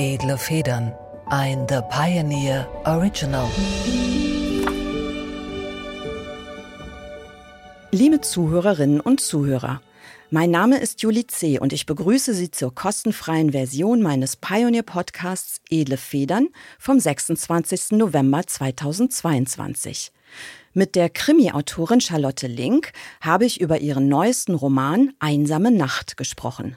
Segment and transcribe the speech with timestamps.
[0.00, 0.94] Edle Federn.
[1.26, 3.50] Ein The Pioneer Original.
[7.90, 9.82] Liebe Zuhörerinnen und Zuhörer,
[10.30, 11.58] mein Name ist Julie C.
[11.58, 17.98] und ich begrüße Sie zur kostenfreien Version meines Pioneer-Podcasts Edle Federn vom 26.
[17.98, 20.12] November 2022.
[20.74, 26.76] Mit der Krimi-Autorin Charlotte Link habe ich über ihren neuesten Roman Einsame Nacht gesprochen.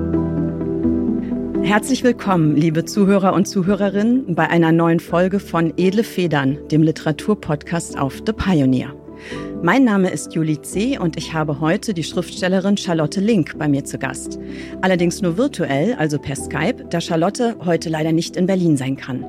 [1.63, 7.97] Herzlich willkommen, liebe Zuhörer und Zuhörerinnen, bei einer neuen Folge von Edle Federn, dem Literaturpodcast
[7.97, 8.93] auf The Pioneer.
[9.61, 10.97] Mein Name ist Julie C.
[10.97, 14.39] und ich habe heute die Schriftstellerin Charlotte Link bei mir zu Gast.
[14.81, 19.23] Allerdings nur virtuell, also per Skype, da Charlotte heute leider nicht in Berlin sein kann.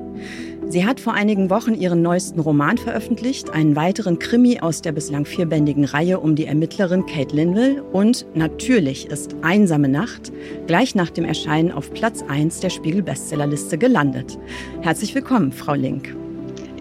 [0.69, 5.25] Sie hat vor einigen Wochen ihren neuesten Roman veröffentlicht, einen weiteren Krimi aus der bislang
[5.25, 10.31] vierbändigen Reihe um die Ermittlerin Kate Linville und natürlich ist Einsame Nacht
[10.65, 14.37] gleich nach dem Erscheinen auf Platz 1 der Spiegel-Bestsellerliste gelandet.
[14.81, 16.15] Herzlich willkommen, Frau Link.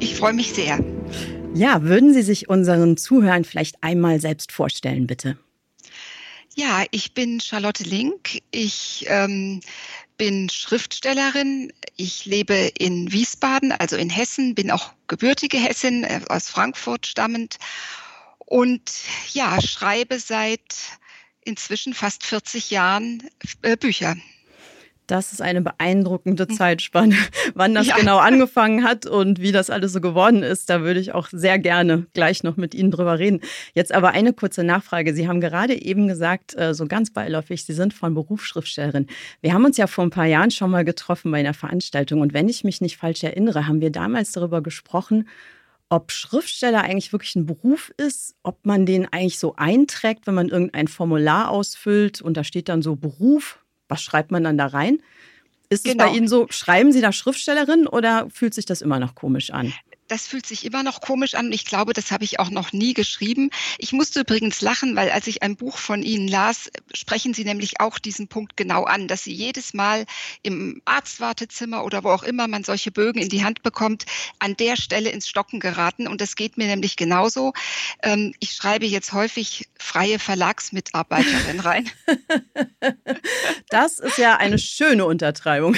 [0.01, 0.79] Ich freue mich sehr.
[1.55, 5.37] Ja, würden Sie sich unseren Zuhörern vielleicht einmal selbst vorstellen, bitte?
[6.55, 8.43] Ja, ich bin Charlotte Link.
[8.51, 9.61] Ich ähm,
[10.23, 11.73] bin Schriftstellerin.
[11.97, 17.59] Ich lebe in Wiesbaden, also in Hessen, bin auch gebürtige Hessin, äh, aus Frankfurt stammend.
[18.39, 18.89] Und
[19.33, 20.61] ja, schreibe seit
[21.45, 23.29] inzwischen fast 40 Jahren
[23.63, 24.15] äh, Bücher.
[25.13, 26.57] Das ist eine beeindruckende hm.
[26.57, 27.15] Zeitspanne.
[27.55, 27.97] Wann das ja.
[27.97, 31.59] genau angefangen hat und wie das alles so geworden ist, da würde ich auch sehr
[31.59, 33.43] gerne gleich noch mit Ihnen drüber reden.
[33.75, 35.13] Jetzt aber eine kurze Nachfrage.
[35.13, 39.07] Sie haben gerade eben gesagt, äh, so ganz beiläufig, Sie sind von Beruf Schriftstellerin.
[39.43, 42.33] Wir haben uns ja vor ein paar Jahren schon mal getroffen bei einer Veranstaltung und
[42.33, 45.29] wenn ich mich nicht falsch erinnere, haben wir damals darüber gesprochen,
[45.91, 50.49] ob Schriftsteller eigentlich wirklich ein Beruf ist, ob man den eigentlich so einträgt, wenn man
[50.49, 53.62] irgendein Formular ausfüllt und da steht dann so Beruf,
[53.93, 55.01] was schreibt man dann da rein?
[55.69, 55.93] Ist genau.
[55.93, 56.17] es bei genau.
[56.17, 59.73] Ihnen so, schreiben Sie da Schriftstellerin oder fühlt sich das immer noch komisch an?
[60.13, 61.51] Das fühlt sich immer noch komisch an.
[61.53, 63.49] Ich glaube, das habe ich auch noch nie geschrieben.
[63.79, 67.81] Ich musste übrigens lachen, weil als ich ein Buch von Ihnen las, sprechen Sie nämlich
[67.81, 70.05] auch diesen Punkt genau an, dass Sie jedes Mal
[70.43, 74.05] im Arztwartezimmer oder wo auch immer man solche Bögen in die Hand bekommt,
[74.39, 76.07] an der Stelle ins Stocken geraten.
[76.07, 77.55] Und das geht mir nämlich genauso.
[78.03, 81.91] Ähm, ich schreibe jetzt häufig freie Verlagsmitarbeiterin rein.
[83.71, 85.75] Das ist ja eine schöne Untertreibung.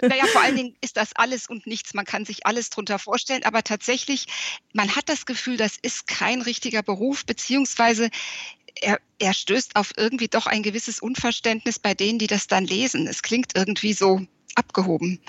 [0.00, 1.92] Naja, vor allen Dingen ist das alles und nichts.
[1.92, 4.26] Man kann sich alles drunter vorstellen vorstellen, aber tatsächlich,
[4.72, 8.10] man hat das Gefühl, das ist kein richtiger Beruf, beziehungsweise
[8.80, 13.06] er, er stößt auf irgendwie doch ein gewisses Unverständnis bei denen, die das dann lesen.
[13.06, 14.20] Es klingt irgendwie so
[14.54, 15.20] abgehoben.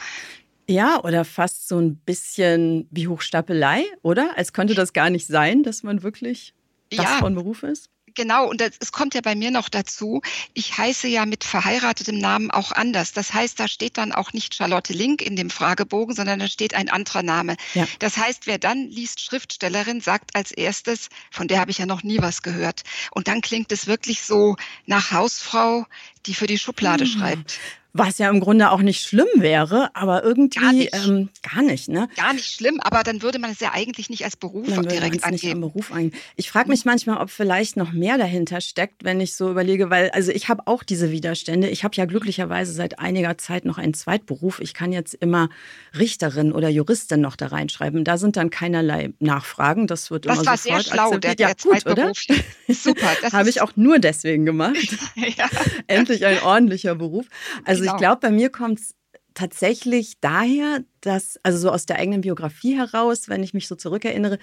[0.70, 4.38] Ja, oder fast so ein bisschen wie Hochstapelei, oder?
[4.38, 6.54] Als könnte das gar nicht sein, dass man wirklich
[6.90, 7.20] das ja.
[7.20, 7.90] von Beruf ist.
[8.18, 10.24] Genau, und das, es kommt ja bei mir noch dazu,
[10.56, 13.14] ich heiße ja mit verheiratetem Namen auch anders.
[13.14, 16.74] Das heißt, da steht dann auch nicht Charlotte Link in dem Fragebogen, sondern da steht
[16.74, 17.58] ein anderer Name.
[17.76, 17.88] Ja.
[18.00, 22.02] Das heißt, wer dann liest Schriftstellerin, sagt als erstes, von der habe ich ja noch
[22.02, 22.82] nie was gehört.
[23.12, 24.56] Und dann klingt es wirklich so
[24.88, 25.86] nach Hausfrau,
[26.26, 27.12] die für die Schublade hm.
[27.12, 27.60] schreibt.
[27.98, 31.90] Was ja im Grunde auch nicht schlimm wäre, aber irgendwie gar nicht, ähm, gar nicht
[31.90, 32.08] ne?
[32.16, 35.24] Gar nicht schlimm, aber dann würde man es ja eigentlich nicht als Beruf dann direkt
[35.24, 35.60] angeben.
[35.60, 36.12] Nicht Beruf ein.
[36.36, 40.12] Ich frage mich manchmal, ob vielleicht noch mehr dahinter steckt, wenn ich so überlege, weil
[40.12, 41.70] also ich habe auch diese Widerstände.
[41.70, 44.60] Ich habe ja glücklicherweise seit einiger Zeit noch einen Zweitberuf.
[44.60, 45.50] Ich kann jetzt immer
[45.98, 48.04] Richterin oder Juristin noch da reinschreiben.
[48.04, 49.88] Da sind dann keinerlei Nachfragen.
[49.88, 51.24] Das wird das immer war sofort sehr schlau, akzeptiert.
[51.24, 52.26] Der, der ja, gut, Zweitberuf.
[52.68, 52.74] oder?
[52.76, 53.32] Super.
[53.32, 54.76] habe ich auch nur deswegen gemacht.
[55.16, 55.50] ja.
[55.88, 57.26] Endlich ein ordentlicher Beruf.
[57.66, 57.96] Also genau.
[57.96, 58.96] ich glaube, bei mir kommt es
[59.34, 64.40] tatsächlich daher, dass, also so aus der eigenen Biografie heraus, wenn ich mich so zurückerinnere,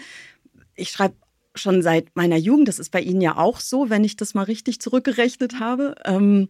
[0.77, 1.17] ich schreibe
[1.57, 4.43] schon seit meiner Jugend, das ist bei Ihnen ja auch so, wenn ich das mal
[4.43, 5.95] richtig zurückgerechnet habe.
[6.05, 6.49] Ähm,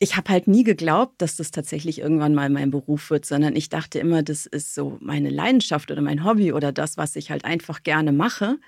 [0.00, 3.68] ich habe halt nie geglaubt, dass das tatsächlich irgendwann mal mein Beruf wird, sondern ich
[3.68, 7.44] dachte immer, das ist so meine Leidenschaft oder mein Hobby oder das, was ich halt
[7.44, 8.58] einfach gerne mache.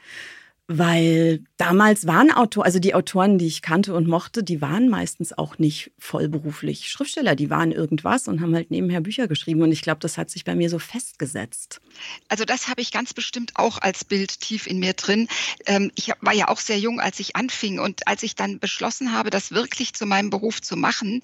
[0.69, 5.33] Weil damals waren Autoren, also die Autoren, die ich kannte und mochte, die waren meistens
[5.33, 7.37] auch nicht vollberuflich Schriftsteller.
[7.37, 9.63] Die waren irgendwas und haben halt nebenher Bücher geschrieben.
[9.63, 11.81] Und ich glaube, das hat sich bei mir so festgesetzt.
[12.29, 15.29] Also das habe ich ganz bestimmt auch als Bild tief in mir drin.
[15.67, 17.79] Ähm, ich war ja auch sehr jung, als ich anfing.
[17.79, 21.23] Und als ich dann beschlossen habe, das wirklich zu meinem Beruf zu machen,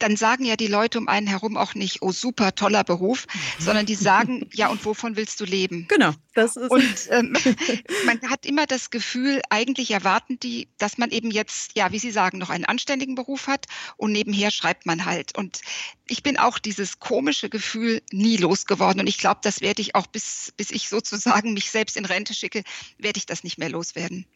[0.00, 3.26] dann sagen ja die Leute um einen herum auch nicht, oh super, toller Beruf,
[3.60, 5.86] sondern die sagen, ja, und wovon willst du leben?
[5.88, 6.10] Genau.
[6.34, 7.34] Das ist und ähm,
[8.06, 12.10] man hat immer das Gefühl, eigentlich erwarten die, dass man eben jetzt, ja, wie Sie
[12.10, 13.66] sagen, noch einen anständigen Beruf hat
[13.96, 15.36] und nebenher schreibt man halt.
[15.36, 15.60] Und
[16.08, 19.00] ich bin auch dieses komische Gefühl nie losgeworden.
[19.00, 22.34] Und ich glaube, das werde ich auch bis, bis ich sozusagen mich selbst in Rente
[22.34, 22.62] schicke,
[22.98, 24.26] werde ich das nicht mehr loswerden.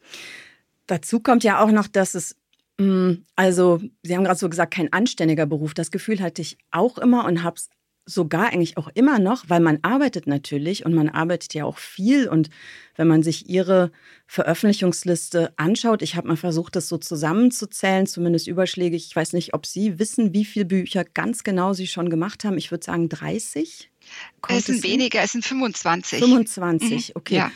[0.86, 2.36] Dazu kommt ja auch noch, dass es
[2.78, 5.72] mm, also, Sie haben gerade so gesagt, kein anständiger Beruf.
[5.72, 7.70] Das Gefühl hatte ich auch immer und habe es
[8.06, 12.28] sogar eigentlich auch immer noch, weil man arbeitet natürlich und man arbeitet ja auch viel.
[12.28, 12.48] Und
[12.94, 13.90] wenn man sich ihre
[14.28, 19.06] Veröffentlichungsliste anschaut, ich habe mal versucht, das so zusammenzuzählen, zumindest überschlägig.
[19.08, 22.56] Ich weiß nicht, ob Sie wissen, wie viele Bücher ganz genau Sie schon gemacht haben.
[22.56, 23.90] Ich würde sagen 30.
[24.40, 26.20] Kommt es sind weniger, es sind 25.
[26.20, 27.12] 25, mhm.
[27.16, 27.36] okay.
[27.36, 27.50] Ja.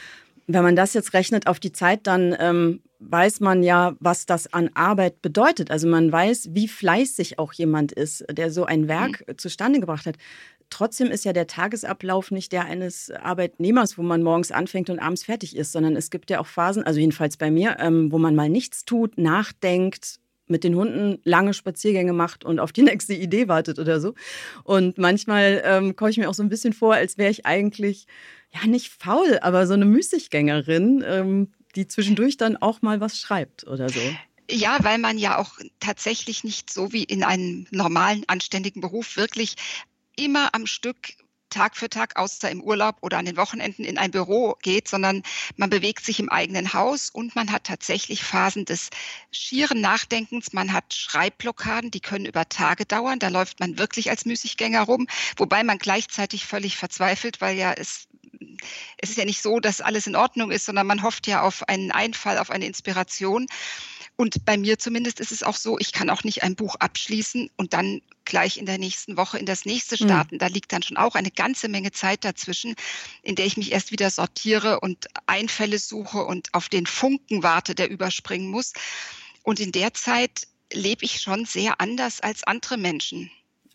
[0.53, 4.53] Wenn man das jetzt rechnet auf die Zeit, dann ähm, weiß man ja, was das
[4.53, 5.71] an Arbeit bedeutet.
[5.71, 9.39] Also man weiß, wie fleißig auch jemand ist, der so ein Werk mhm.
[9.39, 10.17] zustande gebracht hat.
[10.69, 15.25] Trotzdem ist ja der Tagesablauf nicht der eines Arbeitnehmers, wo man morgens anfängt und abends
[15.25, 18.35] fertig ist, sondern es gibt ja auch Phasen, also jedenfalls bei mir, ähm, wo man
[18.35, 20.19] mal nichts tut, nachdenkt,
[20.49, 24.15] mit den Hunden lange Spaziergänge macht und auf die nächste Idee wartet oder so.
[24.65, 28.07] Und manchmal ähm, komme ich mir auch so ein bisschen vor, als wäre ich eigentlich
[28.53, 33.67] ja nicht faul, aber so eine Müßiggängerin, ähm, die zwischendurch dann auch mal was schreibt
[33.67, 34.01] oder so.
[34.51, 39.55] Ja, weil man ja auch tatsächlich nicht so wie in einem normalen, anständigen Beruf wirklich
[40.17, 41.15] immer am Stück
[41.51, 45.23] Tag für Tag, außer im Urlaub oder an den Wochenenden in ein Büro geht, sondern
[45.57, 48.89] man bewegt sich im eigenen Haus und man hat tatsächlich Phasen des
[49.33, 50.53] schieren Nachdenkens.
[50.53, 53.19] Man hat Schreibblockaden, die können über Tage dauern.
[53.19, 58.07] Da läuft man wirklich als Müßiggänger rum, wobei man gleichzeitig völlig verzweifelt, weil ja es
[58.99, 61.69] es ist ja nicht so, dass alles in Ordnung ist, sondern man hofft ja auf
[61.69, 63.47] einen Einfall, auf eine Inspiration.
[64.17, 67.51] Und bei mir zumindest ist es auch so, ich kann auch nicht ein Buch abschließen
[67.57, 70.07] und dann gleich in der nächsten Woche in das nächste hm.
[70.07, 70.35] starten.
[70.35, 70.39] Mhm.
[70.41, 72.75] Da liegt dann schon auch eine ganze Menge Zeit dazwischen,
[73.23, 77.75] in der ich mich erst wieder sortiere und Einfälle suche und auf den Funken warte,
[77.75, 78.75] der überspringen muss.
[79.43, 83.31] Und in der Zeit lebe ich schon sehr anders als andere Menschen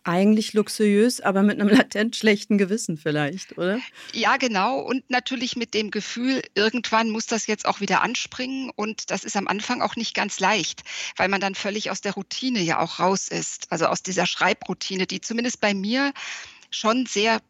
[0.06, 3.80] eigentlich luxuriös, aber mit einem latent schlechten Gewissen vielleicht, oder?
[4.14, 4.80] Ja, genau.
[4.80, 8.72] Und natürlich mit dem Gefühl, irgendwann muss das jetzt auch wieder anspringen.
[8.76, 10.84] Und das ist am Anfang auch nicht ganz leicht,
[11.18, 13.72] weil man dann völlig aus der Routine ja auch raus ist.
[13.72, 16.14] Also aus dieser Schreibroutine, die zumindest bei mir
[16.70, 17.42] schon sehr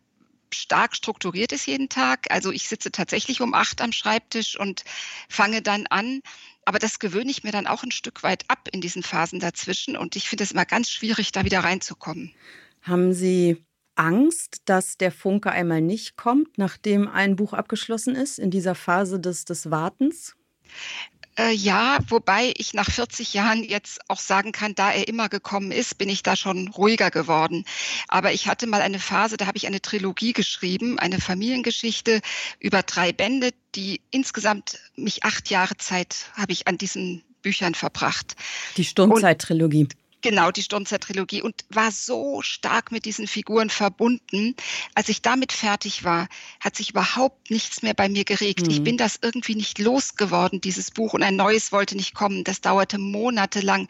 [0.54, 2.32] stark strukturiert ist jeden Tag.
[2.32, 4.84] Also ich sitze tatsächlich um acht am Schreibtisch und
[5.28, 6.22] fange dann an.
[6.66, 9.96] Aber das gewöhne ich mir dann auch ein Stück weit ab in diesen Phasen dazwischen.
[9.96, 12.34] Und ich finde es immer ganz schwierig, da wieder reinzukommen.
[12.82, 13.64] Haben Sie
[13.96, 19.20] Angst, dass der Funke einmal nicht kommt, nachdem ein Buch abgeschlossen ist, in dieser Phase
[19.20, 20.36] des, des Wartens?
[21.38, 25.72] Äh, ja, wobei ich nach 40 Jahren jetzt auch sagen kann, da er immer gekommen
[25.72, 27.66] ist, bin ich da schon ruhiger geworden.
[28.08, 32.22] Aber ich hatte mal eine Phase, da habe ich eine Trilogie geschrieben, eine Familiengeschichte
[32.60, 38.36] über drei Bände, die insgesamt mich acht Jahre Zeit habe ich an diesen Büchern verbracht.
[38.78, 39.90] Die Sturmzeit-Trilogie.
[40.26, 44.56] Genau, die Sturmzeit-Trilogie und war so stark mit diesen Figuren verbunden.
[44.96, 46.30] Als ich damit fertig war,
[46.60, 48.66] hat sich überhaupt nichts mehr bei mir geregt.
[48.66, 48.72] Mhm.
[48.72, 52.44] Ich bin das irgendwie nicht losgeworden, dieses Buch, und ein neues wollte nicht kommen.
[52.44, 53.88] Das dauerte monatelang.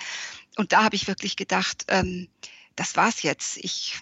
[0.57, 2.27] Und da habe ich wirklich gedacht, ähm,
[2.75, 3.55] das war's jetzt.
[3.55, 3.93] Ich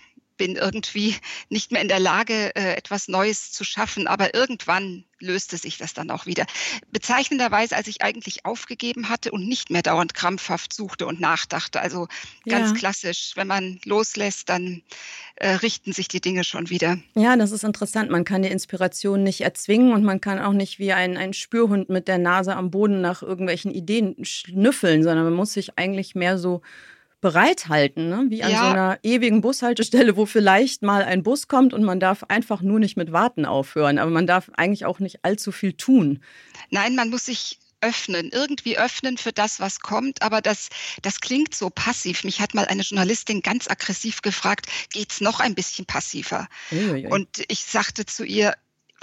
[0.44, 1.16] bin irgendwie
[1.48, 4.08] nicht mehr in der Lage, äh, etwas Neues zu schaffen.
[4.08, 6.46] Aber irgendwann löste sich das dann auch wieder.
[6.92, 11.80] Bezeichnenderweise, als ich eigentlich aufgegeben hatte und nicht mehr dauernd krampfhaft suchte und nachdachte.
[11.80, 12.10] Also
[12.46, 12.76] ganz ja.
[12.76, 14.82] klassisch, wenn man loslässt, dann
[15.36, 16.98] äh, richten sich die Dinge schon wieder.
[17.16, 18.12] Ja, das ist interessant.
[18.12, 21.88] Man kann die Inspiration nicht erzwingen und man kann auch nicht wie ein, ein Spürhund
[21.88, 26.38] mit der Nase am Boden nach irgendwelchen Ideen schnüffeln, sondern man muss sich eigentlich mehr
[26.38, 26.62] so
[27.24, 28.26] bereithalten, ne?
[28.28, 28.60] wie an ja.
[28.60, 32.80] so einer ewigen Bushaltestelle, wo vielleicht mal ein Bus kommt und man darf einfach nur
[32.80, 33.98] nicht mit Warten aufhören.
[33.98, 36.20] Aber man darf eigentlich auch nicht allzu viel tun.
[36.70, 40.22] Nein, man muss sich öffnen, irgendwie öffnen für das, was kommt.
[40.22, 40.68] Aber das,
[41.02, 42.26] das klingt so passiv.
[42.26, 46.48] Mich hat mal eine Journalistin ganz aggressiv gefragt, geht es noch ein bisschen passiver?
[46.72, 47.08] Uiuiui.
[47.08, 48.54] Und ich sagte zu ihr,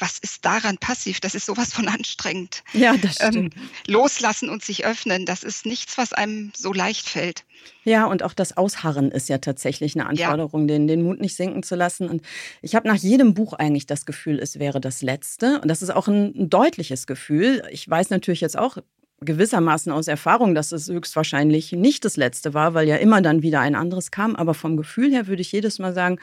[0.00, 1.20] was ist daran passiv?
[1.20, 2.62] Das ist sowas von anstrengend.
[2.72, 3.56] Ja, das ähm, stimmt.
[3.56, 7.44] Ähm, loslassen und sich öffnen, das ist nichts, was einem so leicht fällt.
[7.84, 10.74] Ja, und auch das Ausharren ist ja tatsächlich eine Anforderung, ja.
[10.74, 12.08] den, den Mut nicht sinken zu lassen.
[12.08, 12.22] Und
[12.62, 15.60] ich habe nach jedem Buch eigentlich das Gefühl, es wäre das letzte.
[15.60, 17.62] Und das ist auch ein, ein deutliches Gefühl.
[17.70, 18.78] Ich weiß natürlich jetzt auch
[19.22, 23.60] gewissermaßen aus Erfahrung, dass es höchstwahrscheinlich nicht das letzte war, weil ja immer dann wieder
[23.60, 24.36] ein anderes kam.
[24.36, 26.18] Aber vom Gefühl her würde ich jedes Mal sagen,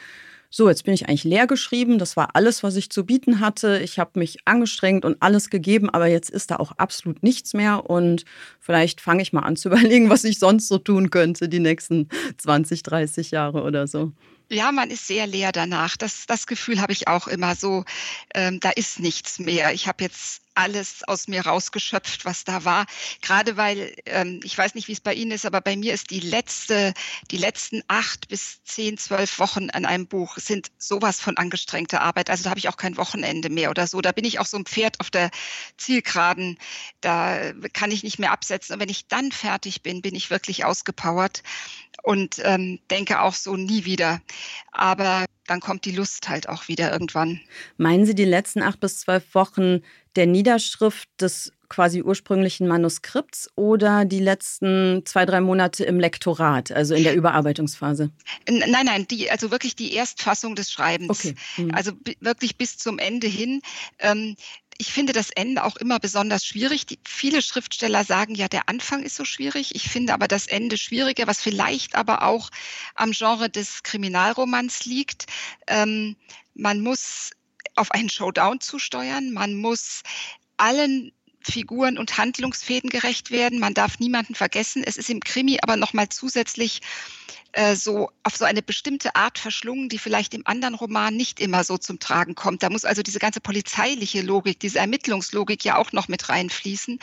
[0.50, 1.98] so, jetzt bin ich eigentlich leer geschrieben.
[1.98, 3.80] Das war alles, was ich zu bieten hatte.
[3.80, 7.88] Ich habe mich angestrengt und alles gegeben, aber jetzt ist da auch absolut nichts mehr.
[7.88, 8.24] Und
[8.58, 12.08] vielleicht fange ich mal an zu überlegen, was ich sonst so tun könnte die nächsten
[12.38, 14.12] 20, 30 Jahre oder so.
[14.50, 15.98] Ja, man ist sehr leer danach.
[15.98, 17.84] Das, das Gefühl habe ich auch immer so,
[18.34, 19.74] ähm, da ist nichts mehr.
[19.74, 22.86] Ich habe jetzt alles aus mir rausgeschöpft, was da war.
[23.22, 26.10] Gerade weil, ähm, ich weiß nicht, wie es bei Ihnen ist, aber bei mir ist
[26.10, 26.94] die letzte,
[27.30, 32.28] die letzten acht bis zehn, zwölf Wochen an einem Buch sind sowas von angestrengter Arbeit.
[32.28, 34.00] Also da habe ich auch kein Wochenende mehr oder so.
[34.00, 35.30] Da bin ich auch so ein Pferd auf der
[35.76, 36.58] Zielgeraden.
[37.00, 38.74] Da kann ich nicht mehr absetzen.
[38.74, 41.44] Und wenn ich dann fertig bin, bin ich wirklich ausgepowert
[42.02, 44.20] und ähm, denke auch so nie wieder.
[44.72, 47.40] Aber dann kommt die Lust halt auch wieder irgendwann.
[47.76, 49.80] Meinen Sie die letzten acht bis zwölf Wochen
[50.14, 56.94] der Niederschrift des quasi ursprünglichen Manuskripts oder die letzten zwei, drei Monate im Lektorat, also
[56.94, 58.10] in der Überarbeitungsphase?
[58.48, 61.10] Nein, nein, die, also wirklich die Erstfassung des Schreibens.
[61.10, 61.34] Okay.
[61.56, 61.74] Mhm.
[61.74, 63.60] Also wirklich bis zum Ende hin.
[63.98, 64.36] Ähm,
[64.78, 66.86] ich finde das Ende auch immer besonders schwierig.
[66.86, 69.74] Die, viele Schriftsteller sagen ja, der Anfang ist so schwierig.
[69.74, 72.50] Ich finde aber das Ende schwieriger, was vielleicht aber auch
[72.94, 75.26] am Genre des Kriminalromans liegt.
[75.66, 76.16] Ähm,
[76.54, 77.32] man muss
[77.74, 79.32] auf einen Showdown zusteuern.
[79.32, 80.02] Man muss
[80.56, 83.58] allen Figuren und Handlungsfäden gerecht werden.
[83.58, 84.82] Man darf niemanden vergessen.
[84.84, 86.80] Es ist im Krimi aber nochmal zusätzlich
[87.52, 91.64] äh, so auf so eine bestimmte Art verschlungen, die vielleicht im anderen Roman nicht immer
[91.64, 92.62] so zum Tragen kommt.
[92.62, 96.98] Da muss also diese ganze polizeiliche Logik, diese Ermittlungslogik ja auch noch mit reinfließen.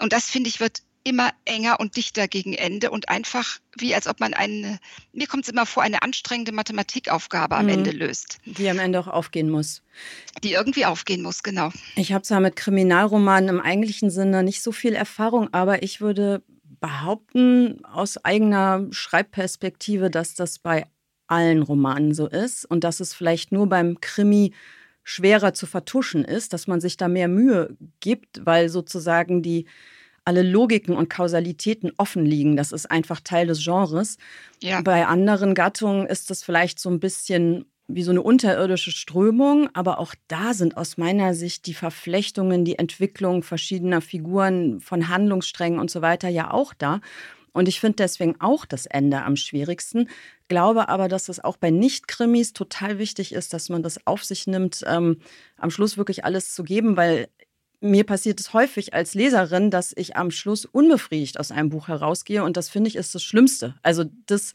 [0.00, 4.06] Und das, finde ich, wird immer enger und dichter gegen Ende und einfach wie als
[4.06, 4.78] ob man eine,
[5.12, 7.72] mir kommt es immer vor, eine anstrengende Mathematikaufgabe am mhm.
[7.72, 8.38] Ende löst.
[8.46, 9.82] Die am Ende auch aufgehen muss.
[10.42, 11.70] Die irgendwie aufgehen muss, genau.
[11.96, 16.42] Ich habe zwar mit Kriminalromanen im eigentlichen Sinne nicht so viel Erfahrung, aber ich würde
[16.80, 20.86] behaupten aus eigener Schreibperspektive, dass das bei
[21.26, 24.52] allen Romanen so ist und dass es vielleicht nur beim Krimi
[25.02, 29.66] schwerer zu vertuschen ist, dass man sich da mehr Mühe gibt, weil sozusagen die
[30.24, 32.56] alle Logiken und Kausalitäten offen liegen.
[32.56, 34.16] Das ist einfach Teil des Genres.
[34.62, 34.80] Ja.
[34.80, 39.98] Bei anderen Gattungen ist das vielleicht so ein bisschen wie so eine unterirdische Strömung, aber
[39.98, 45.90] auch da sind aus meiner Sicht die Verflechtungen, die Entwicklung verschiedener Figuren von Handlungssträngen und
[45.90, 47.00] so weiter ja auch da.
[47.52, 50.08] Und ich finde deswegen auch das Ende am schwierigsten.
[50.48, 54.48] Glaube aber, dass es auch bei Nicht-Krimis total wichtig ist, dass man das auf sich
[54.48, 55.18] nimmt, ähm,
[55.56, 57.28] am Schluss wirklich alles zu geben, weil
[57.84, 62.42] mir passiert es häufig als Leserin, dass ich am Schluss unbefriedigt aus einem Buch herausgehe
[62.42, 63.74] und das finde ich ist das Schlimmste.
[63.82, 64.54] Also das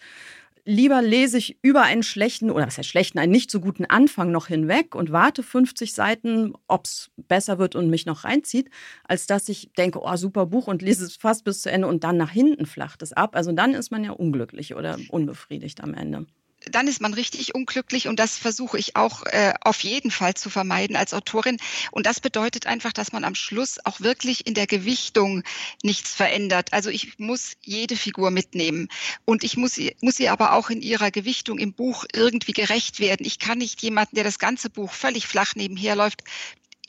[0.66, 4.32] lieber lese ich über einen schlechten oder was heißt schlechten, einen nicht so guten Anfang
[4.32, 8.70] noch hinweg und warte 50 Seiten, ob es besser wird und mich noch reinzieht,
[9.04, 12.04] als dass ich denke, oh super Buch und lese es fast bis zu Ende und
[12.04, 13.36] dann nach hinten flacht es ab.
[13.36, 16.26] Also dann ist man ja unglücklich oder unbefriedigt am Ende
[16.70, 20.50] dann ist man richtig unglücklich und das versuche ich auch äh, auf jeden Fall zu
[20.50, 21.58] vermeiden als Autorin.
[21.92, 25.44] Und das bedeutet einfach, dass man am Schluss auch wirklich in der Gewichtung
[25.84, 26.74] nichts verändert.
[26.74, 28.90] Also ich muss jede Figur mitnehmen
[29.26, 33.26] und ich muss, muss ihr aber auch in ihrer Gewichtung im Buch irgendwie gerecht werden.
[33.26, 36.24] Ich kann nicht jemanden, der das ganze Buch völlig flach nebenher läuft,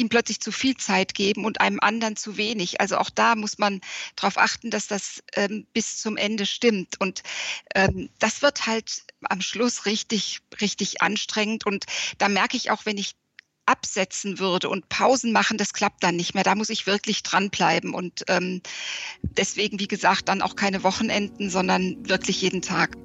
[0.01, 2.81] ihm plötzlich zu viel Zeit geben und einem anderen zu wenig.
[2.81, 3.81] Also auch da muss man
[4.17, 7.01] darauf achten, dass das ähm, bis zum Ende stimmt.
[7.01, 7.23] Und
[7.75, 11.67] ähm, das wird halt am Schluss richtig, richtig anstrengend.
[11.67, 11.85] Und
[12.19, 13.15] da merke ich auch, wenn ich
[13.67, 16.43] absetzen würde und Pausen machen, das klappt dann nicht mehr.
[16.43, 17.95] Da muss ich wirklich dranbleiben.
[17.95, 18.63] Und ähm,
[19.23, 22.97] deswegen, wie gesagt, dann auch keine Wochenenden, sondern wirklich jeden Tag.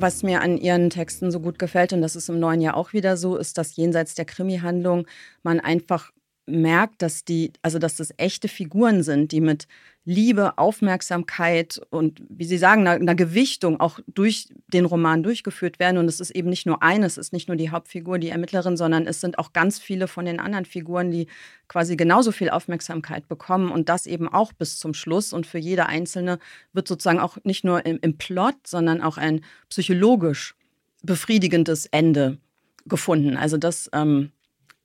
[0.00, 2.94] Was mir an Ihren Texten so gut gefällt, und das ist im neuen Jahr auch
[2.94, 5.06] wieder so, ist, dass jenseits der Krimi-Handlung
[5.42, 6.10] man einfach
[6.46, 9.66] merkt, dass die, also dass das echte Figuren sind, die mit
[10.04, 15.98] Liebe, Aufmerksamkeit und wie Sie sagen, einer, einer, Gewichtung auch durch den Roman durchgeführt werden.
[15.98, 18.78] Und es ist eben nicht nur eine, es ist nicht nur die Hauptfigur, die Ermittlerin,
[18.78, 21.26] sondern es sind auch ganz viele von den anderen Figuren, die
[21.68, 25.34] quasi genauso viel Aufmerksamkeit bekommen und das eben auch bis zum Schluss.
[25.34, 26.38] Und für jede einzelne
[26.72, 30.54] wird sozusagen auch nicht nur im, im Plot, sondern auch ein psychologisch
[31.02, 32.38] befriedigendes Ende
[32.86, 33.36] gefunden.
[33.36, 34.32] Also das ähm,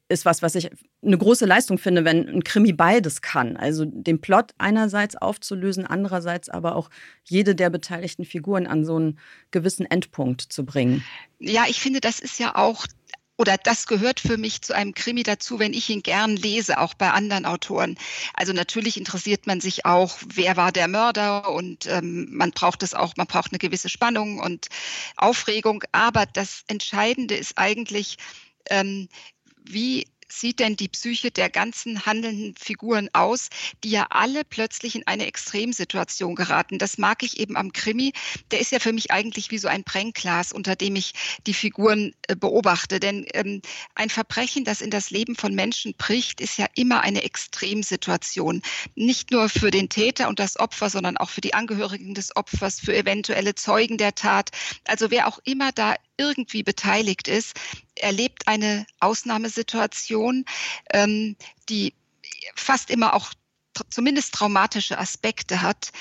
[0.07, 0.69] ist was, was ich
[1.03, 3.57] eine große Leistung finde, wenn ein Krimi beides kann.
[3.57, 6.89] Also den Plot einerseits aufzulösen, andererseits aber auch
[7.23, 9.19] jede der beteiligten Figuren an so einen
[9.51, 11.03] gewissen Endpunkt zu bringen.
[11.39, 12.85] Ja, ich finde, das ist ja auch
[13.37, 16.93] oder das gehört für mich zu einem Krimi dazu, wenn ich ihn gern lese, auch
[16.93, 17.97] bei anderen Autoren.
[18.33, 22.93] Also natürlich interessiert man sich auch, wer war der Mörder und ähm, man braucht es
[22.93, 24.67] auch, man braucht eine gewisse Spannung und
[25.17, 25.83] Aufregung.
[25.91, 28.17] Aber das Entscheidende ist eigentlich,
[28.69, 29.09] ähm,
[29.67, 33.49] wie sieht denn die Psyche der ganzen handelnden Figuren aus,
[33.83, 36.77] die ja alle plötzlich in eine Extremsituation geraten.
[36.77, 38.13] Das mag ich eben am Krimi.
[38.51, 41.13] Der ist ja für mich eigentlich wie so ein Brennglas, unter dem ich
[41.45, 42.99] die Figuren äh, beobachte.
[42.99, 43.61] Denn ähm,
[43.93, 48.61] ein Verbrechen, das in das Leben von Menschen bricht, ist ja immer eine Extremsituation.
[48.95, 52.79] Nicht nur für den Täter und das Opfer, sondern auch für die Angehörigen des Opfers,
[52.79, 54.49] für eventuelle Zeugen der Tat.
[54.85, 57.53] Also wer auch immer da irgendwie beteiligt ist,
[57.95, 60.45] erlebt eine Ausnahmesituation,
[60.91, 61.35] ähm,
[61.69, 61.93] die
[62.55, 63.33] fast immer auch
[63.89, 65.91] zumindest traumatische Aspekte hat.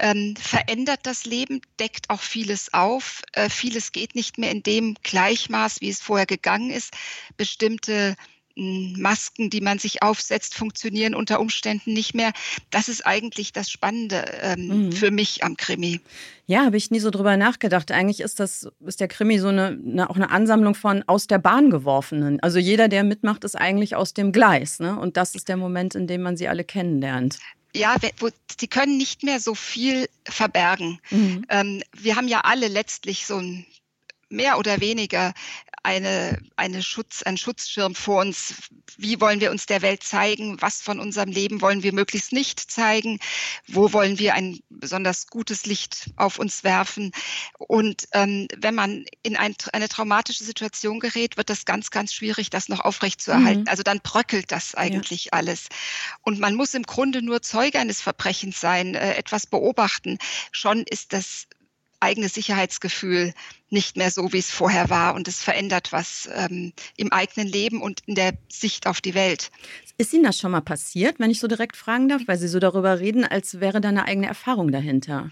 [0.00, 3.22] Ähm, verändert das Leben, deckt auch vieles auf.
[3.32, 6.92] Äh, vieles geht nicht mehr in dem Gleichmaß, wie es vorher gegangen ist.
[7.36, 8.16] Bestimmte
[8.58, 12.32] Masken, die man sich aufsetzt, funktionieren unter Umständen nicht mehr.
[12.70, 14.92] Das ist eigentlich das Spannende ähm, mhm.
[14.92, 16.00] für mich am Krimi.
[16.46, 17.92] Ja, habe ich nie so drüber nachgedacht.
[17.92, 21.38] Eigentlich ist das, ist der Krimi so eine, eine, auch eine Ansammlung von aus der
[21.38, 22.40] Bahn geworfenen.
[22.40, 24.80] Also jeder, der mitmacht, ist eigentlich aus dem Gleis.
[24.80, 24.98] Ne?
[24.98, 27.38] Und das ist der Moment, in dem man sie alle kennenlernt
[27.74, 31.00] ja, wo, sie können nicht mehr so viel verbergen.
[31.10, 31.44] Mhm.
[31.48, 33.66] Ähm, wir haben ja alle letztlich so ein
[34.30, 35.32] mehr oder weniger
[35.88, 38.52] eine, eine Schutz, ein Schutzschirm vor uns.
[38.98, 40.60] Wie wollen wir uns der Welt zeigen?
[40.60, 43.20] Was von unserem Leben wollen wir möglichst nicht zeigen?
[43.66, 47.12] Wo wollen wir ein besonders gutes Licht auf uns werfen?
[47.56, 52.50] Und ähm, wenn man in ein, eine traumatische Situation gerät, wird das ganz, ganz schwierig,
[52.50, 53.62] das noch aufrechtzuerhalten.
[53.62, 53.68] Mhm.
[53.68, 55.32] Also dann bröckelt das eigentlich ja.
[55.32, 55.68] alles.
[56.20, 60.18] Und man muss im Grunde nur Zeuge eines Verbrechens sein, äh, etwas beobachten.
[60.52, 61.46] Schon ist das
[62.00, 63.34] eigene Sicherheitsgefühl
[63.70, 65.14] nicht mehr so, wie es vorher war.
[65.14, 69.50] Und es verändert was ähm, im eigenen Leben und in der Sicht auf die Welt.
[69.98, 72.60] Ist Ihnen das schon mal passiert, wenn ich so direkt fragen darf, weil Sie so
[72.60, 75.30] darüber reden, als wäre da eine eigene Erfahrung dahinter?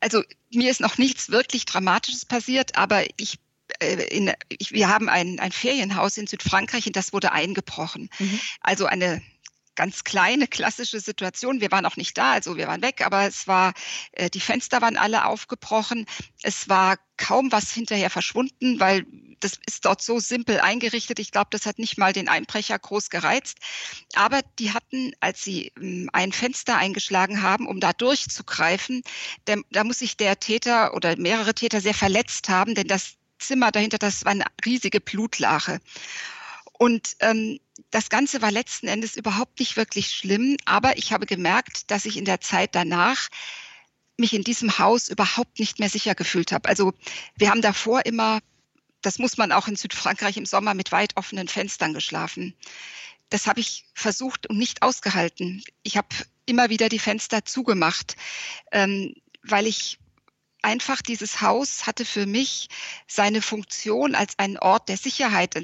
[0.00, 3.38] Also mir ist noch nichts wirklich Dramatisches passiert, aber ich
[3.80, 8.10] äh, in, ich, wir haben ein, ein Ferienhaus in Südfrankreich und das wurde eingebrochen.
[8.18, 8.40] Mhm.
[8.60, 9.22] Also eine
[9.74, 11.60] ganz kleine klassische Situation.
[11.60, 13.72] Wir waren auch nicht da, also wir waren weg, aber es war,
[14.12, 16.06] äh, die Fenster waren alle aufgebrochen.
[16.42, 19.06] Es war kaum was hinterher verschwunden, weil
[19.40, 21.18] das ist dort so simpel eingerichtet.
[21.18, 23.58] Ich glaube, das hat nicht mal den Einbrecher groß gereizt.
[24.14, 29.02] Aber die hatten, als sie ähm, ein Fenster eingeschlagen haben, um da durchzugreifen,
[29.46, 33.70] der, da muss sich der Täter oder mehrere Täter sehr verletzt haben, denn das Zimmer
[33.70, 35.80] dahinter, das war eine riesige Blutlache.
[36.78, 37.60] Und ähm,
[37.90, 42.16] das Ganze war letzten Endes überhaupt nicht wirklich schlimm, aber ich habe gemerkt, dass ich
[42.16, 43.28] in der Zeit danach
[44.16, 46.68] mich in diesem Haus überhaupt nicht mehr sicher gefühlt habe.
[46.68, 46.92] Also
[47.36, 48.40] wir haben davor immer,
[49.02, 52.54] das muss man auch in Südfrankreich im Sommer mit weit offenen Fenstern geschlafen.
[53.30, 55.64] Das habe ich versucht und nicht ausgehalten.
[55.82, 56.08] Ich habe
[56.46, 58.16] immer wieder die Fenster zugemacht,
[58.70, 59.98] ähm, weil ich
[60.64, 62.68] einfach dieses Haus hatte für mich
[63.06, 65.56] seine Funktion als einen Ort der Sicherheit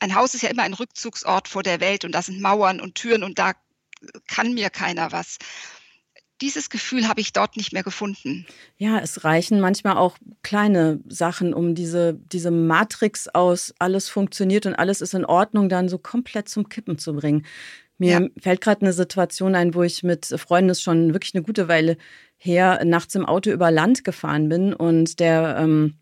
[0.00, 2.94] ein Haus ist ja immer ein Rückzugsort vor der Welt und da sind Mauern und
[2.94, 3.52] Türen und da
[4.26, 5.38] kann mir keiner was.
[6.40, 8.46] Dieses Gefühl habe ich dort nicht mehr gefunden.
[8.78, 14.74] Ja, es reichen manchmal auch kleine Sachen, um diese, diese Matrix aus alles funktioniert und
[14.74, 17.44] alles ist in Ordnung, dann so komplett zum Kippen zu bringen.
[18.00, 18.28] Mir ja.
[18.40, 21.98] fällt gerade eine Situation ein, wo ich mit Freunden ist schon wirklich eine gute Weile
[22.38, 25.98] her nachts im Auto über Land gefahren bin und der ähm,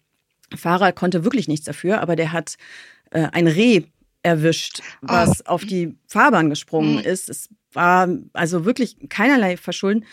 [0.57, 2.55] Fahrer konnte wirklich nichts dafür, aber der hat
[3.11, 3.83] äh, ein Reh
[4.23, 5.51] erwischt, was oh.
[5.51, 7.01] auf die Fahrbahn gesprungen mhm.
[7.01, 7.29] ist.
[7.29, 10.05] Es war also wirklich keinerlei Verschulden.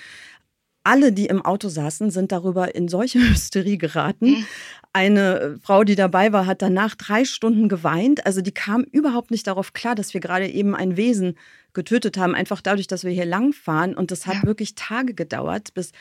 [0.83, 4.31] Alle, die im Auto saßen, sind darüber in solche Hysterie geraten.
[4.31, 4.45] Mhm.
[4.93, 8.25] Eine Frau, die dabei war, hat danach drei Stunden geweint.
[8.25, 11.37] Also die kam überhaupt nicht darauf klar, dass wir gerade eben ein Wesen
[11.75, 13.95] getötet haben, einfach dadurch, dass wir hier langfahren.
[13.95, 14.43] Und das hat ja.
[14.43, 15.91] wirklich Tage gedauert, bis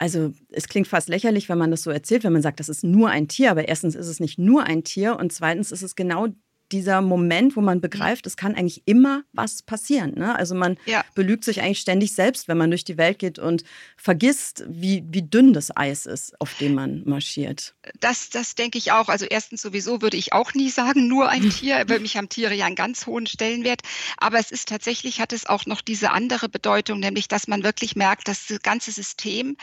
[0.00, 2.82] also es klingt fast lächerlich, wenn man das so erzählt, wenn man sagt, das ist
[2.82, 5.94] nur ein Tier, aber erstens ist es nicht nur ein Tier und zweitens ist es
[5.94, 6.28] genau
[6.72, 7.82] dieser Moment, wo man mhm.
[7.82, 10.14] begreift, es kann eigentlich immer was passieren.
[10.14, 10.34] Ne?
[10.36, 11.04] Also man ja.
[11.14, 13.64] belügt sich eigentlich ständig selbst, wenn man durch die Welt geht und
[13.96, 17.74] vergisst, wie, wie dünn das Eis ist, auf dem man marschiert.
[18.00, 19.08] Das, das denke ich auch.
[19.08, 21.84] Also erstens sowieso würde ich auch nie sagen, nur ein Tier.
[21.88, 23.82] Für mich haben Tiere ja einen ganz hohen Stellenwert.
[24.16, 27.96] Aber es ist tatsächlich, hat es auch noch diese andere Bedeutung, nämlich dass man wirklich
[27.96, 29.56] merkt, dass das ganze System,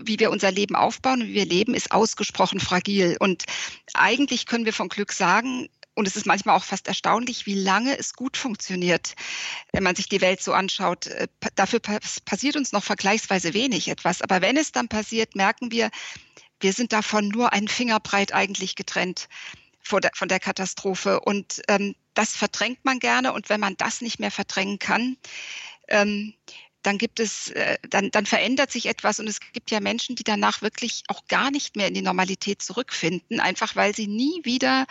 [0.00, 3.16] wie wir unser Leben aufbauen und wie wir leben, ist ausgesprochen fragil.
[3.18, 3.44] Und
[3.94, 7.96] eigentlich können wir von Glück sagen, und es ist manchmal auch fast erstaunlich, wie lange
[7.96, 9.14] es gut funktioniert,
[9.72, 11.06] wenn man sich die Welt so anschaut.
[11.06, 14.20] Äh, dafür passiert uns noch vergleichsweise wenig etwas.
[14.20, 15.90] Aber wenn es dann passiert, merken wir,
[16.60, 19.28] wir sind davon nur einen Fingerbreit eigentlich getrennt
[19.90, 21.20] der, von der Katastrophe.
[21.20, 23.32] Und ähm, das verdrängt man gerne.
[23.32, 25.16] Und wenn man das nicht mehr verdrängen kann,
[25.88, 26.34] ähm,
[26.82, 30.24] dann gibt es, äh, dann, dann verändert sich etwas und es gibt ja Menschen, die
[30.24, 34.86] danach wirklich auch gar nicht mehr in die Normalität zurückfinden, einfach weil sie nie wieder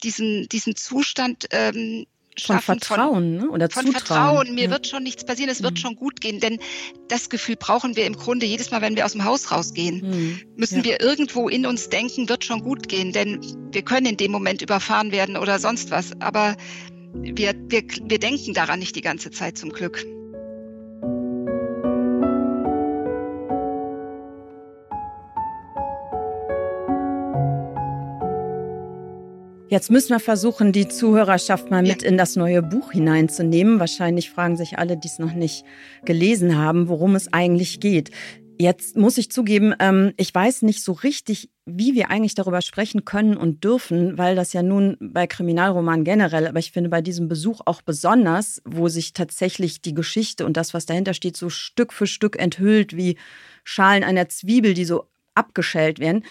[0.00, 2.06] diesen, diesen Zustand ähm,
[2.38, 3.50] von Vertrauen von, ne?
[3.50, 4.06] oder von Zutrauen.
[4.06, 4.54] Vertrauen.
[4.54, 4.70] Mir ja.
[4.70, 5.78] wird schon nichts passieren, es wird mhm.
[5.78, 6.58] schon gut gehen, denn
[7.08, 10.00] das Gefühl brauchen wir im Grunde jedes Mal, wenn wir aus dem Haus rausgehen.
[10.00, 10.40] Mhm.
[10.56, 10.84] Müssen ja.
[10.84, 13.40] wir irgendwo in uns denken, wird schon gut gehen, denn
[13.72, 16.56] wir können in dem Moment überfahren werden oder sonst was, aber
[17.14, 20.04] wir, wir, wir denken daran nicht die ganze Zeit zum Glück.
[29.70, 33.78] Jetzt müssen wir versuchen, die Zuhörerschaft mal mit in das neue Buch hineinzunehmen.
[33.78, 35.64] Wahrscheinlich fragen sich alle, die es noch nicht
[36.04, 38.10] gelesen haben, worum es eigentlich geht.
[38.58, 43.04] Jetzt muss ich zugeben, ähm, ich weiß nicht so richtig, wie wir eigentlich darüber sprechen
[43.04, 47.28] können und dürfen, weil das ja nun bei Kriminalromanen generell, aber ich finde bei diesem
[47.28, 51.92] Besuch auch besonders, wo sich tatsächlich die Geschichte und das, was dahinter steht, so Stück
[51.92, 53.16] für Stück enthüllt wie
[53.62, 56.24] Schalen einer Zwiebel, die so abgeschält werden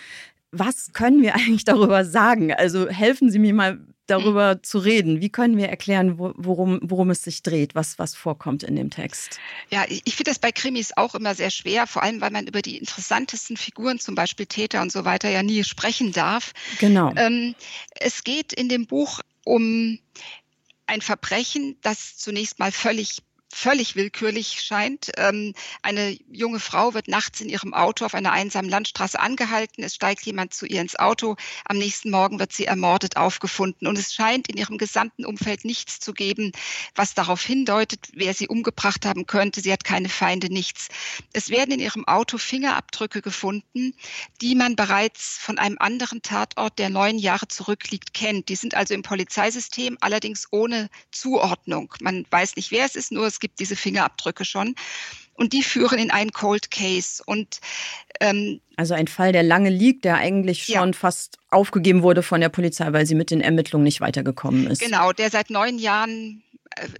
[0.51, 2.53] was können wir eigentlich darüber sagen?
[2.53, 4.63] Also helfen Sie mir mal darüber mhm.
[4.63, 5.21] zu reden.
[5.21, 9.39] Wie können wir erklären, worum, worum es sich dreht, was, was vorkommt in dem Text?
[9.69, 12.61] Ja, ich finde das bei Krimis auch immer sehr schwer, vor allem weil man über
[12.61, 16.53] die interessantesten Figuren, zum Beispiel Täter und so weiter, ja nie sprechen darf.
[16.79, 17.13] Genau.
[17.15, 17.55] Ähm,
[17.99, 19.99] es geht in dem Buch um
[20.87, 23.19] ein Verbrechen, das zunächst mal völlig
[23.51, 25.11] völlig willkürlich scheint.
[25.17, 29.83] Ähm, eine junge Frau wird nachts in ihrem Auto auf einer einsamen Landstraße angehalten.
[29.83, 31.35] Es steigt jemand zu ihr ins Auto.
[31.65, 33.87] Am nächsten Morgen wird sie ermordet aufgefunden.
[33.87, 36.51] Und es scheint in ihrem gesamten Umfeld nichts zu geben,
[36.95, 39.61] was darauf hindeutet, wer sie umgebracht haben könnte.
[39.61, 40.89] Sie hat keine Feinde, nichts.
[41.33, 43.93] Es werden in ihrem Auto Fingerabdrücke gefunden,
[44.41, 48.49] die man bereits von einem anderen Tatort, der neun Jahre zurückliegt, kennt.
[48.49, 51.93] Die sind also im Polizeisystem, allerdings ohne Zuordnung.
[52.01, 54.75] Man weiß nicht, wer es ist, nur es es gibt diese Fingerabdrücke schon.
[55.33, 57.23] Und die führen in einen Cold Case.
[57.25, 57.61] Und
[58.19, 60.93] ähm, also ein Fall, der lange liegt, der eigentlich schon ja.
[60.93, 64.81] fast aufgegeben wurde von der Polizei, weil sie mit den Ermittlungen nicht weitergekommen ist.
[64.81, 66.43] Genau, der seit neun Jahren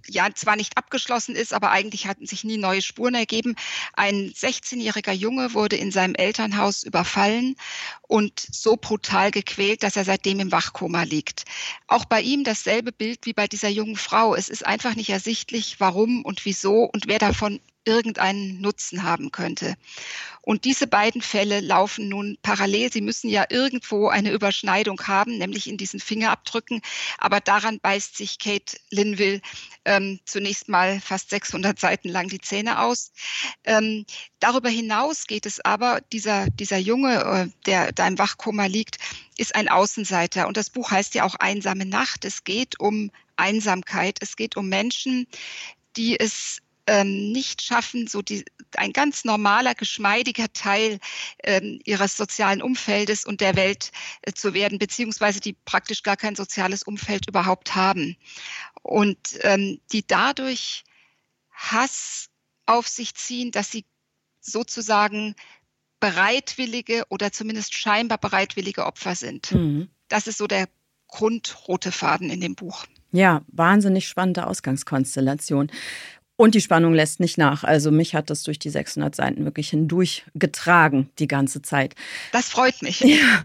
[0.06, 3.54] ja zwar nicht abgeschlossen ist, aber eigentlich hatten sich nie neue Spuren ergeben.
[3.94, 7.56] Ein 16-jähriger Junge wurde in seinem Elternhaus überfallen
[8.02, 11.44] und so brutal gequält, dass er seitdem im Wachkoma liegt.
[11.86, 14.34] Auch bei ihm dasselbe Bild wie bei dieser jungen Frau.
[14.34, 19.76] Es ist einfach nicht ersichtlich, warum und wieso und wer davon irgendeinen Nutzen haben könnte.
[20.42, 22.92] Und diese beiden Fälle laufen nun parallel.
[22.92, 26.80] Sie müssen ja irgendwo eine Überschneidung haben, nämlich in diesen Fingerabdrücken.
[27.18, 29.40] Aber daran beißt sich Kate Linville
[29.84, 33.12] ähm, zunächst mal fast 600 Seiten lang die Zähne aus.
[33.64, 34.04] Ähm,
[34.40, 38.98] darüber hinaus geht es aber, dieser, dieser Junge, äh, der da im Wachkoma liegt,
[39.36, 40.48] ist ein Außenseiter.
[40.48, 42.24] Und das Buch heißt ja auch Einsame Nacht.
[42.24, 44.18] Es geht um Einsamkeit.
[44.20, 45.26] Es geht um Menschen,
[45.96, 48.44] die es ähm, nicht schaffen, so die,
[48.76, 50.98] ein ganz normaler, geschmeidiger Teil
[51.44, 56.34] ähm, ihres sozialen Umfeldes und der Welt äh, zu werden, beziehungsweise die praktisch gar kein
[56.34, 58.16] soziales Umfeld überhaupt haben.
[58.82, 60.82] Und ähm, die dadurch
[61.52, 62.28] Hass
[62.66, 63.84] auf sich ziehen, dass sie
[64.40, 65.36] sozusagen
[66.00, 69.52] bereitwillige oder zumindest scheinbar bereitwillige Opfer sind.
[69.52, 69.90] Mhm.
[70.08, 70.68] Das ist so der
[71.06, 72.86] grundrote Faden in dem Buch.
[73.12, 75.70] Ja, wahnsinnig spannende Ausgangskonstellation.
[76.40, 77.64] Und die Spannung lässt nicht nach.
[77.64, 81.94] Also mich hat das durch die 600 Seiten wirklich hindurch getragen die ganze Zeit.
[82.32, 83.00] Das freut mich.
[83.10, 83.42] Ja,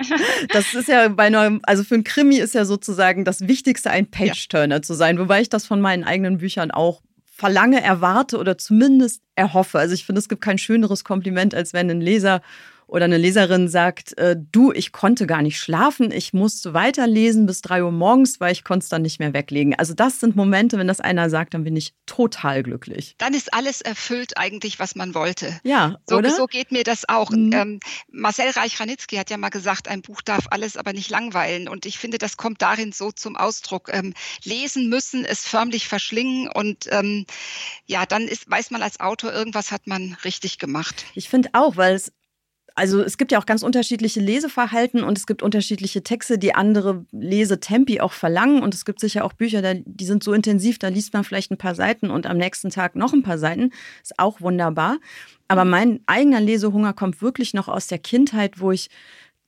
[0.53, 4.09] das ist ja bei neuem, also für ein Krimi ist ja sozusagen das Wichtigste, ein
[4.09, 4.81] Page-Turner ja.
[4.81, 9.77] zu sein, wobei ich das von meinen eigenen Büchern auch verlange, erwarte oder zumindest erhoffe.
[9.77, 12.41] Also ich finde, es gibt kein schöneres Kompliment, als wenn ein Leser
[12.87, 17.61] oder eine Leserin sagt, äh, du, ich konnte gar nicht schlafen, ich musste weiterlesen bis
[17.61, 19.75] drei Uhr morgens, weil ich konnte es dann nicht mehr weglegen.
[19.75, 23.15] Also das sind Momente, wenn das einer sagt, dann bin ich total glücklich.
[23.17, 25.59] Dann ist alles erfüllt eigentlich, was man wollte.
[25.63, 26.31] Ja, so, oder?
[26.31, 27.31] so geht mir das auch.
[27.31, 27.53] Mhm.
[27.53, 27.79] Ähm,
[28.11, 31.67] Marcel Reich-Ranitzky hat ja mal gesagt, ein Buch darf alles aber nicht langweilen.
[31.67, 33.89] Und ich finde, das kommt darin so zum Ausdruck.
[33.91, 37.25] Ähm, lesen müssen, es förmlich verschlingen und ähm,
[37.85, 41.05] ja, dann ist, weiß man als Autor, irgendwas hat man richtig gemacht.
[41.15, 42.11] Ich finde auch, weil es
[42.75, 47.05] also es gibt ja auch ganz unterschiedliche Leseverhalten und es gibt unterschiedliche Texte, die andere
[47.13, 48.61] Lesetempi auch verlangen.
[48.61, 51.57] Und es gibt sicher auch Bücher, die sind so intensiv, da liest man vielleicht ein
[51.57, 53.71] paar Seiten und am nächsten Tag noch ein paar Seiten.
[54.03, 54.97] Ist auch wunderbar.
[55.47, 58.89] Aber mein eigener Lesehunger kommt wirklich noch aus der Kindheit, wo ich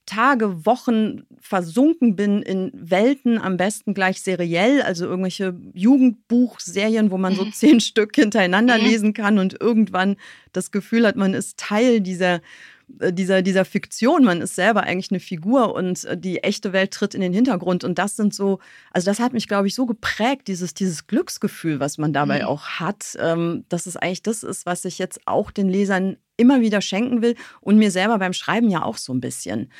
[0.06, 7.36] Tage, Wochen versunken bin in Welten, am besten gleich seriell, also irgendwelche Jugendbuchserien, wo man
[7.36, 7.52] so mhm.
[7.52, 8.86] zehn Stück hintereinander mhm.
[8.86, 10.16] lesen kann und irgendwann
[10.54, 12.40] das Gefühl hat, man ist Teil dieser
[12.88, 14.24] dieser, dieser Fiktion.
[14.24, 17.84] Man ist selber eigentlich eine Figur und äh, die echte Welt tritt in den Hintergrund.
[17.84, 18.60] Und das sind so,
[18.92, 22.48] also das hat mich, glaube ich, so geprägt, dieses, dieses Glücksgefühl, was man dabei mhm.
[22.48, 26.62] auch hat, ähm, dass es eigentlich das ist, was ich jetzt auch den Lesern immer
[26.62, 29.72] wieder schenken will und mir selber beim Schreiben ja auch so ein bisschen.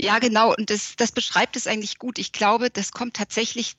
[0.00, 0.54] Ja, genau.
[0.54, 2.18] Und das, das beschreibt es eigentlich gut.
[2.18, 3.76] Ich glaube, das kommt tatsächlich,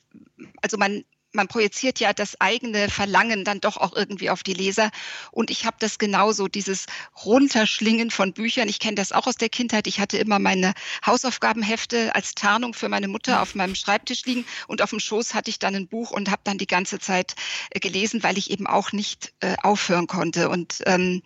[0.62, 4.92] also man man projiziert ja das eigene Verlangen dann doch auch irgendwie auf die Leser.
[5.32, 6.86] Und ich habe das genauso, dieses
[7.26, 8.70] Runterschlingen von Büchern.
[8.70, 9.88] Ich kenne das auch aus der Kindheit.
[9.88, 10.74] Ich hatte immer meine
[11.06, 15.50] Hausaufgabenhefte als Tarnung für meine Mutter auf meinem Schreibtisch liegen und auf dem Schoß hatte
[15.50, 17.36] ich dann ein Buch und habe dann die ganze Zeit
[17.72, 20.50] äh, gelesen, weil ich eben auch nicht äh, aufhören konnte.
[20.50, 21.22] Und ähm,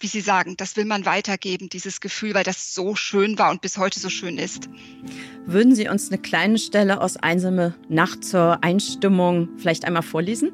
[0.00, 3.60] wie Sie sagen, das will man weitergeben, dieses Gefühl, weil das so schön war und
[3.60, 4.68] bis heute so schön ist.
[5.46, 10.50] Würden Sie uns eine kleine Stelle aus Einsame Nacht zur Einstimmung vielleicht einmal vorlesen?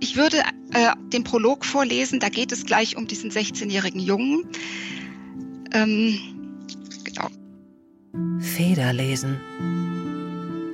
[0.00, 0.38] Ich würde
[0.72, 4.46] äh, den Prolog vorlesen, da geht es gleich um diesen 16-jährigen Jungen.
[5.72, 6.18] Ähm,
[7.04, 7.28] genau.
[8.40, 9.40] Federlesen.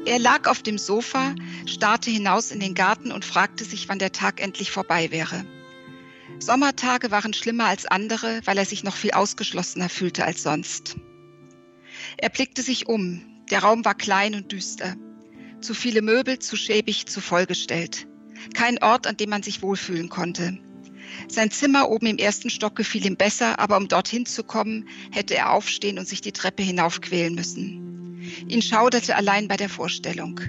[0.06, 1.34] Er lag auf dem Sofa,
[1.66, 5.44] starrte hinaus in den Garten und fragte sich, wann der Tag endlich vorbei wäre.
[6.40, 10.96] Sommertage waren schlimmer als andere, weil er sich noch viel ausgeschlossener fühlte als sonst.
[12.16, 13.22] Er blickte sich um.
[13.50, 14.96] Der Raum war klein und düster.
[15.60, 18.06] Zu viele Möbel, zu schäbig, zu vollgestellt.
[18.54, 20.58] Kein Ort, an dem man sich wohlfühlen konnte.
[21.28, 25.34] Sein Zimmer oben im ersten Stock gefiel ihm besser, aber um dorthin zu kommen, hätte
[25.36, 28.18] er aufstehen und sich die Treppe hinaufquälen müssen.
[28.48, 30.40] Ihn schauderte allein bei der Vorstellung.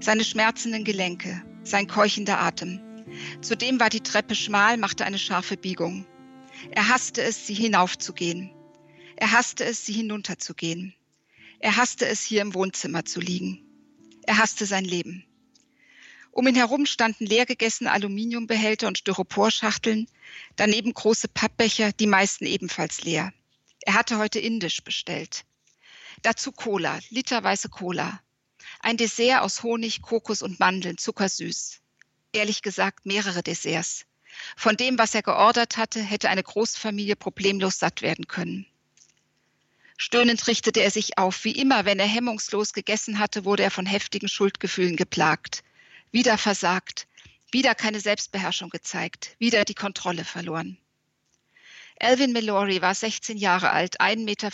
[0.00, 2.80] Seine schmerzenden Gelenke, sein keuchender Atem.
[3.40, 6.06] Zudem war die Treppe schmal, machte eine scharfe Biegung.
[6.70, 8.50] Er hasste es, sie hinaufzugehen.
[9.16, 10.94] Er hasste es, sie hinunterzugehen.
[11.58, 13.64] Er hasste es, hier im Wohnzimmer zu liegen.
[14.26, 15.24] Er hasste sein Leben.
[16.32, 20.06] Um ihn herum standen leergegessene Aluminiumbehälter und Styroporschachteln,
[20.56, 23.32] daneben große Pappbecher, die meisten ebenfalls leer.
[23.80, 25.44] Er hatte heute indisch bestellt.
[26.22, 28.20] Dazu Cola, literweise Cola.
[28.80, 31.80] Ein Dessert aus Honig, Kokos und Mandeln, zuckersüß
[32.32, 34.06] ehrlich gesagt mehrere Desserts.
[34.56, 38.66] Von dem, was er geordert hatte, hätte eine Großfamilie problemlos satt werden können.
[39.96, 41.44] Stöhnend richtete er sich auf.
[41.44, 45.62] Wie immer, wenn er hemmungslos gegessen hatte, wurde er von heftigen Schuldgefühlen geplagt.
[46.10, 47.06] Wieder versagt,
[47.52, 50.78] wieder keine Selbstbeherrschung gezeigt, wieder die Kontrolle verloren.
[52.00, 54.50] Alvin Mallory war 16 Jahre alt, 1,75 Meter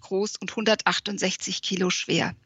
[0.00, 2.36] groß und 168 Kilo schwer.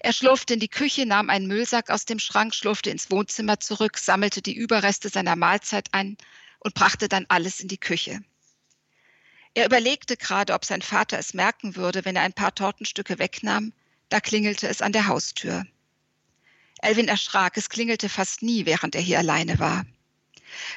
[0.00, 3.98] Er schlurfte in die Küche, nahm einen Müllsack aus dem Schrank, schlurfte ins Wohnzimmer zurück,
[3.98, 6.16] sammelte die Überreste seiner Mahlzeit ein
[6.60, 8.20] und brachte dann alles in die Küche.
[9.54, 13.72] Er überlegte gerade, ob sein Vater es merken würde, wenn er ein paar Tortenstücke wegnahm.
[14.08, 15.66] Da klingelte es an der Haustür.
[16.80, 19.84] Elvin erschrak, es klingelte fast nie, während er hier alleine war.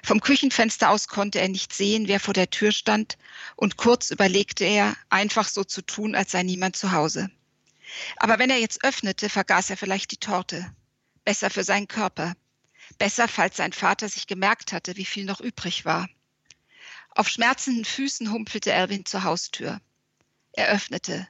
[0.03, 3.17] Vom Küchenfenster aus konnte er nicht sehen, wer vor der Tür stand,
[3.55, 7.29] und kurz überlegte er, einfach so zu tun, als sei niemand zu Hause.
[8.17, 10.73] Aber wenn er jetzt öffnete, vergaß er vielleicht die Torte.
[11.23, 12.33] Besser für seinen Körper.
[12.97, 16.09] Besser, falls sein Vater sich gemerkt hatte, wie viel noch übrig war.
[17.09, 19.81] Auf schmerzenden Füßen humpelte Erwin zur Haustür.
[20.53, 21.27] Er öffnete.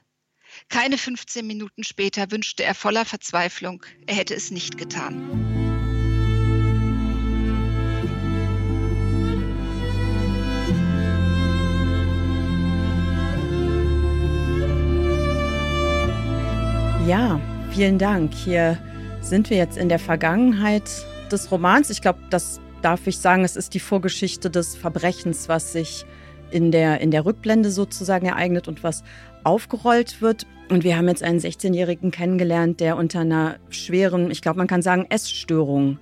[0.68, 5.61] Keine 15 Minuten später wünschte er voller Verzweiflung, er hätte es nicht getan.
[17.06, 17.40] Ja,
[17.72, 18.32] vielen Dank.
[18.32, 18.78] Hier
[19.22, 20.88] sind wir jetzt in der Vergangenheit
[21.32, 21.90] des Romans.
[21.90, 26.06] Ich glaube, das darf ich sagen, es ist die Vorgeschichte des Verbrechens, was sich
[26.52, 29.02] in der, in der Rückblende sozusagen ereignet und was
[29.42, 30.46] aufgerollt wird.
[30.70, 34.82] Und wir haben jetzt einen 16-Jährigen kennengelernt, der unter einer schweren, ich glaube, man kann
[34.82, 35.98] sagen, Essstörung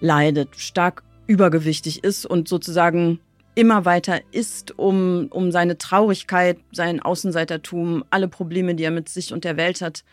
[0.00, 3.20] leidet, stark übergewichtig ist und sozusagen
[3.56, 9.32] immer weiter isst, um, um seine Traurigkeit, sein Außenseitertum, alle Probleme, die er mit sich
[9.32, 10.04] und der Welt hat,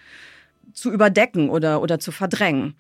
[0.74, 2.76] zu überdecken oder, oder zu verdrängen.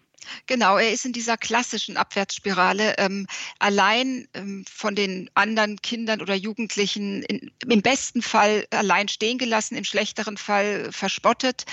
[0.47, 3.27] Genau, er ist in dieser klassischen Abwärtsspirale ähm,
[3.59, 9.75] allein ähm, von den anderen Kindern oder Jugendlichen in, im besten Fall allein stehen gelassen,
[9.75, 11.65] im schlechteren Fall verspottet.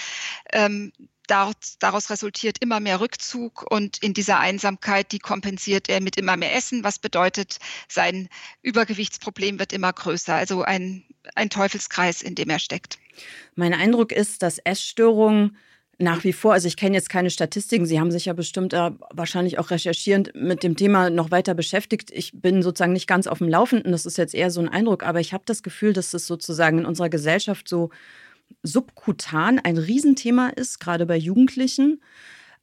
[0.53, 0.93] Ähm,
[1.31, 6.55] daraus resultiert immer mehr Rückzug und in dieser Einsamkeit, die kompensiert er mit immer mehr
[6.55, 8.29] Essen, was bedeutet, sein
[8.63, 10.35] Übergewichtsproblem wird immer größer.
[10.35, 12.99] Also ein, ein Teufelskreis, in dem er steckt.
[13.55, 15.57] Mein Eindruck ist, dass Essstörungen
[16.01, 18.91] nach wie vor, also ich kenne jetzt keine Statistiken, Sie haben sich ja bestimmt äh,
[19.11, 22.11] wahrscheinlich auch recherchierend mit dem Thema noch weiter beschäftigt.
[22.11, 25.03] Ich bin sozusagen nicht ganz auf dem Laufenden, das ist jetzt eher so ein Eindruck,
[25.03, 27.91] aber ich habe das Gefühl, dass es sozusagen in unserer Gesellschaft so
[28.63, 32.03] subkutan ein Riesenthema ist, gerade bei Jugendlichen,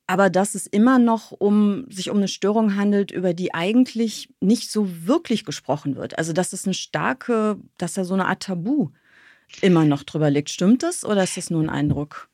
[0.05, 4.71] aber dass es immer noch um sich um eine Störung handelt, über die eigentlich nicht
[4.71, 6.17] so wirklich gesprochen wird.
[6.17, 8.89] Also dass es eine starke, dass da so eine Art Tabu
[9.61, 10.49] immer noch drüber liegt.
[10.49, 12.29] Stimmt das oder ist das nur ein Eindruck?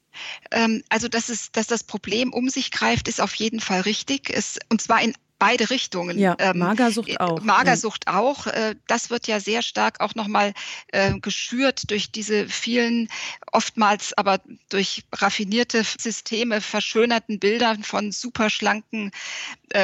[0.52, 4.30] Ähm, also, dass, es, dass das Problem um sich greift, ist auf jeden Fall richtig.
[4.30, 6.18] Es, und zwar in beide Richtungen.
[6.18, 7.42] Ja, ähm, Magersucht äh, auch.
[7.42, 8.18] Magersucht ja.
[8.18, 8.48] auch.
[8.48, 10.54] Äh, das wird ja sehr stark auch nochmal
[10.88, 13.10] äh, geschürt durch diese vielen,
[13.52, 19.12] oftmals aber durch raffinierte Systeme verschönerten Bildern von superschlanken,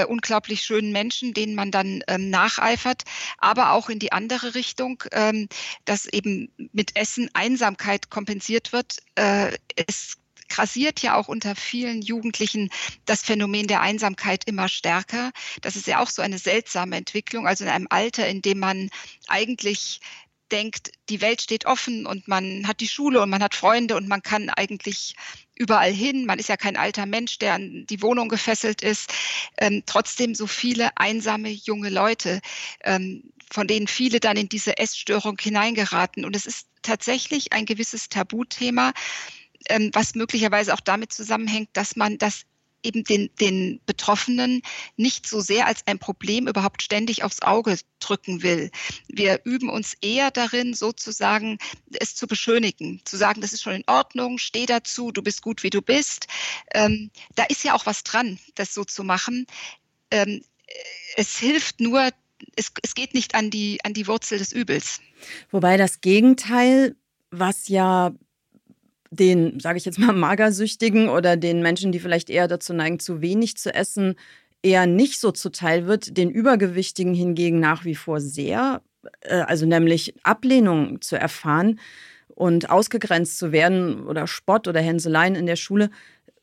[0.08, 3.06] unglaublich schönen Menschen, denen man dann ähm, nacheifert.
[3.40, 5.50] Aber auch in die andere Richtung, ähm,
[5.86, 8.98] dass eben mit Essen Einsamkeit kompensiert wird.
[9.16, 10.19] Es
[10.50, 12.70] grassiert ja auch unter vielen Jugendlichen
[13.06, 15.32] das Phänomen der Einsamkeit immer stärker.
[15.62, 17.48] Das ist ja auch so eine seltsame Entwicklung.
[17.48, 18.90] Also in einem Alter, in dem man
[19.28, 20.02] eigentlich
[20.52, 24.08] denkt, die Welt steht offen und man hat die Schule und man hat Freunde und
[24.08, 25.16] man kann eigentlich
[25.56, 26.26] überall hin.
[26.26, 29.14] Man ist ja kein alter Mensch, der an die Wohnung gefesselt ist.
[29.58, 32.42] Ähm, trotzdem so viele einsame junge Leute,
[32.84, 36.26] ähm, von denen viele dann in diese Essstörung hineingeraten.
[36.26, 38.94] Und es ist tatsächlich ein gewisses Tabuthema,
[39.68, 42.46] ähm, was möglicherweise auch damit zusammenhängt, dass man das
[42.84, 44.62] eben den, den Betroffenen
[44.96, 48.72] nicht so sehr als ein Problem überhaupt ständig aufs Auge drücken will.
[49.08, 51.58] Wir üben uns eher darin, sozusagen
[51.92, 55.64] es zu beschönigen, zu sagen, das ist schon in Ordnung, steh dazu, du bist gut,
[55.64, 56.28] wie du bist.
[56.74, 59.46] Ähm, da ist ja auch was dran, das so zu machen.
[60.12, 60.42] Ähm,
[61.16, 62.10] es hilft nur,
[62.56, 65.02] es, es geht nicht an die, an die Wurzel des Übels.
[65.52, 66.96] Wobei das Gegenteil,
[67.32, 68.14] was ja
[69.12, 73.22] den, sage ich jetzt mal, Magersüchtigen oder den Menschen, die vielleicht eher dazu neigen, zu
[73.22, 74.16] wenig zu essen,
[74.62, 78.82] eher nicht so zuteil wird, den Übergewichtigen hingegen nach wie vor sehr,
[79.22, 81.80] äh, also nämlich Ablehnung zu erfahren
[82.28, 85.90] und ausgegrenzt zu werden oder Spott oder Hänseleien in der Schule,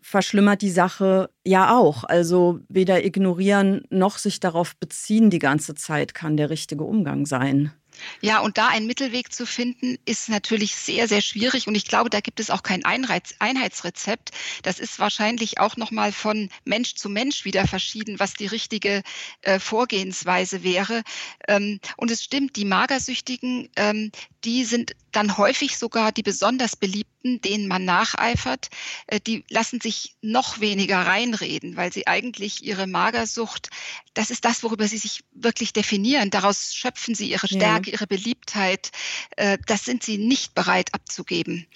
[0.00, 2.04] verschlimmert die Sache ja auch.
[2.04, 7.72] Also weder ignorieren noch sich darauf beziehen die ganze Zeit kann der richtige Umgang sein.
[8.20, 11.66] Ja, und da einen Mittelweg zu finden, ist natürlich sehr, sehr schwierig.
[11.66, 14.30] Und ich glaube, da gibt es auch kein Einreiz, Einheitsrezept.
[14.62, 19.02] Das ist wahrscheinlich auch nochmal von Mensch zu Mensch wieder verschieden, was die richtige
[19.42, 21.02] äh, Vorgehensweise wäre.
[21.48, 24.10] Ähm, und es stimmt, die Magersüchtigen, ähm,
[24.44, 28.68] die sind dann häufig sogar die besonders beliebten, denen man nacheifert.
[29.06, 33.70] Äh, die lassen sich noch weniger reinreden, weil sie eigentlich ihre Magersucht,
[34.14, 36.30] das ist das, worüber sie sich wirklich definieren.
[36.30, 37.94] Daraus schöpfen sie ihre Stärke, ja.
[37.94, 38.90] ihre Beliebtheit.
[39.36, 41.66] Äh, das sind sie nicht bereit abzugeben.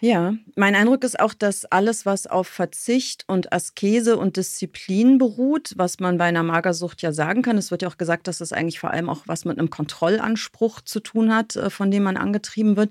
[0.00, 5.72] Ja, mein Eindruck ist auch, dass alles, was auf Verzicht und Askese und Disziplin beruht,
[5.76, 8.52] was man bei einer Magersucht ja sagen kann, es wird ja auch gesagt, dass es
[8.52, 12.16] eigentlich vor allem auch was mit einem Kontrollanspruch zu tun hat, äh, von dem man
[12.16, 12.87] angetrieben wird,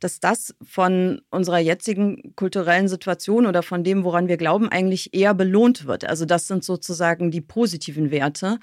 [0.00, 5.34] dass das von unserer jetzigen kulturellen Situation oder von dem, woran wir glauben, eigentlich eher
[5.34, 6.04] belohnt wird.
[6.04, 8.58] Also das sind sozusagen die positiven Werte,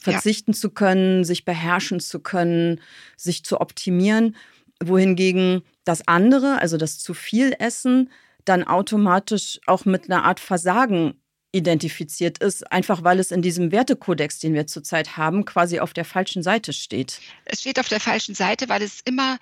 [0.00, 0.58] verzichten ja.
[0.58, 2.80] zu können, sich beherrschen zu können,
[3.16, 4.36] sich zu optimieren,
[4.82, 8.10] wohingegen das andere, also das zu viel Essen,
[8.44, 11.14] dann automatisch auch mit einer Art Versagen
[11.52, 16.04] identifiziert ist, einfach weil es in diesem Wertekodex, den wir zurzeit haben, quasi auf der
[16.04, 17.20] falschen Seite steht.
[17.46, 19.38] Es steht auf der falschen Seite, weil es immer,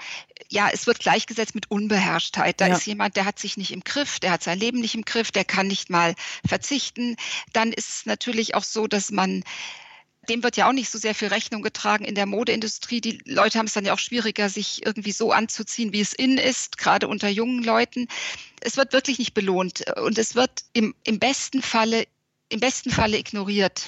[0.48, 2.60] ja, es wird gleichgesetzt mit Unbeherrschtheit.
[2.60, 2.76] Da ja.
[2.76, 5.32] ist jemand, der hat sich nicht im Griff, der hat sein Leben nicht im Griff,
[5.32, 6.14] der kann nicht mal
[6.46, 7.16] verzichten.
[7.52, 9.42] Dann ist es natürlich auch so, dass man
[10.26, 13.00] dem wird ja auch nicht so sehr viel Rechnung getragen in der Modeindustrie.
[13.00, 16.38] Die Leute haben es dann ja auch schwieriger, sich irgendwie so anzuziehen, wie es in
[16.38, 18.08] ist, gerade unter jungen Leuten.
[18.60, 22.06] Es wird wirklich nicht belohnt und es wird im, im besten Falle,
[22.48, 23.86] im besten Falle ignoriert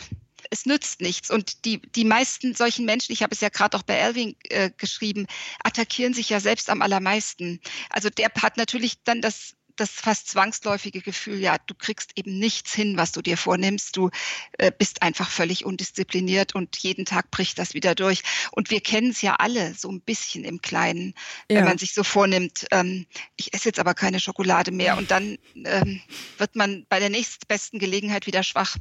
[0.51, 1.31] es nützt nichts.
[1.31, 4.71] Und die, die meisten solchen Menschen, ich habe es ja gerade auch bei Elving äh,
[4.77, 5.27] geschrieben,
[5.63, 7.61] attackieren sich ja selbst am allermeisten.
[7.91, 12.75] Also der hat natürlich dann das das fast zwangsläufige Gefühl, ja, du kriegst eben nichts
[12.75, 13.97] hin, was du dir vornimmst.
[13.97, 14.11] Du
[14.59, 18.23] äh, bist einfach völlig undiszipliniert und jeden Tag bricht das wieder durch.
[18.53, 21.15] Und wir kennen es ja alle so ein bisschen im Kleinen,
[21.51, 21.59] ja.
[21.59, 25.39] wenn man sich so vornimmt, ähm, ich esse jetzt aber keine Schokolade mehr und dann
[25.65, 26.01] ähm,
[26.37, 28.77] wird man bei der nächstbesten Gelegenheit wieder schwach.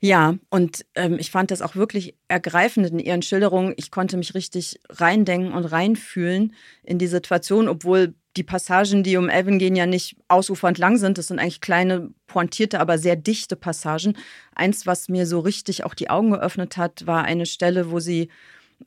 [0.00, 3.74] Ja, und ähm, ich fand das auch wirklich ergreifend in Ihren Schilderungen.
[3.76, 9.28] Ich konnte mich richtig reindenken und reinfühlen in die Situation, obwohl die Passagen, die um
[9.28, 11.18] Evan gehen, ja nicht ausufernd lang sind.
[11.18, 14.16] Das sind eigentlich kleine, pointierte, aber sehr dichte Passagen.
[14.54, 18.28] Eins, was mir so richtig auch die Augen geöffnet hat, war eine Stelle, wo sie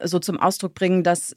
[0.01, 1.35] so zum Ausdruck bringen, dass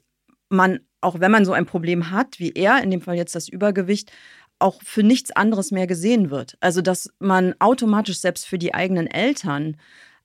[0.49, 3.49] man, auch wenn man so ein Problem hat, wie er, in dem Fall jetzt das
[3.49, 4.11] Übergewicht,
[4.57, 6.57] auch für nichts anderes mehr gesehen wird.
[6.61, 9.77] Also dass man automatisch selbst für die eigenen Eltern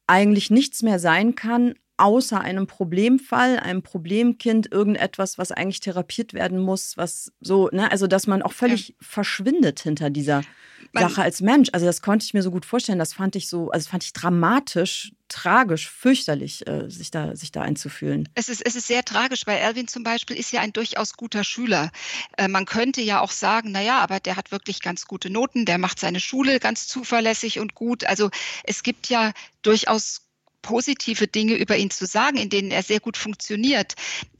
[0.06, 6.58] eigentlich nichts mehr sein kann, außer einem Problemfall, einem Problemkind, irgendetwas, was eigentlich therapiert werden
[6.58, 8.94] muss, was so, ne, also dass man auch völlig ja.
[9.00, 10.42] verschwindet hinter dieser
[10.92, 11.68] man, Sache als Mensch.
[11.72, 12.98] Also das konnte ich mir so gut vorstellen.
[12.98, 17.62] Das fand ich so, also fand ich dramatisch, tragisch, fürchterlich, äh, sich, da, sich da
[17.62, 18.28] einzufühlen.
[18.34, 21.44] Es ist, es ist sehr tragisch, weil Erwin zum Beispiel ist ja ein durchaus guter
[21.44, 21.90] Schüler.
[22.36, 25.78] Äh, man könnte ja auch sagen, naja, aber der hat wirklich ganz gute Noten, der
[25.78, 28.04] macht seine Schule ganz zuverlässig und gut.
[28.04, 28.30] Also
[28.64, 29.32] es gibt ja
[29.62, 30.22] durchaus
[30.62, 33.94] positive Dinge über ihn zu sagen, in denen er sehr gut funktioniert.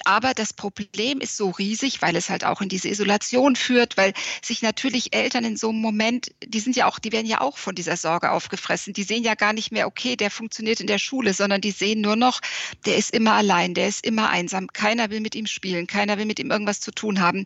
[0.05, 4.15] Aber das Problem ist so riesig, weil es halt auch in diese Isolation führt, weil
[4.43, 7.59] sich natürlich Eltern in so einem Moment, die sind ja auch, die werden ja auch
[7.59, 8.93] von dieser Sorge aufgefressen.
[8.93, 12.01] Die sehen ja gar nicht mehr, okay, der funktioniert in der Schule, sondern die sehen
[12.01, 12.41] nur noch,
[12.87, 14.69] der ist immer allein, der ist immer einsam.
[14.73, 17.45] Keiner will mit ihm spielen, keiner will mit ihm irgendwas zu tun haben.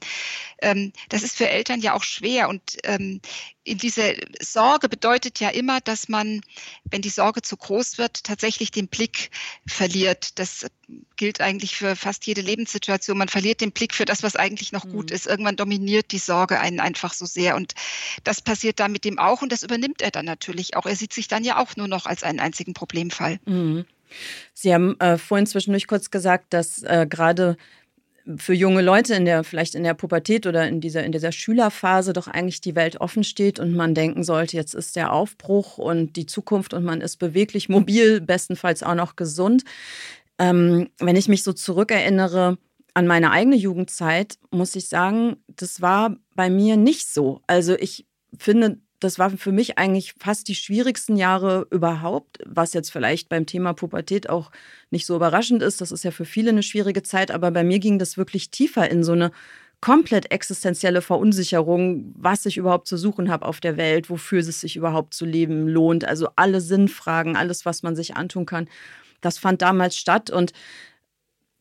[0.62, 3.20] Ähm, das ist für Eltern ja auch schwer und ähm,
[3.66, 6.42] diese Sorge bedeutet ja immer, dass man,
[6.90, 9.30] wenn die Sorge zu groß wird, tatsächlich den Blick
[9.66, 10.38] verliert.
[10.38, 10.66] Das
[11.16, 13.16] gilt eigentlich für fast jede Lebenssituation.
[13.16, 14.92] Man verliert den Blick für das, was eigentlich noch mhm.
[14.92, 15.26] gut ist.
[15.26, 17.56] Irgendwann dominiert die Sorge einen einfach so sehr.
[17.56, 17.74] Und
[18.22, 19.40] das passiert da mit dem auch.
[19.40, 20.84] Und das übernimmt er dann natürlich auch.
[20.84, 23.40] Er sieht sich dann ja auch nur noch als einen einzigen Problemfall.
[23.46, 23.86] Mhm.
[24.52, 27.56] Sie haben äh, vorhin zwischendurch kurz gesagt, dass äh, gerade
[28.36, 32.12] für junge Leute in der, vielleicht in der Pubertät oder in dieser, in dieser Schülerphase
[32.12, 36.16] doch eigentlich die Welt offen steht und man denken sollte, jetzt ist der Aufbruch und
[36.16, 39.64] die Zukunft und man ist beweglich, mobil, bestenfalls auch noch gesund.
[40.38, 42.58] Ähm, wenn ich mich so zurückerinnere
[42.94, 47.40] an meine eigene Jugendzeit, muss ich sagen, das war bei mir nicht so.
[47.46, 48.06] Also ich
[48.38, 53.46] finde, das war für mich eigentlich fast die schwierigsten Jahre überhaupt, was jetzt vielleicht beim
[53.46, 54.50] Thema Pubertät auch
[54.90, 55.80] nicht so überraschend ist.
[55.80, 58.90] Das ist ja für viele eine schwierige Zeit, aber bei mir ging das wirklich tiefer
[58.90, 59.30] in so eine
[59.80, 64.76] komplett existenzielle Verunsicherung, was ich überhaupt zu suchen habe auf der Welt, wofür es sich
[64.76, 66.06] überhaupt zu leben lohnt.
[66.06, 68.68] Also alle Sinnfragen, alles, was man sich antun kann,
[69.20, 70.30] das fand damals statt.
[70.30, 70.54] Und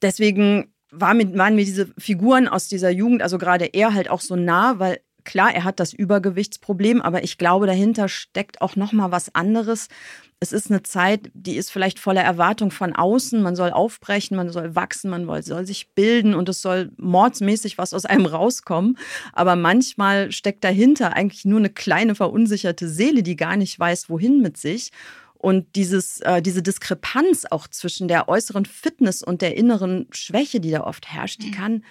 [0.02, 4.80] deswegen waren mir diese Figuren aus dieser Jugend, also gerade er halt auch so nah,
[4.80, 9.34] weil klar, er hat das Übergewichtsproblem, aber ich glaube, dahinter steckt auch noch mal was
[9.36, 9.88] anderes.
[10.40, 13.42] Es ist eine Zeit, die ist vielleicht voller Erwartung von außen.
[13.42, 17.94] Man soll aufbrechen, man soll wachsen, man soll sich bilden und es soll mordsmäßig was
[17.94, 18.98] aus einem rauskommen.
[19.32, 24.42] Aber manchmal steckt dahinter eigentlich nur eine kleine verunsicherte Seele, die gar nicht weiß, wohin
[24.42, 24.92] mit sich.
[25.36, 30.72] Und dieses, äh, diese Diskrepanz auch zwischen der äußeren Fitness und der inneren Schwäche, die
[30.72, 31.54] da oft herrscht, die mhm.
[31.54, 31.84] kann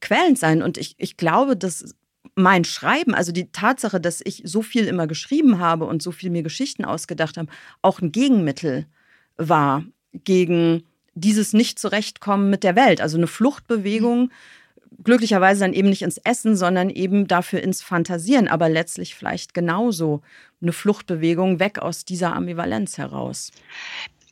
[0.00, 0.62] quälend sein.
[0.62, 1.94] Und ich, ich glaube, dass
[2.34, 6.30] mein Schreiben, also die Tatsache, dass ich so viel immer geschrieben habe und so viel
[6.30, 7.48] mir Geschichten ausgedacht habe,
[7.82, 8.86] auch ein Gegenmittel
[9.36, 13.00] war gegen dieses Nicht-Zurechtkommen mit der Welt.
[13.00, 14.30] Also eine Fluchtbewegung,
[15.02, 20.22] glücklicherweise dann eben nicht ins Essen, sondern eben dafür ins Fantasieren, aber letztlich vielleicht genauso
[20.60, 23.50] eine Fluchtbewegung weg aus dieser Ambivalenz heraus.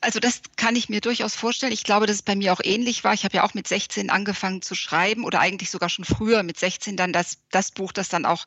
[0.02, 1.72] Also das kann ich mir durchaus vorstellen.
[1.72, 3.14] Ich glaube, dass es bei mir auch ähnlich war.
[3.14, 6.58] Ich habe ja auch mit 16 angefangen zu schreiben oder eigentlich sogar schon früher mit
[6.58, 8.44] 16 dann das, das Buch, das dann auch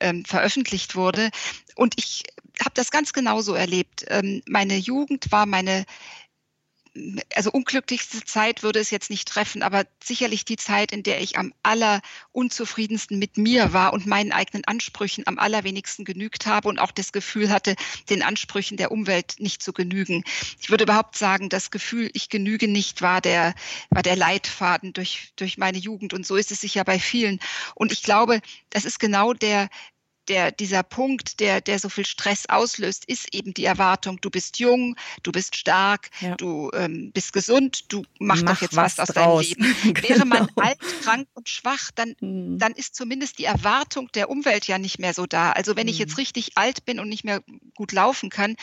[0.00, 1.30] ähm, veröffentlicht wurde.
[1.76, 2.24] Und ich
[2.60, 4.06] habe das ganz genauso erlebt.
[4.08, 5.86] Ähm, meine Jugend war meine
[7.34, 11.38] also unglücklichste Zeit würde es jetzt nicht treffen, aber sicherlich die Zeit, in der ich
[11.38, 16.90] am allerunzufriedensten mit mir war und meinen eigenen Ansprüchen am allerwenigsten genügt habe und auch
[16.90, 17.76] das Gefühl hatte,
[18.10, 20.24] den Ansprüchen der Umwelt nicht zu genügen.
[20.60, 23.54] Ich würde überhaupt sagen, das Gefühl, ich genüge nicht, war der,
[23.90, 26.14] war der Leitfaden durch, durch meine Jugend.
[26.14, 27.40] Und so ist es sicher bei vielen.
[27.74, 29.68] Und ich glaube, das ist genau der,
[30.28, 34.58] der, dieser Punkt, der, der so viel Stress auslöst, ist eben die Erwartung, du bist
[34.58, 36.34] jung, du bist stark, ja.
[36.36, 39.94] du ähm, bist gesund, du machst Mach doch jetzt was, was aus deinem Leben.
[39.94, 40.08] genau.
[40.08, 42.58] Wäre man alt, krank und schwach, dann, mhm.
[42.58, 45.52] dann ist zumindest die Erwartung der Umwelt ja nicht mehr so da.
[45.52, 45.92] Also wenn mhm.
[45.92, 46.18] ich jetzt hm.
[46.18, 47.42] richtig alt bin und nicht mehr
[47.74, 48.56] gut laufen kann,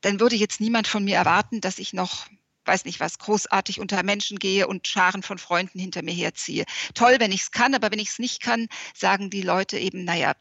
[0.00, 2.26] dann würde jetzt niemand von mir erwarten, dass ich noch
[2.66, 6.64] weiß nicht was, großartig unter Menschen gehe und Scharen von Freunden hinter mir herziehe.
[6.94, 10.04] Toll, wenn ich es kann, aber wenn ich es nicht kann, sagen die Leute eben,
[10.04, 10.34] naja,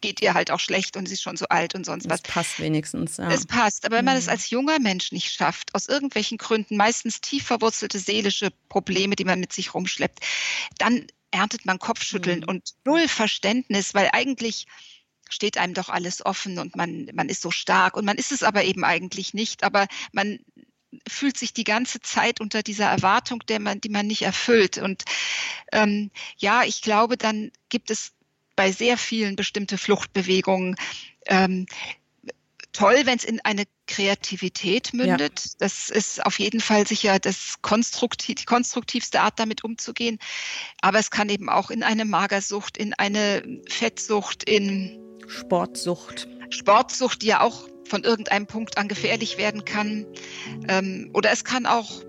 [0.00, 2.20] geht ihr halt auch schlecht und sie ist schon so alt und sonst was.
[2.24, 3.16] Es passt wenigstens.
[3.16, 3.30] Ja.
[3.30, 3.84] Es passt.
[3.84, 4.30] Aber wenn man es mhm.
[4.30, 9.40] als junger Mensch nicht schafft, aus irgendwelchen Gründen, meistens tief verwurzelte seelische Probleme, die man
[9.40, 10.20] mit sich rumschleppt,
[10.78, 12.48] dann erntet man Kopfschütteln mhm.
[12.48, 14.66] und null Verständnis, weil eigentlich
[15.28, 18.42] steht einem doch alles offen und man, man ist so stark und man ist es
[18.42, 20.40] aber eben eigentlich nicht, aber man
[21.08, 24.78] fühlt sich die ganze Zeit unter dieser Erwartung, der man, die man nicht erfüllt.
[24.78, 25.04] Und
[25.72, 28.12] ähm, ja, ich glaube, dann gibt es
[28.60, 30.76] bei sehr vielen bestimmte Fluchtbewegungen.
[31.24, 31.64] Ähm,
[32.72, 35.40] toll, wenn es in eine Kreativität mündet.
[35.40, 35.50] Ja.
[35.60, 40.18] Das ist auf jeden Fall sicher das konstruktiv, die konstruktivste Art, damit umzugehen.
[40.82, 46.28] Aber es kann eben auch in eine Magersucht, in eine Fettsucht, in Sportsucht.
[46.50, 50.04] Sportsucht, die ja auch von irgendeinem Punkt an gefährlich werden kann.
[50.68, 52.02] Ähm, oder es kann auch,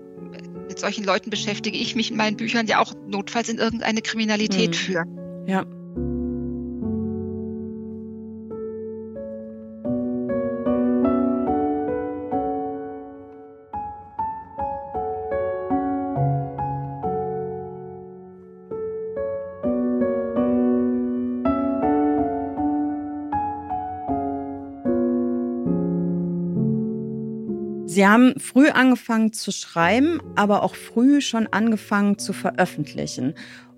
[0.68, 4.74] mit solchen Leuten beschäftige ich mich in meinen Büchern ja auch notfalls in irgendeine Kriminalität
[4.74, 4.84] hm.
[4.84, 5.46] führen.
[5.48, 5.64] Ja.
[27.92, 33.34] Sie haben früh angefangen zu schreiben, aber auch früh schon angefangen zu veröffentlichen.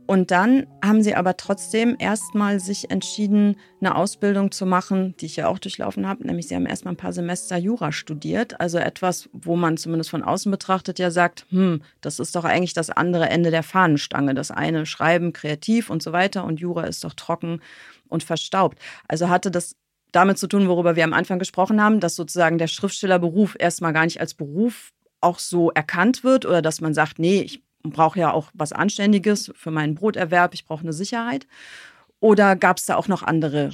[0.07, 5.35] Und dann haben Sie aber trotzdem erstmal sich entschieden, eine Ausbildung zu machen, die ich
[5.35, 6.25] ja auch durchlaufen habe.
[6.25, 8.61] Nämlich Sie haben erstmal ein paar Semester Jura studiert.
[8.61, 12.75] Also etwas, wo man zumindest von außen betrachtet ja sagt, hm, das ist doch eigentlich
[12.75, 14.35] das andere Ende der Fahnenstange.
[14.35, 17.61] Das eine Schreiben, kreativ und so weiter und Jura ist doch trocken
[18.07, 18.79] und verstaubt.
[19.09, 19.75] Also hatte das
[20.15, 24.05] damit zu tun, worüber wir am Anfang gesprochen haben, dass sozusagen der Schriftstellerberuf erstmal gar
[24.05, 28.33] nicht als Beruf auch so erkannt wird oder dass man sagt, nee, ich brauche ja
[28.33, 31.47] auch was Anständiges für meinen Broterwerb, ich brauche eine Sicherheit.
[32.21, 33.71] Oder gab es da auch noch andere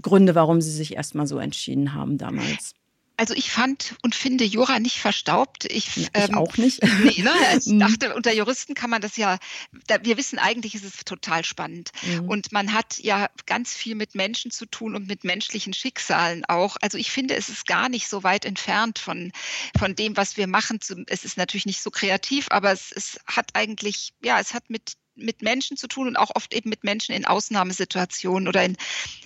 [0.00, 2.74] Gründe, warum Sie sich erstmal so entschieden haben damals?
[3.16, 5.64] Also ich fand und finde Jura nicht verstaubt.
[5.66, 6.80] Ich, ich ähm, auch nicht.
[7.02, 7.32] Nee, ne?
[7.58, 7.80] Ich mhm.
[7.80, 9.38] dachte, unter Juristen kann man das ja,
[9.86, 11.90] da, wir wissen eigentlich, ist es total spannend.
[12.02, 12.28] Mhm.
[12.28, 16.76] Und man hat ja ganz viel mit Menschen zu tun und mit menschlichen Schicksalen auch.
[16.80, 19.32] Also ich finde, es ist gar nicht so weit entfernt von,
[19.78, 20.78] von dem, was wir machen.
[21.06, 24.92] Es ist natürlich nicht so kreativ, aber es, es hat eigentlich, ja, es hat mit
[25.14, 28.76] mit Menschen zu tun und auch oft eben mit Menschen in Ausnahmesituationen oder in,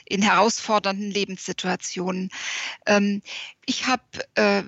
[0.05, 2.31] in herausfordernden Lebenssituationen.
[2.87, 3.23] Ähm,
[3.67, 4.03] ich habe
[4.35, 4.63] äh,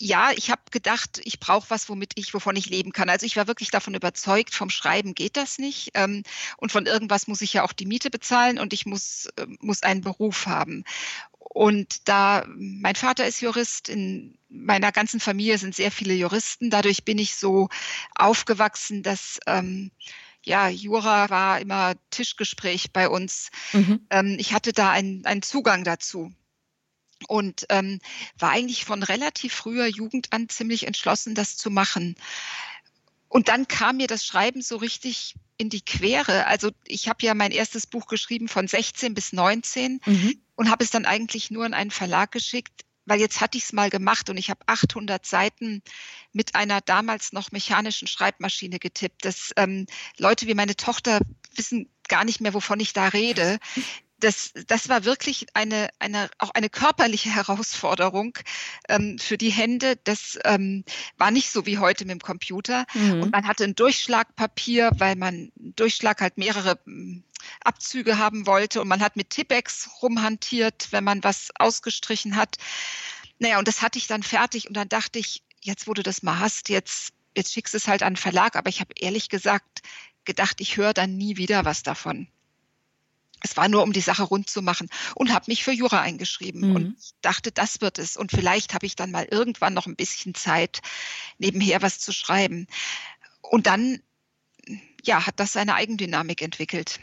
[0.00, 3.08] ja, ich habe gedacht, ich brauche was, womit ich, wovon ich leben kann.
[3.08, 5.90] Also ich war wirklich davon überzeugt, vom Schreiben geht das nicht.
[5.94, 6.24] Ähm,
[6.56, 9.82] und von irgendwas muss ich ja auch die Miete bezahlen und ich muss, äh, muss
[9.82, 10.84] einen Beruf haben.
[11.38, 16.70] Und da mein Vater ist Jurist, in meiner ganzen Familie sind sehr viele Juristen.
[16.70, 17.68] Dadurch bin ich so
[18.16, 19.92] aufgewachsen, dass ähm,
[20.44, 23.50] ja, Jura war immer Tischgespräch bei uns.
[23.72, 24.06] Mhm.
[24.10, 26.32] Ähm, ich hatte da einen, einen Zugang dazu
[27.28, 28.00] und ähm,
[28.38, 32.16] war eigentlich von relativ früher Jugend an ziemlich entschlossen, das zu machen.
[33.28, 36.46] Und dann kam mir das Schreiben so richtig in die Quere.
[36.46, 40.40] Also ich habe ja mein erstes Buch geschrieben von 16 bis 19 mhm.
[40.54, 43.72] und habe es dann eigentlich nur in einen Verlag geschickt, weil jetzt hatte ich es
[43.72, 45.82] mal gemacht und ich habe 800 Seiten
[46.32, 49.24] mit einer damals noch mechanischen Schreibmaschine getippt.
[49.24, 49.86] Das ähm,
[50.18, 51.20] Leute wie meine Tochter
[51.54, 53.58] wissen gar nicht mehr, wovon ich da rede.
[54.20, 58.38] Das, das war wirklich eine, eine, auch eine körperliche Herausforderung
[58.88, 59.96] ähm, für die Hände.
[60.04, 60.84] Das ähm,
[61.18, 62.86] war nicht so wie heute mit dem Computer.
[62.94, 63.22] Mhm.
[63.22, 66.78] Und man hatte ein Durchschlagpapier, weil man Durchschlag halt mehrere
[67.62, 72.56] Abzüge haben wollte und man hat mit Tippex rumhantiert, wenn man was ausgestrichen hat.
[73.38, 76.22] Naja, und das hatte ich dann fertig und dann dachte ich, jetzt wo du das
[76.22, 78.56] mal hast, jetzt, jetzt schickst du es halt an den Verlag.
[78.56, 79.82] Aber ich habe ehrlich gesagt
[80.24, 82.28] gedacht, ich höre dann nie wieder was davon.
[83.44, 86.70] Es war nur, um die Sache rund zu machen und habe mich für Jura eingeschrieben
[86.70, 86.76] mhm.
[86.76, 88.16] und dachte, das wird es.
[88.16, 90.80] Und vielleicht habe ich dann mal irgendwann noch ein bisschen Zeit,
[91.36, 92.66] nebenher was zu schreiben.
[93.42, 94.00] Und dann,
[95.02, 97.00] ja, hat das seine Eigendynamik entwickelt.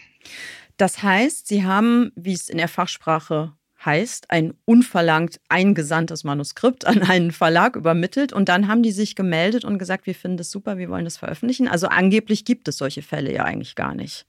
[0.77, 3.53] Das heißt, Sie haben, wie es in der Fachsprache
[3.83, 9.65] heißt, ein unverlangt eingesandtes Manuskript an einen Verlag übermittelt und dann haben die sich gemeldet
[9.65, 11.67] und gesagt, wir finden das super, wir wollen das veröffentlichen.
[11.67, 14.25] Also angeblich gibt es solche Fälle ja eigentlich gar nicht.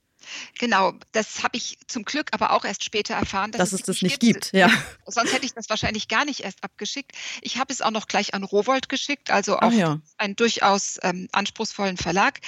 [0.57, 3.85] Genau, das habe ich zum Glück aber auch erst später erfahren, dass, dass es, es
[3.85, 4.51] das nicht gibt.
[4.51, 4.53] gibt.
[4.53, 4.69] Ja.
[5.05, 7.11] Sonst hätte ich das wahrscheinlich gar nicht erst abgeschickt.
[7.41, 9.99] Ich habe es auch noch gleich an Rowold geschickt, also auch ja.
[10.17, 12.39] einen durchaus ähm, anspruchsvollen Verlag.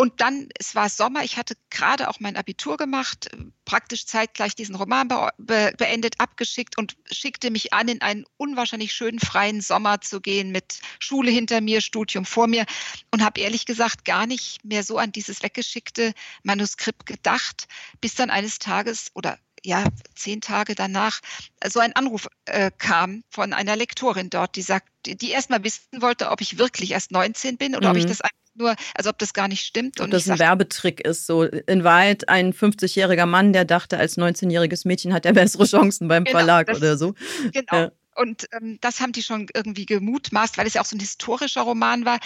[0.00, 3.30] Und dann, es war Sommer, ich hatte gerade auch mein Abitur gemacht,
[3.64, 8.92] praktisch zeitgleich diesen Roman be be beendet, abgeschickt und schickte mich an, in einen unwahrscheinlich
[8.92, 12.64] schönen freien Sommer zu gehen mit Schule hinter mir, Studium vor mir
[13.10, 17.66] und habe ehrlich gesagt gar nicht mehr so an dieses weggeschickte Manuskript gedacht,
[18.00, 19.84] bis dann eines Tages oder ja,
[20.14, 21.18] zehn Tage danach
[21.66, 25.64] so ein Anruf äh, kam von einer Lektorin dort, die sagt, die, die erst mal
[25.64, 27.90] wissen wollte, ob ich wirklich erst 19 bin oder mhm.
[27.90, 28.08] ob ich mhm.
[28.10, 30.00] das einfach nur, also ob das gar nicht stimmt.
[30.00, 33.98] Ob und das ein sag, Werbetrick ist, so in Wahrheit ein 50-jähriger Mann, der dachte,
[33.98, 37.14] als 19-jähriges Mädchen hat er bessere Chancen beim genau, Verlag das, oder so.
[37.52, 37.72] Genau.
[37.72, 37.90] Ja.
[38.14, 41.62] Und ähm, das haben die schon irgendwie gemutmaßt, weil es ja auch so ein historischer
[41.62, 42.18] Roman war,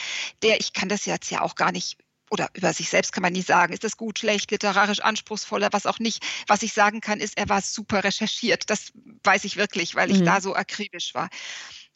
[0.43, 1.99] der, ich kann das jetzt ja auch gar nicht
[2.33, 5.85] oder über sich selbst kann man nie sagen, ist das gut, schlecht, literarisch anspruchsvoller, was
[5.85, 6.25] auch nicht.
[6.47, 8.71] Was ich sagen kann, ist, er war super recherchiert.
[8.71, 8.91] Das
[9.23, 10.25] weiß ich wirklich, weil ich mhm.
[10.25, 11.29] da so akribisch war.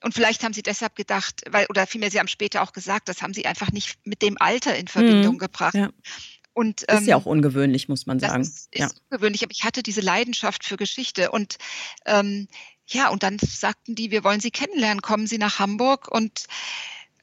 [0.06, 3.22] Und vielleicht haben sie deshalb gedacht, weil, oder vielmehr, sie haben später auch gesagt, das
[3.22, 5.38] haben sie einfach nicht mit dem Alter in Verbindung mhm.
[5.38, 5.74] gebracht.
[5.74, 5.90] Ja.
[6.52, 8.40] Und, ähm, ist ja ähm, auch ungewöhnlich, muss man sagen.
[8.40, 8.88] Ist, ist ja.
[9.10, 11.32] ungewöhnlich, aber ich hatte diese Leidenschaft für Geschichte.
[11.32, 11.56] Und
[12.04, 12.46] ähm,
[12.86, 16.06] ja, und dann sagten die, wir wollen Sie kennenlernen, kommen Sie nach Hamburg.
[16.08, 16.44] Und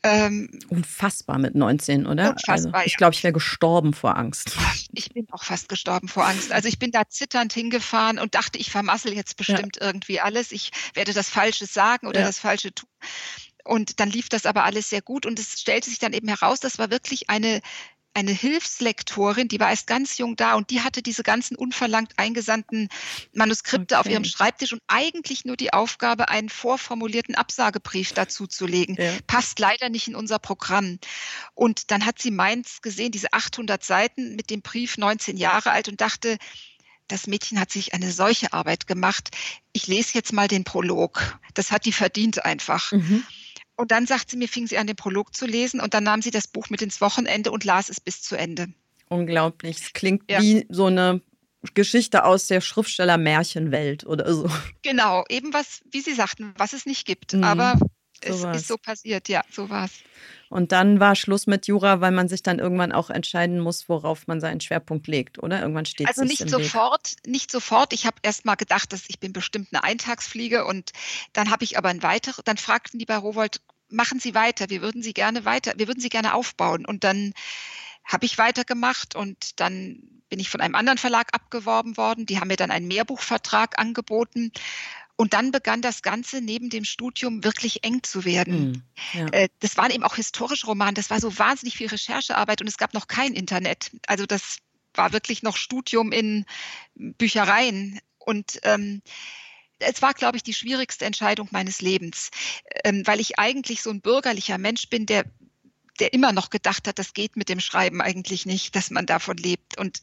[0.04, 2.32] ähm, Unfassbar mit 19, oder?
[2.32, 4.58] Unfassbar, also, ich glaube, ich wäre gestorben vor Angst.
[4.96, 6.52] Ich bin auch fast gestorben vor Angst.
[6.52, 9.88] Also ich bin da zitternd hingefahren und dachte, ich vermassel jetzt bestimmt ja.
[9.88, 10.52] irgendwie alles.
[10.52, 12.28] Ich werde das Falsche sagen oder ja.
[12.28, 12.88] das Falsche tun.
[13.64, 16.60] Und dann lief das aber alles sehr gut und es stellte sich dann eben heraus,
[16.60, 17.62] das war wirklich eine
[18.14, 22.90] eine Hilfslektorin, die war erst ganz jung da und die hatte diese ganzen unverlangt eingesandten
[23.34, 24.00] Manuskripte okay.
[24.00, 28.96] auf ihrem Schreibtisch und eigentlich nur die Aufgabe, einen vorformulierten Absagebrief dazu zu legen.
[29.00, 29.12] Ja.
[29.26, 31.00] Passt leider nicht in unser Programm.
[31.56, 35.88] Und dann hat sie meins gesehen, diese 800 Seiten mit dem Brief 19 Jahre alt
[35.90, 36.38] und dachte,
[37.08, 39.30] das Mädchen hat sich eine solche Arbeit gemacht.
[39.74, 41.38] Ich lese jetzt mal den Prolog.
[41.54, 42.92] Das hat die verdient einfach.
[42.92, 43.24] Mhm.
[43.76, 46.22] Und dann sagt sie mir, fing sie an, den Prolog zu lesen und dann nahm
[46.22, 48.68] sie das Buch mit ins Wochenende und las es bis zu Ende.
[49.10, 49.78] Unglaublich.
[49.80, 50.42] Es klingt ja.
[50.42, 51.22] wie so eine
[51.74, 54.50] Geschichte aus der Schriftsteller-Märchenwelt oder so.
[54.84, 57.34] Genau, eben was, wie Sie sagten, was es nicht gibt.
[57.34, 57.44] Mhm.
[57.44, 57.80] Aber
[58.26, 59.92] es so ist so passiert, ja, so war es.
[60.50, 64.28] Und dann war Schluss mit Jura, weil man sich dann irgendwann auch entscheiden muss, worauf
[64.28, 65.62] man seinen Schwerpunkt legt, oder?
[65.62, 67.28] Irgendwann steht Also nicht sofort, Weg.
[67.28, 67.92] nicht sofort.
[67.92, 70.92] Ich habe erst mal gedacht, dass ich bin bestimmt eine Eintagsfliege und
[71.34, 74.82] dann habe ich aber ein weiteres, dann fragten die bei Rowold, machen Sie weiter, wir
[74.82, 76.86] würden Sie gerne weiter, wir würden Sie gerne aufbauen.
[76.86, 77.34] Und dann
[78.06, 82.26] habe ich weitergemacht und dann bin ich von einem anderen Verlag abgeworben worden.
[82.26, 84.52] Die haben mir dann einen Mehrbuchvertrag angeboten.
[85.16, 88.72] Und dann begann das Ganze neben dem Studium wirklich eng zu werden.
[88.72, 89.28] Mm, ja.
[89.28, 92.78] Äh, das waren eben auch historische Romane, das war so wahnsinnig viel Recherchearbeit und es
[92.78, 93.92] gab noch kein Internet.
[94.08, 94.58] Also das
[94.96, 96.46] war wirklich noch Studium in
[96.96, 98.00] Büchereien.
[98.18, 99.02] Und ähm,
[99.80, 102.32] es war, glaube ich, die schwierigste Entscheidung meines Lebens,
[102.84, 105.26] ähm, weil ich eigentlich so ein bürgerlicher Mensch bin, der
[106.00, 109.38] der immer noch gedacht hat, das geht mit dem Schreiben eigentlich nicht, dass man davon
[109.38, 109.78] lebt.
[109.78, 110.02] Und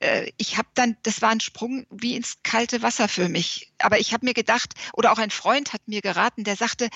[0.00, 3.72] äh, ich habe dann, das war ein Sprung wie ins kalte Wasser für mich.
[3.78, 6.88] Aber ich habe mir gedacht, oder auch ein Freund hat mir geraten, der sagte,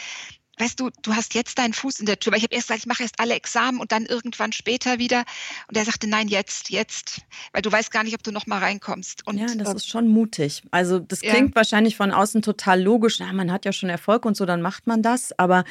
[0.60, 2.80] weißt du, du hast jetzt deinen Fuß in der Tür, weil ich habe erst gesagt,
[2.80, 5.24] ich mache erst alle Examen und dann irgendwann später wieder.
[5.68, 8.58] Und er sagte, nein, jetzt, jetzt, weil du weißt gar nicht, ob du noch mal
[8.58, 9.26] reinkommst.
[9.26, 10.62] Und, ja, das äh, ist schon mutig.
[10.70, 11.54] Also das klingt ja.
[11.54, 13.18] wahrscheinlich von außen total logisch.
[13.20, 15.36] Na, man hat ja schon Erfolg und so, dann macht man das.
[15.38, 15.64] Aber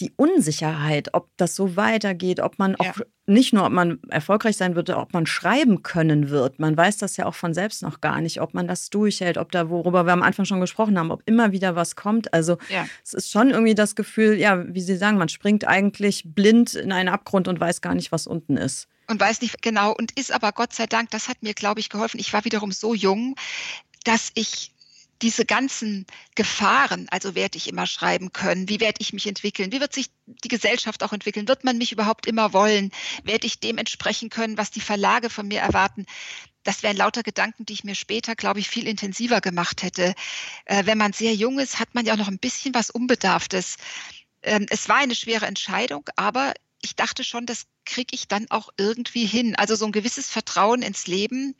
[0.00, 4.56] die Unsicherheit, ob das so weitergeht, ob man auch ja nicht nur, ob man erfolgreich
[4.56, 6.58] sein würde, ob man schreiben können wird.
[6.58, 9.50] Man weiß das ja auch von selbst noch gar nicht, ob man das durchhält, ob
[9.50, 12.34] da, worüber wir am Anfang schon gesprochen haben, ob immer wieder was kommt.
[12.34, 12.86] Also ja.
[13.02, 16.92] es ist schon irgendwie das Gefühl, ja, wie Sie sagen, man springt eigentlich blind in
[16.92, 18.88] einen Abgrund und weiß gar nicht, was unten ist.
[19.06, 21.88] Und weiß nicht genau und ist aber Gott sei Dank, das hat mir, glaube ich,
[21.88, 22.20] geholfen.
[22.20, 23.36] Ich war wiederum so jung,
[24.04, 24.73] dass ich
[25.22, 29.80] diese ganzen Gefahren, also werde ich immer schreiben können, wie werde ich mich entwickeln, wie
[29.80, 32.90] wird sich die Gesellschaft auch entwickeln, wird man mich überhaupt immer wollen,
[33.22, 36.06] werde ich dem entsprechen können, was die Verlage von mir erwarten.
[36.62, 40.14] Das wären lauter Gedanken, die ich mir später, glaube ich, viel intensiver gemacht hätte.
[40.64, 43.76] Äh, wenn man sehr jung ist, hat man ja auch noch ein bisschen was Unbedarftes.
[44.42, 48.70] Ähm, es war eine schwere Entscheidung, aber ich dachte schon, das kriege ich dann auch
[48.76, 49.56] irgendwie hin.
[49.56, 51.54] Also so ein gewisses Vertrauen ins Leben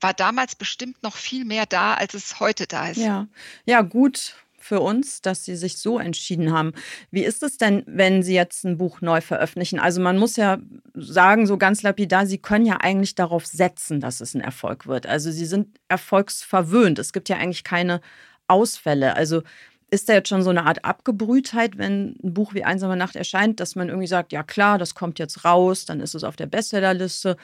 [0.00, 2.98] war damals bestimmt noch viel mehr da, als es heute da ist.
[2.98, 3.26] Ja,
[3.64, 4.34] ja gut
[4.68, 6.72] für uns, dass Sie sich so entschieden haben.
[7.10, 9.78] Wie ist es denn, wenn Sie jetzt ein Buch neu veröffentlichen?
[9.78, 10.58] Also man muss ja
[10.94, 15.06] sagen, so ganz lapidar, Sie können ja eigentlich darauf setzen, dass es ein Erfolg wird.
[15.06, 16.98] Also Sie sind erfolgsverwöhnt.
[16.98, 18.00] Es gibt ja eigentlich keine
[18.46, 19.16] Ausfälle.
[19.16, 19.42] Also
[19.90, 23.60] ist da jetzt schon so eine Art Abgebrühtheit, wenn ein Buch wie Einsame Nacht erscheint,
[23.60, 26.46] dass man irgendwie sagt, ja klar, das kommt jetzt raus, dann ist es auf der
[26.46, 27.36] Bestsellerliste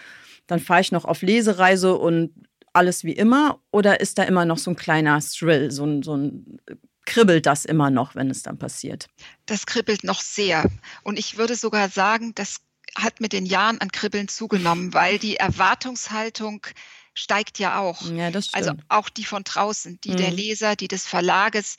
[0.46, 2.32] dann fahre ich noch auf Lesereise und
[2.72, 3.60] alles wie immer?
[3.70, 6.60] Oder ist da immer noch so ein kleiner Thrill, so ein, so ein
[7.06, 9.08] kribbelt das immer noch, wenn es dann passiert?
[9.46, 10.70] Das kribbelt noch sehr.
[11.02, 12.60] Und ich würde sogar sagen, das
[12.96, 16.66] hat mit den Jahren an Kribbeln zugenommen, weil die Erwartungshaltung
[17.14, 18.02] steigt ja auch.
[18.10, 18.84] Ja, das also stimmt.
[18.90, 20.16] Also auch die von draußen, die mhm.
[20.16, 21.76] der Leser, die des Verlages.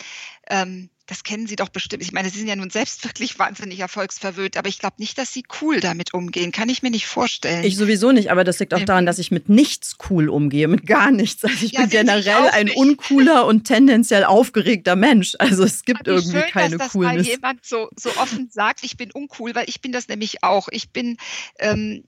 [0.47, 2.01] Ähm, das kennen Sie doch bestimmt.
[2.01, 5.31] Ich meine, Sie sind ja nun selbst wirklich wahnsinnig erfolgsverwöhnt, aber ich glaube nicht, dass
[5.31, 6.51] Sie cool damit umgehen.
[6.51, 7.63] Kann ich mir nicht vorstellen.
[7.63, 10.87] Ich sowieso nicht, aber das liegt auch daran, dass ich mit nichts cool umgehe, mit
[10.87, 11.43] gar nichts.
[11.45, 12.77] Also ich ja, bin generell ein nicht.
[12.77, 15.35] uncooler und tendenziell aufgeregter Mensch.
[15.37, 17.27] Also es gibt irgendwie schön, keine dass das Coolness.
[17.27, 20.69] mal jemand so, so offen sagt, ich bin uncool, weil ich bin das nämlich auch.
[20.71, 21.17] Ich bin
[21.59, 22.03] ähm,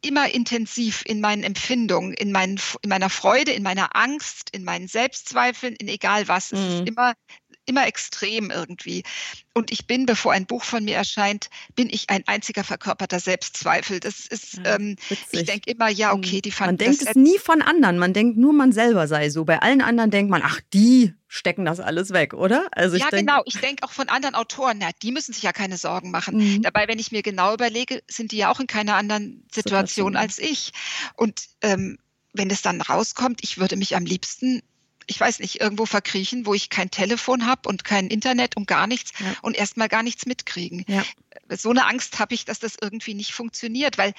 [0.00, 4.86] immer intensiv in meinen Empfindungen, in, meinen, in meiner Freude, in meiner Angst, in meinen
[4.86, 6.52] Selbstzweifeln, in egal was.
[6.52, 6.58] Mhm.
[6.58, 6.86] Es ist mhm.
[6.86, 7.14] immer
[7.66, 9.04] immer extrem irgendwie.
[9.54, 14.00] Und ich bin, bevor ein Buch von mir erscheint, bin ich ein einziger verkörperter Selbstzweifel.
[14.00, 14.96] Das ist, ja, ähm,
[15.30, 18.38] ich denke immer, ja, okay, die fanden Man denkt es nie von anderen, man denkt
[18.38, 19.44] nur, man selber sei so.
[19.44, 22.66] Bei allen anderen denkt man, ach, die stecken das alles weg, oder?
[22.72, 23.42] Also ja, denk, genau.
[23.46, 26.36] Ich denke auch von anderen Autoren, na, die müssen sich ja keine Sorgen machen.
[26.36, 26.62] Mhm.
[26.62, 30.16] Dabei, wenn ich mir genau überlege, sind die ja auch in keiner anderen Situation, Situation.
[30.16, 30.72] als ich.
[31.16, 31.98] Und ähm,
[32.32, 34.62] wenn es dann rauskommt, ich würde mich am liebsten
[35.06, 38.86] ich weiß nicht, irgendwo verkriechen, wo ich kein Telefon habe und kein Internet und gar
[38.86, 39.34] nichts ja.
[39.42, 40.84] und erstmal gar nichts mitkriegen.
[40.88, 41.04] Ja.
[41.50, 44.14] So eine Angst habe ich, dass das irgendwie nicht funktioniert, weil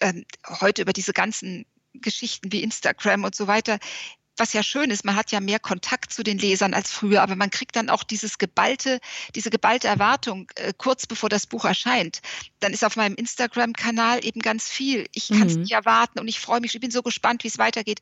[0.00, 0.24] ähm,
[0.60, 3.78] heute über diese ganzen Geschichten wie Instagram und so weiter,
[4.38, 7.36] was ja schön ist, man hat ja mehr Kontakt zu den Lesern als früher, aber
[7.36, 9.00] man kriegt dann auch dieses geballte,
[9.34, 12.20] diese geballte Erwartung äh, kurz bevor das Buch erscheint.
[12.60, 15.06] Dann ist auf meinem Instagram-Kanal eben ganz viel.
[15.12, 15.62] Ich kann es mhm.
[15.62, 18.00] nicht erwarten und ich freue mich, ich bin so gespannt, wie es weitergeht.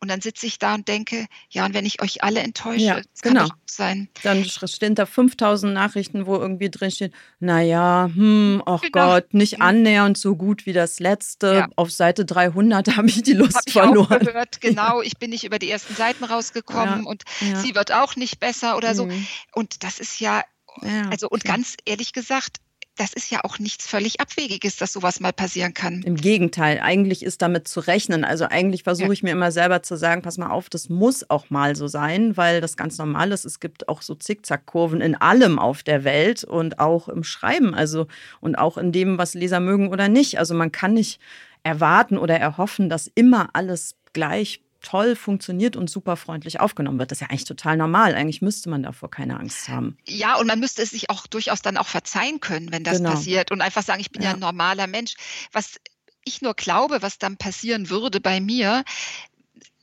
[0.00, 2.96] Und dann sitze ich da und denke, ja, und wenn ich euch alle enttäusche, ja,
[2.96, 3.48] das kann genau.
[3.48, 4.08] doch sein.
[4.22, 9.14] Dann stehen da 5000 Nachrichten, wo irgendwie drin steht, naja, hm, ach genau.
[9.14, 11.54] Gott, nicht annähernd so gut wie das letzte.
[11.54, 11.68] Ja.
[11.76, 14.22] Auf Seite 300 habe ich die Lust hab ich verloren.
[14.22, 17.56] Auch gehört, genau, ich bin nicht über die ersten Seiten rausgekommen ja, und ja.
[17.56, 19.06] sie wird auch nicht besser oder so.
[19.06, 19.26] Mhm.
[19.54, 20.42] Und das ist ja,
[20.82, 22.56] ja also und ganz ehrlich gesagt,
[22.96, 26.02] das ist ja auch nichts völlig Abwegiges, dass sowas mal passieren kann.
[26.02, 28.24] Im Gegenteil, eigentlich ist damit zu rechnen.
[28.24, 29.12] Also eigentlich versuche ja.
[29.12, 32.36] ich mir immer selber zu sagen, pass mal auf, das muss auch mal so sein,
[32.36, 33.44] weil das ganz normal ist.
[33.44, 38.08] Es gibt auch so Zickzackkurven in allem auf der Welt und auch im Schreiben, also
[38.40, 40.40] und auch in dem, was Leser mögen oder nicht.
[40.40, 41.20] Also man kann nicht
[41.62, 47.10] erwarten oder erhoffen, dass immer alles gleich toll funktioniert und super freundlich aufgenommen wird.
[47.10, 48.14] Das ist ja eigentlich total normal.
[48.14, 49.98] Eigentlich müsste man davor keine Angst haben.
[50.06, 53.10] Ja, und man müsste es sich auch durchaus dann auch verzeihen können, wenn das genau.
[53.10, 54.30] passiert und einfach sagen, ich bin ja.
[54.30, 55.14] ja ein normaler Mensch.
[55.52, 55.80] Was
[56.24, 58.84] ich nur glaube, was dann passieren würde bei mir,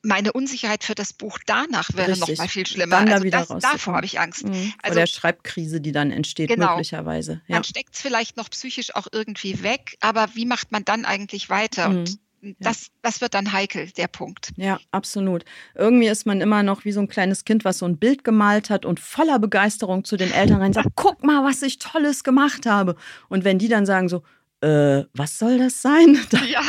[0.05, 2.37] meine Unsicherheit für das Buch danach wäre Richtig.
[2.37, 2.97] noch mal viel schlimmer.
[2.97, 4.45] Dann also da das, davor habe ich Angst.
[4.45, 4.73] Mhm.
[4.81, 6.71] Also, Vor der Schreibkrise, die dann entsteht, genau.
[6.71, 7.41] möglicherweise.
[7.47, 7.55] Ja.
[7.55, 11.49] Man steckt es vielleicht noch psychisch auch irgendwie weg, aber wie macht man dann eigentlich
[11.49, 11.89] weiter?
[11.89, 11.97] Mhm.
[11.97, 12.19] Und
[12.59, 14.51] das, das wird dann heikel, der Punkt.
[14.55, 15.45] Ja, absolut.
[15.73, 18.69] Irgendwie ist man immer noch wie so ein kleines Kind, was so ein Bild gemalt
[18.69, 22.65] hat und voller Begeisterung zu den Eltern rein sagt, guck mal, was ich Tolles gemacht
[22.65, 22.95] habe.
[23.29, 24.23] Und wenn die dann sagen so,
[24.61, 26.19] äh, was soll das sein?
[26.31, 26.61] Dann, ja,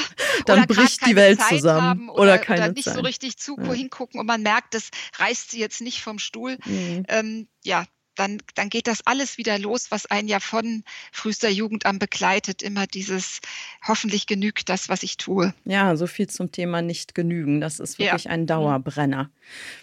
[0.45, 2.11] dann bricht die Welt Zeit zusammen.
[2.11, 2.95] Oder, oder, keine oder nicht Zeit.
[2.95, 3.73] so richtig zu ja.
[3.73, 6.59] hingucken und man merkt, das reißt sie jetzt nicht vom Stuhl.
[6.67, 7.05] Mhm.
[7.09, 7.85] Ähm, ja,
[8.17, 12.63] dann, dann geht das alles wieder los, was einen ja von frühester Jugend an begleitet.
[12.63, 13.41] Immer dieses,
[13.87, 15.55] hoffentlich genügt das, was ich tue.
[15.65, 17.61] Ja, so viel zum Thema nicht genügen.
[17.61, 18.31] Das ist wirklich ja.
[18.31, 18.47] ein mhm.
[18.47, 19.31] Dauerbrenner.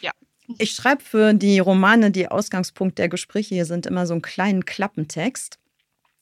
[0.02, 0.12] Ja.
[0.58, 4.66] Ich schreibe für die Romane, die Ausgangspunkt der Gespräche hier sind, immer so einen kleinen
[4.66, 5.58] Klappentext.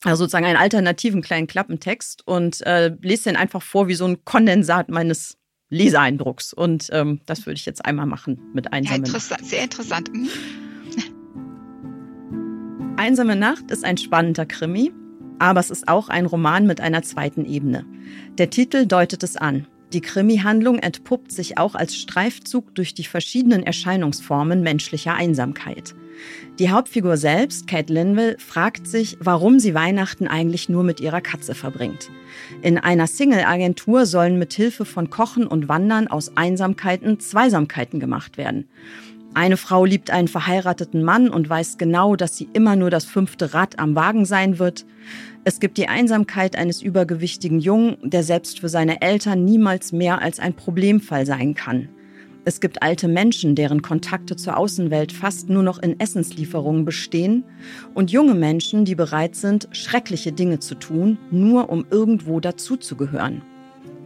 [0.04, 4.24] Also sozusagen einen alternativen kleinen Klappentext und äh, lese den einfach vor wie so ein
[4.26, 5.38] Kondensat meines
[5.70, 6.54] Leseeindrucks.
[6.54, 9.02] Und ähm, das würde ich jetzt einmal machen mit einsamen.
[9.02, 10.10] Ja, interessant, sehr interessant.
[13.02, 14.92] Einsame Nacht ist ein spannender Krimi,
[15.40, 17.84] aber es ist auch ein Roman mit einer zweiten Ebene.
[18.38, 19.66] Der Titel deutet es an.
[19.92, 25.96] Die Krimi-Handlung entpuppt sich auch als Streifzug durch die verschiedenen Erscheinungsformen menschlicher Einsamkeit.
[26.60, 31.56] Die Hauptfigur selbst, Kate Linville, fragt sich, warum sie Weihnachten eigentlich nur mit ihrer Katze
[31.56, 32.12] verbringt.
[32.62, 38.68] In einer Single-Agentur sollen mit Hilfe von Kochen und Wandern aus Einsamkeiten Zweisamkeiten gemacht werden.
[39.34, 43.54] Eine Frau liebt einen verheirateten Mann und weiß genau, dass sie immer nur das fünfte
[43.54, 44.86] Rad am Wagen sein wird.
[45.46, 50.40] Es gibt die Einsamkeit eines übergewichtigen Jungen, der selbst für seine Eltern niemals mehr als
[50.40, 51.88] ein Problemfall sein kann.
[52.44, 57.46] Es gibt alte Menschen, deren Kontakte zur Außenwelt fast nur noch in Essenslieferungen bestehen.
[57.94, 63.44] Und junge Menschen, die bereit sind, schreckliche Dinge zu tun, nur um irgendwo dazuzugehören.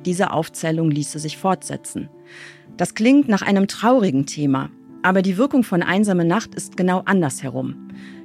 [0.05, 2.09] Diese Aufzählung ließe sich fortsetzen.
[2.77, 4.69] Das klingt nach einem traurigen Thema,
[5.05, 7.75] aber die Wirkung von Einsame Nacht ist genau andersherum.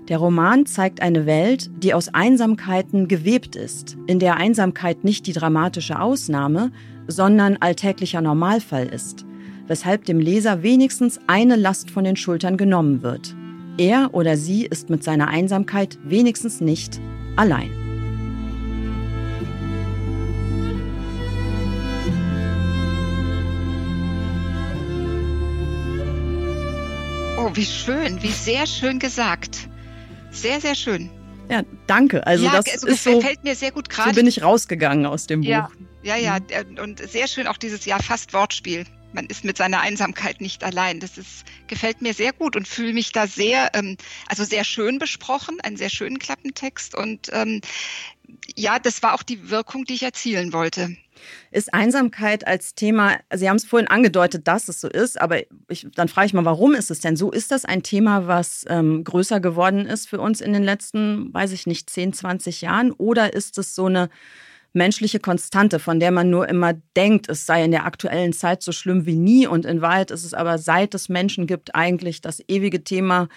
[0.08, 5.34] Der Roman zeigt eine Welt, die aus Einsamkeiten gewebt ist, in der Einsamkeit nicht die
[5.34, 6.72] dramatische Ausnahme,
[7.06, 9.26] sondern alltäglicher Normalfall ist,
[9.66, 13.36] weshalb dem Leser wenigstens eine Last von den Schultern genommen wird.
[13.76, 16.98] Er oder sie ist mit seiner Einsamkeit wenigstens nicht
[17.36, 17.79] allein.
[27.50, 29.68] Oh, wie schön, wie sehr schön gesagt.
[30.30, 31.10] Sehr, sehr schön.
[31.48, 32.24] Ja, danke.
[32.24, 34.10] Also ja, das also ist so, fällt mir sehr gut gerade.
[34.10, 35.48] So bin ich rausgegangen aus dem Buch.
[35.48, 35.68] Ja,
[36.02, 36.38] ja, ja.
[36.38, 36.78] Mhm.
[36.78, 38.84] Und sehr schön auch dieses Jahr fast Wortspiel.
[39.12, 41.00] Man ist mit seiner Einsamkeit nicht allein.
[41.00, 43.96] Das ist, gefällt mir sehr gut und fühle mich da sehr, ähm,
[44.28, 46.94] also sehr schön besprochen, einen sehr schönen Klappentext.
[46.94, 47.60] Und ähm,
[48.54, 50.96] ja, das war auch die Wirkung, die ich erzielen wollte.
[51.50, 55.86] Ist Einsamkeit als Thema, Sie haben es vorhin angedeutet, dass es so ist, aber ich,
[55.94, 57.30] dann frage ich mal, warum ist es denn so?
[57.30, 61.52] Ist das ein Thema, was ähm, größer geworden ist für uns in den letzten, weiß
[61.52, 62.92] ich nicht, 10, 20 Jahren?
[62.92, 64.10] Oder ist es so eine
[64.72, 68.72] menschliche Konstante, von der man nur immer denkt, es sei in der aktuellen Zeit so
[68.72, 72.40] schlimm wie nie und in Wahrheit ist es aber seit es Menschen gibt eigentlich das
[72.46, 73.28] ewige Thema,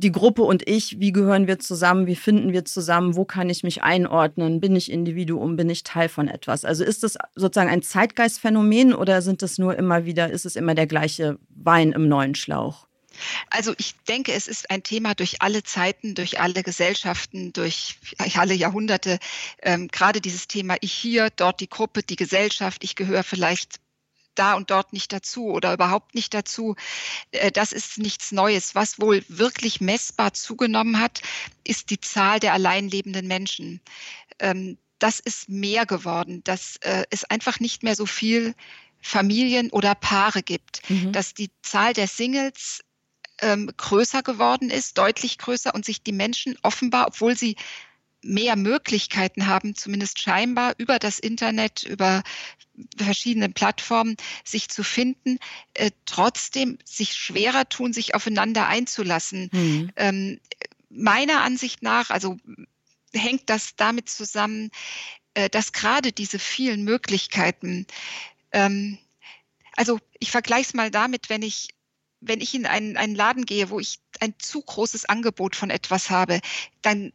[0.00, 3.62] die Gruppe und ich, wie gehören wir zusammen, wie finden wir zusammen, wo kann ich
[3.62, 6.64] mich einordnen, bin ich Individuum, bin ich Teil von etwas.
[6.64, 10.74] Also ist das sozusagen ein Zeitgeistphänomen oder sind es nur immer wieder, ist es immer
[10.74, 12.86] der gleiche Wein im neuen Schlauch?
[13.50, 17.96] Also ich denke, es ist ein Thema durch alle Zeiten, durch alle Gesellschaften, durch
[18.34, 19.18] alle Jahrhunderte.
[19.62, 23.80] Ähm, gerade dieses Thema ich hier, dort die Gruppe, die Gesellschaft, ich gehöre vielleicht
[24.34, 26.76] da und dort nicht dazu oder überhaupt nicht dazu.
[27.32, 28.74] Äh, das ist nichts Neues.
[28.74, 31.22] Was wohl wirklich messbar zugenommen hat,
[31.64, 33.80] ist die Zahl der alleinlebenden Menschen.
[34.38, 38.54] Ähm, das ist mehr geworden, dass äh, es einfach nicht mehr so viel
[39.00, 41.12] Familien oder Paare gibt, mhm.
[41.12, 42.84] dass die Zahl der Singles
[43.40, 47.56] ähm, größer geworden ist, deutlich größer und sich die Menschen offenbar, obwohl sie
[48.22, 52.22] mehr Möglichkeiten haben, zumindest scheinbar über das Internet, über
[52.96, 55.38] verschiedene Plattformen sich zu finden,
[55.74, 59.50] äh, trotzdem sich schwerer tun, sich aufeinander einzulassen.
[59.52, 59.92] Mhm.
[59.96, 60.40] Ähm,
[60.88, 62.36] meiner Ansicht nach, also
[63.12, 64.70] hängt das damit zusammen,
[65.34, 67.86] äh, dass gerade diese vielen Möglichkeiten,
[68.52, 68.98] ähm,
[69.76, 71.68] also ich vergleiche es mal damit, wenn ich
[72.22, 76.10] wenn ich in einen, einen Laden gehe, wo ich ein zu großes Angebot von etwas
[76.10, 76.40] habe,
[76.82, 77.12] dann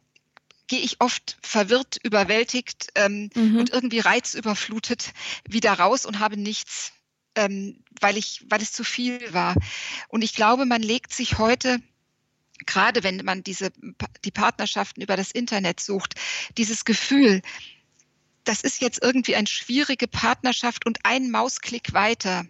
[0.68, 3.58] gehe ich oft verwirrt, überwältigt ähm, mhm.
[3.58, 5.12] und irgendwie reizüberflutet
[5.48, 6.92] wieder raus und habe nichts,
[7.34, 9.54] ähm, weil, ich, weil es zu viel war.
[10.08, 11.80] Und ich glaube, man legt sich heute
[12.64, 13.70] gerade wenn man diese,
[14.24, 16.14] die Partnerschaften über das Internet sucht,
[16.56, 17.42] dieses Gefühl,
[18.44, 22.46] das ist jetzt irgendwie eine schwierige Partnerschaft und ein Mausklick weiter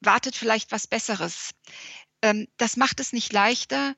[0.00, 1.50] wartet vielleicht was Besseres.
[2.22, 3.94] Ähm, das macht es nicht leichter,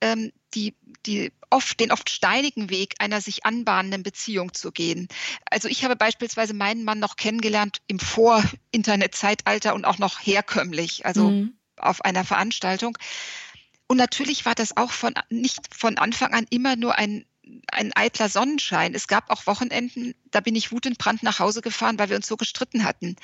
[0.00, 0.74] ähm, die,
[1.06, 5.08] die oft, den oft steinigen Weg einer sich anbahnenden Beziehung zu gehen.
[5.50, 11.30] Also ich habe beispielsweise meinen Mann noch kennengelernt im Vor-Internet-Zeitalter und auch noch herkömmlich, also
[11.30, 11.54] mhm.
[11.76, 12.96] auf einer Veranstaltung.
[13.86, 17.24] Und natürlich war das auch von, nicht von Anfang an immer nur ein
[17.70, 18.94] ein eitler Sonnenschein.
[18.94, 22.36] Es gab auch Wochenenden, da bin ich wutentbrannt nach Hause gefahren, weil wir uns so
[22.36, 23.16] gestritten hatten.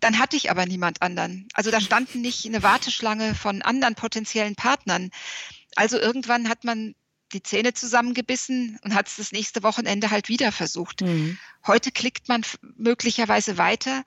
[0.00, 1.48] Dann hatte ich aber niemand anderen.
[1.52, 5.10] Also da standen nicht eine Warteschlange von anderen potenziellen Partnern.
[5.78, 6.96] Also irgendwann hat man
[7.32, 11.02] die Zähne zusammengebissen und hat es das nächste Wochenende halt wieder versucht.
[11.02, 11.38] Mhm.
[11.68, 12.42] Heute klickt man
[12.76, 14.02] möglicherweise weiter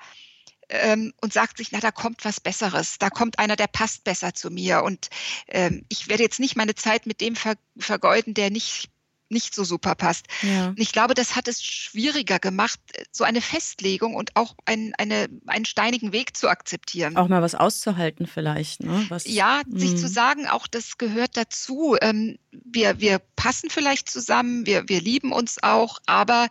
[0.67, 4.33] ähm, und sagt sich, na, da kommt was Besseres, da kommt einer, der passt besser
[4.33, 4.83] zu mir.
[4.83, 5.09] Und
[5.47, 8.89] ähm, ich werde jetzt nicht meine Zeit mit dem ver vergeuden, der nicht
[9.31, 10.27] nicht so super passt.
[10.41, 10.67] Ja.
[10.69, 12.79] Und ich glaube, das hat es schwieriger gemacht,
[13.11, 17.17] so eine Festlegung und auch ein, eine, einen steinigen Weg zu akzeptieren.
[17.17, 18.83] Auch mal was auszuhalten vielleicht.
[18.83, 19.05] Ne?
[19.09, 20.13] Was, ja, sich zu hm.
[20.13, 21.95] sagen, auch das gehört dazu.
[22.01, 26.49] Ähm, wir, wir passen vielleicht zusammen, wir, wir lieben uns auch, aber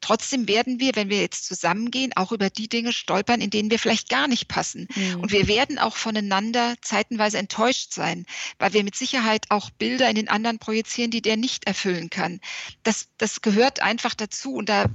[0.00, 3.78] trotzdem werden wir, wenn wir jetzt zusammengehen, auch über die Dinge stolpern, in denen wir
[3.78, 4.86] vielleicht gar nicht passen.
[4.94, 5.20] Mhm.
[5.20, 8.26] Und wir werden auch voneinander zeitenweise enttäuscht sein,
[8.58, 12.40] weil wir mit Sicherheit auch Bilder in den anderen projizieren, die der nicht erfüllen kann.
[12.82, 14.86] Das, das gehört einfach dazu und da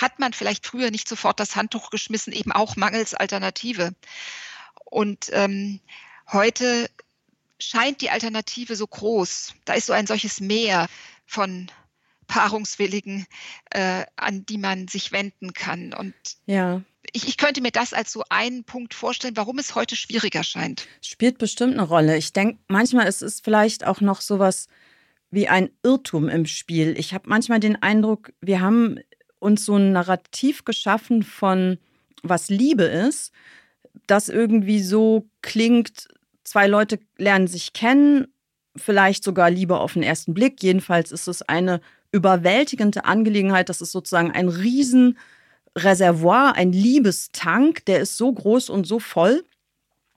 [0.00, 3.94] hat man vielleicht früher nicht sofort das Handtuch geschmissen, eben auch mangels Alternative.
[4.84, 5.80] Und ähm,
[6.32, 6.90] heute
[7.58, 9.54] scheint die Alternative so groß.
[9.64, 10.88] Da ist so ein solches Meer
[11.26, 11.70] von
[12.26, 13.26] Paarungswilligen,
[13.70, 15.92] äh, an die man sich wenden kann.
[15.92, 16.14] Und
[16.46, 16.82] ja.
[17.12, 20.86] Ich, ich, könnte mir das als so einen Punkt vorstellen, warum es heute schwieriger scheint.
[21.02, 22.16] Spielt bestimmt eine Rolle.
[22.16, 24.68] Ich denke, manchmal ist es vielleicht auch noch sowas
[25.32, 26.96] wie ein Irrtum im Spiel.
[26.96, 29.00] Ich habe manchmal den Eindruck, wir haben
[29.40, 31.78] uns so ein Narrativ geschaffen von
[32.22, 33.32] was Liebe ist,
[34.06, 36.06] das irgendwie so klingt,
[36.44, 38.28] zwei Leute lernen sich kennen,
[38.76, 40.62] vielleicht sogar Liebe auf den ersten Blick.
[40.62, 41.80] Jedenfalls ist es eine
[42.12, 43.70] überwältigende Angelegenheit.
[43.70, 49.44] Das ist sozusagen ein Riesenreservoir, ein Liebestank, der ist so groß und so voll,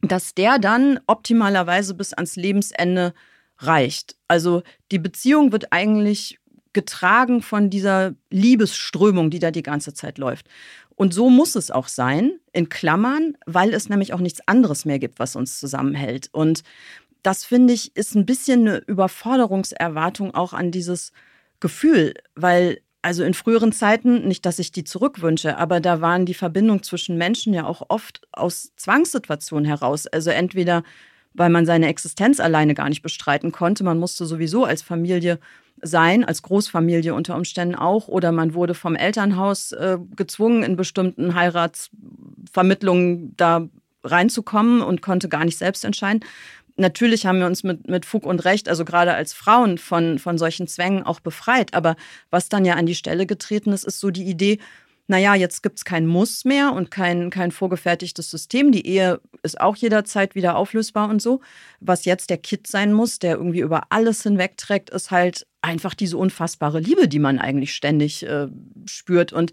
[0.01, 3.13] dass der dann optimalerweise bis ans Lebensende
[3.57, 4.15] reicht.
[4.27, 6.39] Also die Beziehung wird eigentlich
[6.73, 10.47] getragen von dieser Liebesströmung, die da die ganze Zeit läuft.
[10.95, 14.99] Und so muss es auch sein, in Klammern, weil es nämlich auch nichts anderes mehr
[14.99, 16.29] gibt, was uns zusammenhält.
[16.31, 16.63] Und
[17.23, 21.11] das finde ich ist ein bisschen eine Überforderungserwartung auch an dieses
[21.59, 26.33] Gefühl, weil also in früheren Zeiten, nicht, dass ich die zurückwünsche, aber da waren die
[26.33, 30.07] Verbindungen zwischen Menschen ja auch oft aus Zwangssituationen heraus.
[30.07, 30.81] Also entweder,
[31.35, 35.39] weil man seine Existenz alleine gar nicht bestreiten konnte, man musste sowieso als Familie
[35.81, 41.35] sein, als Großfamilie unter Umständen auch, oder man wurde vom Elternhaus äh, gezwungen, in bestimmten
[41.35, 43.67] Heiratsvermittlungen da
[44.03, 46.21] reinzukommen und konnte gar nicht selbst entscheiden.
[46.77, 50.37] Natürlich haben wir uns mit, mit Fug und Recht, also gerade als Frauen, von, von
[50.37, 51.73] solchen Zwängen auch befreit.
[51.73, 51.95] Aber
[52.29, 54.59] was dann ja an die Stelle getreten ist, ist so die Idee,
[55.07, 58.71] naja, jetzt gibt es kein Muss mehr und kein, kein vorgefertigtes System.
[58.71, 61.41] Die Ehe ist auch jederzeit wieder auflösbar und so.
[61.79, 66.17] Was jetzt der Kit sein muss, der irgendwie über alles hinwegträgt, ist halt einfach diese
[66.17, 68.47] unfassbare Liebe, die man eigentlich ständig äh,
[68.85, 69.31] spürt.
[69.31, 69.51] Und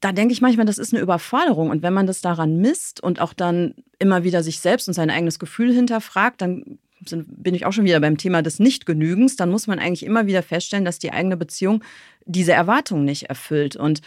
[0.00, 1.70] da denke ich manchmal, das ist eine Überforderung.
[1.70, 5.10] Und wenn man das daran misst und auch dann immer wieder sich selbst und sein
[5.10, 6.78] eigenes Gefühl hinterfragt, dann
[7.10, 10.42] bin ich auch schon wieder beim Thema des Nichtgenügens, dann muss man eigentlich immer wieder
[10.42, 11.82] feststellen, dass die eigene Beziehung
[12.24, 13.76] diese Erwartung nicht erfüllt.
[13.76, 14.00] Und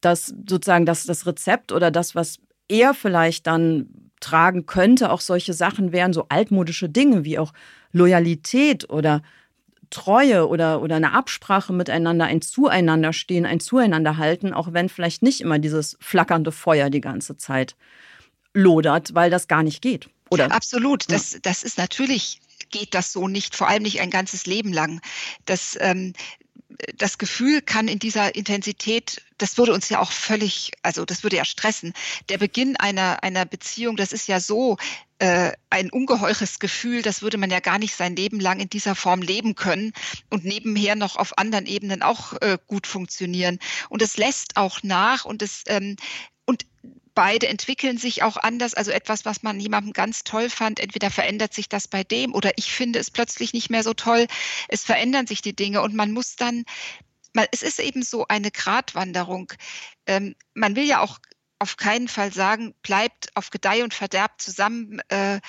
[0.00, 2.38] dass sozusagen das, das Rezept oder das, was
[2.68, 7.52] er vielleicht dann tragen könnte, auch solche Sachen wären, so altmodische Dinge wie auch
[7.92, 9.22] Loyalität oder
[9.90, 15.58] Treue oder, oder eine Absprache miteinander, ein Zueinanderstehen, ein Zueinanderhalten, auch wenn vielleicht nicht immer
[15.58, 17.74] dieses flackernde Feuer die ganze Zeit
[18.52, 20.10] lodert, weil das gar nicht geht.
[20.30, 20.52] Oder?
[20.52, 21.10] Absolut.
[21.10, 22.40] Das, das ist natürlich
[22.70, 25.00] geht das so nicht, vor allem nicht ein ganzes Leben lang.
[25.46, 26.12] Das, ähm,
[26.96, 31.36] das Gefühl kann in dieser Intensität, das würde uns ja auch völlig, also das würde
[31.36, 31.92] ja stressen.
[32.28, 34.76] Der Beginn einer, einer Beziehung, das ist ja so
[35.18, 38.94] äh, ein ungeheures Gefühl, das würde man ja gar nicht sein Leben lang in dieser
[38.94, 39.92] Form leben können
[40.30, 43.58] und nebenher noch auf anderen Ebenen auch äh, gut funktionieren.
[43.88, 45.96] Und es lässt auch nach und es ähm,
[47.18, 48.74] beide entwickeln sich auch anders.
[48.74, 52.52] Also etwas, was man jemandem ganz toll fand, entweder verändert sich das bei dem oder
[52.54, 54.28] ich finde es plötzlich nicht mehr so toll.
[54.68, 56.62] Es verändern sich die Dinge und man muss dann,
[57.50, 59.52] es ist eben so eine Gratwanderung.
[60.06, 61.18] Ähm, man will ja auch
[61.58, 65.00] auf keinen Fall sagen, bleibt auf Gedeih und Verderb zusammen.
[65.08, 65.40] Äh,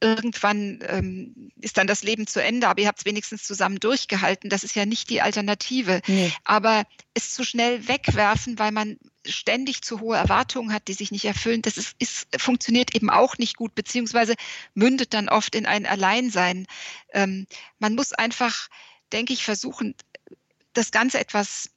[0.00, 4.50] irgendwann ähm, ist dann das Leben zu Ende, aber ihr habt es wenigstens zusammen durchgehalten.
[4.50, 6.00] Das ist ja nicht die Alternative.
[6.08, 6.32] Nee.
[6.42, 6.82] Aber
[7.14, 8.98] es zu schnell wegwerfen, weil man
[9.28, 13.38] ständig zu hohe Erwartungen hat, die sich nicht erfüllen, das ist, ist, funktioniert eben auch
[13.38, 14.34] nicht gut, beziehungsweise
[14.74, 16.66] mündet dann oft in ein Alleinsein.
[17.12, 17.46] Ähm,
[17.78, 18.68] man muss einfach,
[19.12, 19.94] denke ich, versuchen,
[20.72, 21.70] das Ganze etwas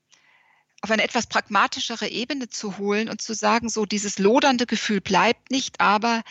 [0.81, 5.51] auf eine etwas pragmatischere Ebene zu holen und zu sagen, so dieses lodernde Gefühl bleibt
[5.51, 6.23] nicht, aber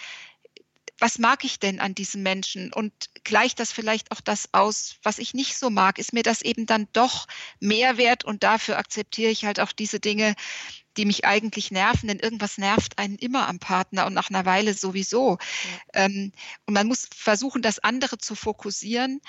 [0.99, 2.93] was mag ich denn an diesem Menschen und
[3.25, 5.99] gleicht das vielleicht auch das aus, was ich nicht so mag?
[5.99, 7.27] Ist mir das eben dann doch
[7.61, 10.35] mehr wert und dafür akzeptiere ich halt auch diese Dinge,
[10.97, 14.75] die mich eigentlich nerven, denn irgendwas nervt einen immer am Partner und nach einer Weile
[14.75, 15.39] sowieso.
[15.95, 16.05] Ja.
[16.05, 16.33] Ähm,
[16.67, 19.21] und man muss versuchen, das andere zu fokussieren.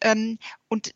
[0.00, 0.38] Ähm,
[0.68, 0.94] und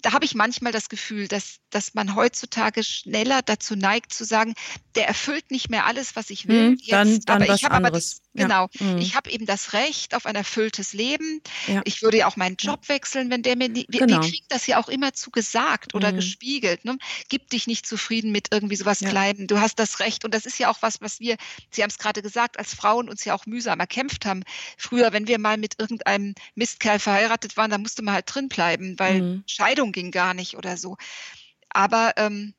[0.00, 4.54] da habe ich manchmal das Gefühl, dass, dass man heutzutage schneller dazu neigt zu sagen,
[4.94, 6.70] der erfüllt nicht mehr alles, was ich will.
[6.70, 8.80] Hm, dann, jetzt, dann aber ich habe aber das, genau, ja.
[8.80, 8.98] hm.
[8.98, 11.40] ich habe eben das Recht auf ein erfülltes Leben.
[11.66, 11.82] Ja.
[11.84, 14.20] Ich würde ja auch meinen Job wechseln, wenn der mir nie, wir, genau.
[14.20, 16.16] wir kriegen das ja auch immer zu gesagt oder hm.
[16.16, 16.84] gespiegelt.
[16.84, 16.98] Ne?
[17.28, 19.10] Gib dich nicht zufrieden mit irgendwie sowas ja.
[19.10, 19.46] Kleinem.
[19.46, 21.36] Du hast das Recht und das ist ja auch was, was wir,
[21.70, 24.42] Sie haben es gerade gesagt, als Frauen uns ja auch mühsam erkämpft haben.
[24.76, 28.98] Früher, wenn wir mal mit irgendeinem Mistkerl verheiratet waren, dann musste man halt drin bleiben,
[28.98, 29.44] weil hm.
[29.46, 30.96] Scheidung ging gar nicht oder so.
[31.70, 32.54] Aber ähm,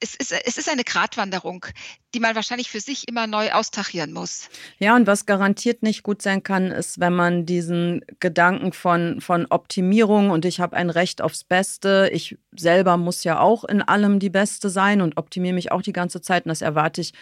[0.00, 1.66] es ist, es ist eine Gratwanderung,
[2.14, 4.48] die man wahrscheinlich für sich immer neu austachieren muss.
[4.78, 9.46] Ja, und was garantiert nicht gut sein kann, ist, wenn man diesen Gedanken von, von
[9.50, 14.18] Optimierung und ich habe ein Recht aufs Beste, ich selber muss ja auch in allem
[14.20, 17.12] die Beste sein und optimiere mich auch die ganze Zeit und das erwarte ich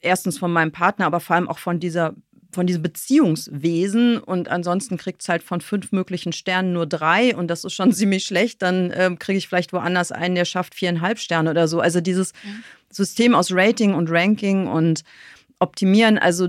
[0.00, 2.14] erstens von meinem Partner, aber vor allem auch von dieser
[2.52, 7.48] von diesem Beziehungswesen und ansonsten kriegt es halt von fünf möglichen Sternen nur drei und
[7.48, 11.18] das ist schon ziemlich schlecht, dann ähm, kriege ich vielleicht woanders einen, der schafft viereinhalb
[11.18, 11.80] Sterne oder so.
[11.80, 12.62] Also dieses mhm.
[12.90, 15.02] System aus Rating und Ranking und
[15.58, 16.48] Optimieren, also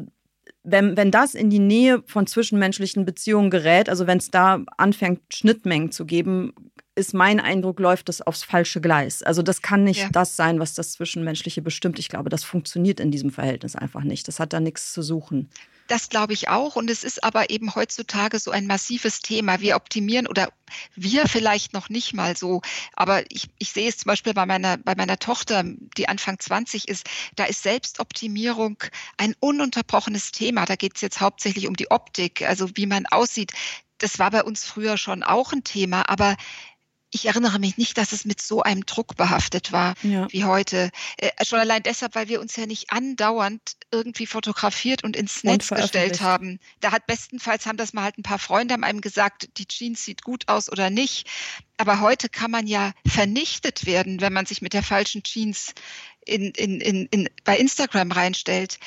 [0.64, 5.22] wenn, wenn das in die Nähe von zwischenmenschlichen Beziehungen gerät, also wenn es da anfängt,
[5.30, 6.54] Schnittmengen zu geben,
[6.96, 9.24] ist mein Eindruck, läuft das aufs falsche Gleis.
[9.24, 10.10] Also das kann nicht ja.
[10.12, 12.00] das sein, was das Zwischenmenschliche bestimmt.
[12.00, 14.28] Ich glaube, das funktioniert in diesem Verhältnis einfach nicht.
[14.28, 15.50] Das hat da nichts zu suchen.
[15.88, 16.76] Das glaube ich auch.
[16.76, 19.60] Und es ist aber eben heutzutage so ein massives Thema.
[19.60, 20.50] Wir optimieren oder
[20.96, 22.62] wir vielleicht noch nicht mal so.
[22.94, 25.64] Aber ich, ich sehe es zum Beispiel bei meiner, bei meiner Tochter,
[25.98, 27.08] die Anfang 20 ist.
[27.36, 28.78] Da ist Selbstoptimierung
[29.18, 30.66] ein ununterbrochenes Thema.
[30.66, 33.52] Da geht es jetzt hauptsächlich um die Optik, also wie man aussieht.
[33.98, 36.10] Das war bei uns früher schon auch ein Thema.
[36.10, 36.38] Aber
[37.14, 40.28] ich erinnere mich nicht, dass es mit so einem Druck behaftet war ja.
[40.32, 40.90] wie heute.
[41.18, 43.62] Äh, schon allein deshalb, weil wir uns ja nicht andauernd
[43.92, 46.60] irgendwie fotografiert und ins Netz und gestellt haben.
[46.80, 50.04] Da hat bestenfalls haben das mal halt ein paar Freunde haben einem gesagt, die Jeans
[50.04, 51.30] sieht gut aus oder nicht.
[51.78, 55.74] Aber heute kann man ja vernichtet werden, wenn man sich mit der falschen Jeans
[56.26, 58.80] in, in, in, in, bei Instagram reinstellt.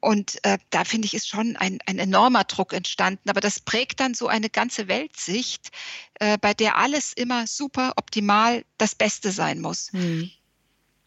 [0.00, 3.28] Und äh, da finde ich, ist schon ein, ein enormer Druck entstanden.
[3.28, 5.70] Aber das prägt dann so eine ganze Weltsicht,
[6.14, 9.92] äh, bei der alles immer super optimal das Beste sein muss.
[9.92, 10.30] Hm.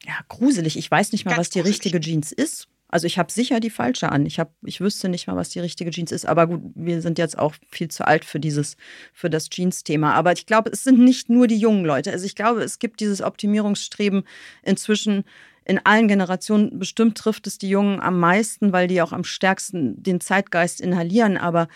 [0.06, 0.78] Ja, gruselig.
[0.78, 1.78] Ich weiß nicht mal, Ganz was die gruselig.
[1.78, 2.68] richtige Jeans ist.
[2.94, 4.28] Also ich habe sicher die falsche an.
[4.28, 6.28] Ich, hab, ich wüsste nicht mal, was die richtige Jeans ist.
[6.28, 8.78] Aber gut, wir sind jetzt auch viel zu alt für dieses,
[9.14, 10.14] für das Jeans-Thema.
[10.14, 12.12] Aber ich glaube, es sind nicht nur die jungen Leute.
[12.12, 14.28] Also ich glaube, es gibt dieses Optimierungsstreben
[14.62, 15.24] inzwischen
[15.66, 16.80] in allen Generationen.
[16.80, 21.38] Bestimmt trifft es die Jungen am meisten, weil die auch am stärksten den Zeitgeist inhalieren.
[21.38, 21.68] Aber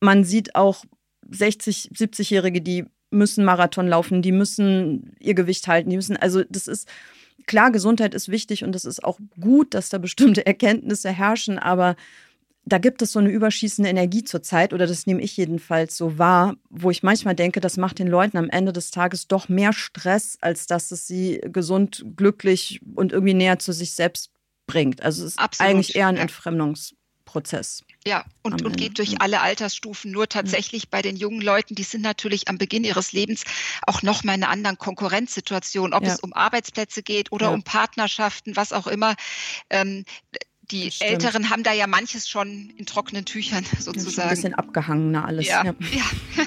[0.00, 0.84] man sieht auch
[1.30, 6.66] 60, 70-Jährige, die müssen Marathon laufen, die müssen ihr Gewicht halten, die müssen, also das
[6.66, 6.88] ist,
[7.46, 11.96] klar, Gesundheit ist wichtig und es ist auch gut, dass da bestimmte Erkenntnisse herrschen, aber
[12.64, 16.54] da gibt es so eine überschießende Energie zurzeit, oder das nehme ich jedenfalls so wahr,
[16.70, 20.38] wo ich manchmal denke, das macht den Leuten am Ende des Tages doch mehr Stress,
[20.40, 24.30] als dass es sie gesund, glücklich und irgendwie näher zu sich selbst
[24.66, 25.02] bringt.
[25.02, 25.70] Also es ist Absolut.
[25.70, 26.16] eigentlich eher ein.
[26.16, 27.82] Entfremdungsprozess.
[28.06, 30.10] Ja, und, und geht durch alle Altersstufen.
[30.10, 33.44] Nur tatsächlich bei den jungen Leuten, die sind natürlich am Beginn ihres Lebens
[33.86, 36.12] auch noch mal in einer anderen Konkurrenzsituation, ob ja.
[36.12, 37.52] es um Arbeitsplätze geht oder ja.
[37.52, 39.14] um Partnerschaften, was auch immer.
[39.70, 40.04] Ähm,
[40.72, 44.28] die Älteren haben da ja manches schon in trockenen Tüchern sozusagen.
[44.28, 45.46] Ein bisschen abgehangener alles.
[45.46, 45.64] Ja.
[45.64, 45.74] ja.
[45.92, 46.04] ja.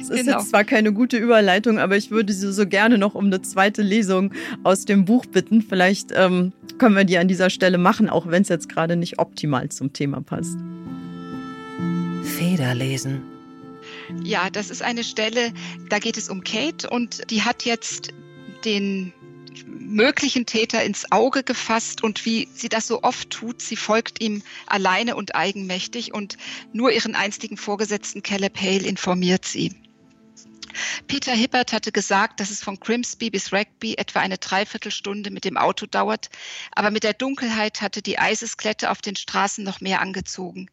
[0.00, 0.38] Es ist genau.
[0.38, 3.82] jetzt zwar keine gute Überleitung, aber ich würde Sie so gerne noch um eine zweite
[3.82, 4.32] Lesung
[4.62, 5.60] aus dem Buch bitten.
[5.60, 9.18] Vielleicht ähm, können wir die an dieser Stelle machen, auch wenn es jetzt gerade nicht
[9.18, 10.56] optimal zum Thema passt.
[12.38, 13.22] Federlesen.
[14.22, 15.52] Ja, das ist eine Stelle,
[15.88, 18.12] da geht es um Kate und die hat jetzt
[18.64, 19.12] den
[19.66, 24.42] möglichen Täter ins Auge gefasst und wie sie das so oft tut, sie folgt ihm
[24.66, 26.36] alleine und eigenmächtig und
[26.72, 29.74] nur ihren einstigen Vorgesetzten Caleb Hale informiert sie.
[31.08, 35.56] Peter Hibbert hatte gesagt, dass es von Grimsby bis Rugby etwa eine Dreiviertelstunde mit dem
[35.56, 36.30] Auto dauert,
[36.72, 40.70] aber mit der Dunkelheit hatte die Eisesklette auf den Straßen noch mehr angezogen.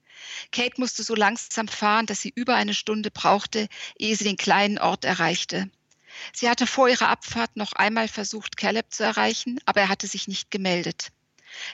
[0.51, 3.67] Kate musste so langsam fahren, dass sie über eine Stunde brauchte,
[3.97, 5.69] ehe sie den kleinen Ort erreichte.
[6.33, 10.27] Sie hatte vor ihrer Abfahrt noch einmal versucht, Caleb zu erreichen, aber er hatte sich
[10.27, 11.09] nicht gemeldet.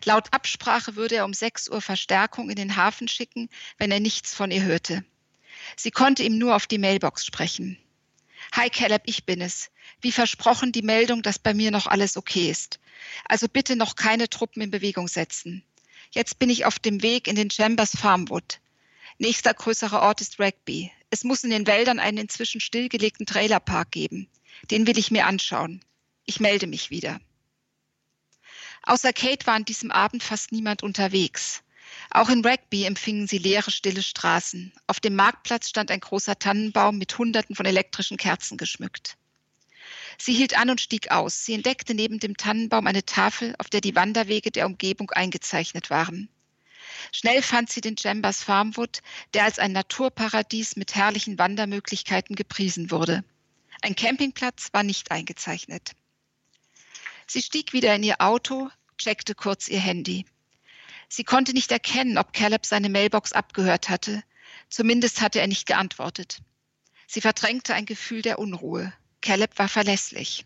[0.06, 4.34] Laut Absprache würde er um 6 Uhr Verstärkung in den Hafen schicken, wenn er nichts
[4.34, 5.04] von ihr hörte.
[5.76, 7.78] Sie konnte ihm nur auf die Mailbox sprechen.
[8.52, 9.72] Hi Caleb, ich bin es.
[10.02, 12.80] Wie versprochen die Meldung, dass bei mir noch alles okay ist.
[13.26, 15.64] Also bitte noch keine Truppen in Bewegung setzen.
[16.12, 18.60] Jetzt bin ich auf dem Weg in den Chambers Farmwood.
[19.18, 20.92] Nächster größerer Ort ist Rugby.
[21.14, 24.28] Es muss in den Wäldern einen inzwischen stillgelegten Trailerpark geben.
[24.72, 25.86] Den will ich mir anschauen.
[26.26, 27.22] Ich melde mich wieder.
[28.82, 31.62] Außer Kate war an diesem Abend fast niemand unterwegs.
[32.10, 34.74] Auch in Rugby empfingen sie leere, stille Straßen.
[34.88, 39.16] Auf dem Marktplatz stand ein großer Tannenbaum mit Hunderten von elektrischen Kerzen geschmückt.
[40.18, 41.46] Sie hielt an und stieg aus.
[41.46, 46.28] Sie entdeckte neben dem Tannenbaum eine Tafel, auf der die Wanderwege der Umgebung eingezeichnet waren.
[47.12, 49.02] Schnell fand sie den Chambers Farmwood,
[49.34, 53.24] der als ein Naturparadies mit herrlichen Wandermöglichkeiten gepriesen wurde.
[53.82, 55.92] Ein Campingplatz war nicht eingezeichnet.
[57.28, 60.26] Sie stieg wieder in ihr Auto, checkte kurz ihr Handy.
[61.10, 64.24] Sie konnte nicht erkennen, ob Caleb seine Mailbox abgehört hatte.
[64.70, 66.40] Zumindest hatte er nicht geantwortet.
[67.08, 68.94] Sie verdrängte ein Gefühl der Unruhe.
[69.22, 70.46] Caleb war verlässlich.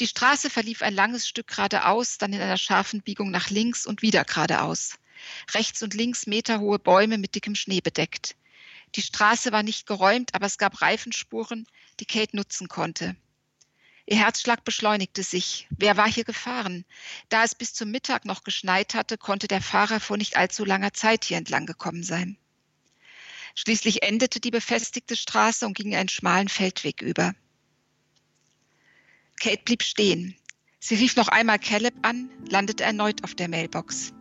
[0.00, 4.02] Die Straße verlief ein langes Stück geradeaus, dann in einer scharfen Biegung nach links und
[4.02, 4.98] wieder geradeaus
[5.54, 8.36] rechts und links meterhohe Bäume mit dickem Schnee bedeckt.
[8.94, 11.66] Die Straße war nicht geräumt, aber es gab Reifenspuren,
[12.00, 13.16] die Kate nutzen konnte.
[14.04, 15.68] Ihr Herzschlag beschleunigte sich.
[15.70, 16.84] Wer war hier gefahren?
[17.28, 20.92] Da es bis zum Mittag noch geschneit hatte, konnte der Fahrer vor nicht allzu langer
[20.92, 22.36] Zeit hier entlang gekommen sein.
[23.54, 27.34] Schließlich endete die befestigte Straße und ging einen schmalen Feldweg über.
[29.40, 30.36] Kate blieb stehen.
[30.80, 34.12] Sie rief noch einmal Caleb an, landete erneut auf der Mailbox.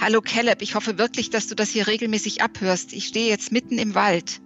[0.00, 2.92] Hallo Caleb, ich hoffe wirklich, dass du das hier regelmäßig abhörst.
[2.92, 4.40] Ich stehe jetzt mitten im Wald.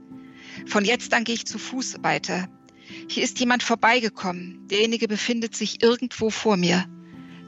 [0.66, 2.48] Von jetzt an gehe ich zu Fuß weiter.
[3.08, 4.66] Hier ist jemand vorbeigekommen.
[4.68, 6.84] Derjenige befindet sich irgendwo vor mir.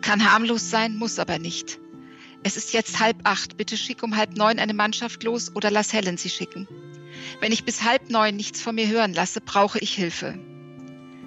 [0.00, 1.78] Kann harmlos sein, muss aber nicht.
[2.42, 3.56] Es ist jetzt halb acht.
[3.56, 6.68] Bitte schick um halb neun eine Mannschaft los oder lass Helen sie schicken.
[7.40, 10.38] Wenn ich bis halb neun nichts von mir hören lasse, brauche ich Hilfe.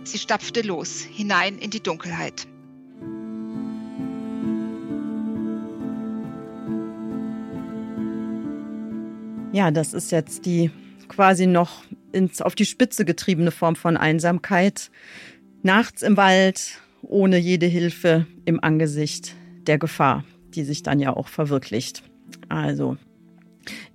[0.04, 2.48] Sie stapfte los, hinein in die Dunkelheit.
[9.54, 10.72] Ja, das ist jetzt die
[11.10, 11.84] quasi noch
[12.14, 14.90] ins, auf die Spitze getriebene Form von Einsamkeit.
[15.62, 19.36] Nachts im Wald, ohne jede Hilfe im Angesicht
[19.68, 20.24] der Gefahr,
[20.56, 22.02] die sich dann ja auch verwirklicht.
[22.48, 22.96] Also,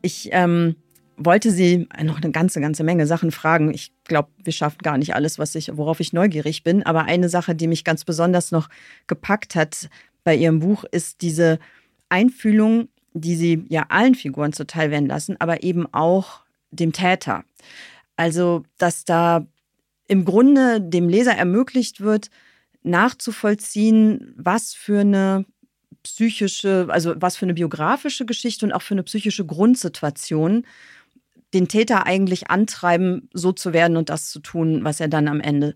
[0.02, 0.76] ich ähm,
[1.16, 3.72] wollte Sie noch eine ganze, ganze Menge Sachen fragen.
[3.72, 6.82] Ich glaube, wir schaffen gar nicht alles, was ich, worauf ich neugierig bin.
[6.82, 8.68] Aber eine Sache, die mich ganz besonders noch
[9.06, 9.88] gepackt hat
[10.22, 11.58] bei Ihrem Buch, ist diese
[12.10, 12.88] Einfühlung,
[13.20, 16.40] die Sie ja allen Figuren zuteil werden lassen, aber eben auch
[16.70, 17.44] dem Täter.
[18.16, 19.46] Also, dass da
[20.08, 22.30] im Grunde dem Leser ermöglicht wird,
[22.82, 25.44] nachzuvollziehen, was für eine
[26.02, 30.64] psychische, also was für eine biografische Geschichte und auch für eine psychische Grundsituation
[31.52, 35.40] den Täter eigentlich antreiben, so zu werden und das zu tun, was er dann am
[35.40, 35.74] Ende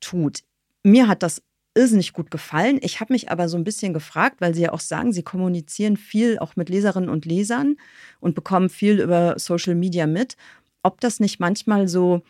[0.00, 0.40] tut.
[0.82, 1.42] Mir hat das
[1.76, 2.78] irrsinnig gut gefallen.
[2.82, 5.96] Ich habe mich aber so ein bisschen gefragt, weil Sie ja auch sagen, Sie kommunizieren
[5.96, 7.76] viel auch mit Leserinnen und Lesern
[8.20, 10.36] und bekommen viel über Social Media mit,
[10.82, 12.22] ob das nicht manchmal so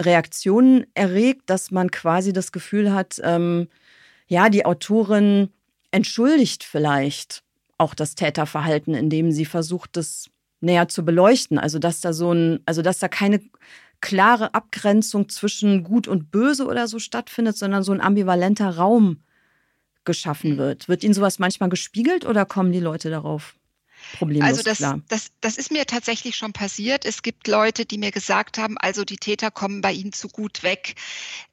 [0.00, 3.68] Reaktionen erregt, dass man quasi das Gefühl hat, ähm,
[4.26, 5.50] ja, die Autorin
[5.90, 7.42] entschuldigt vielleicht
[7.78, 10.26] auch das Täterverhalten, indem sie versucht, das
[10.60, 11.58] näher zu beleuchten.
[11.58, 13.40] Also dass da so ein, also dass da keine
[14.00, 19.22] klare Abgrenzung zwischen Gut und Böse oder so stattfindet, sondern so ein ambivalenter Raum
[20.04, 20.58] geschaffen mhm.
[20.58, 20.88] wird.
[20.88, 23.54] Wird Ihnen sowas manchmal gespiegelt oder kommen die Leute darauf?
[24.16, 25.00] Problemlos also das, klar.
[25.08, 27.04] Das, das ist mir tatsächlich schon passiert.
[27.04, 30.62] Es gibt Leute, die mir gesagt haben, also die Täter kommen bei Ihnen zu gut
[30.62, 30.94] weg.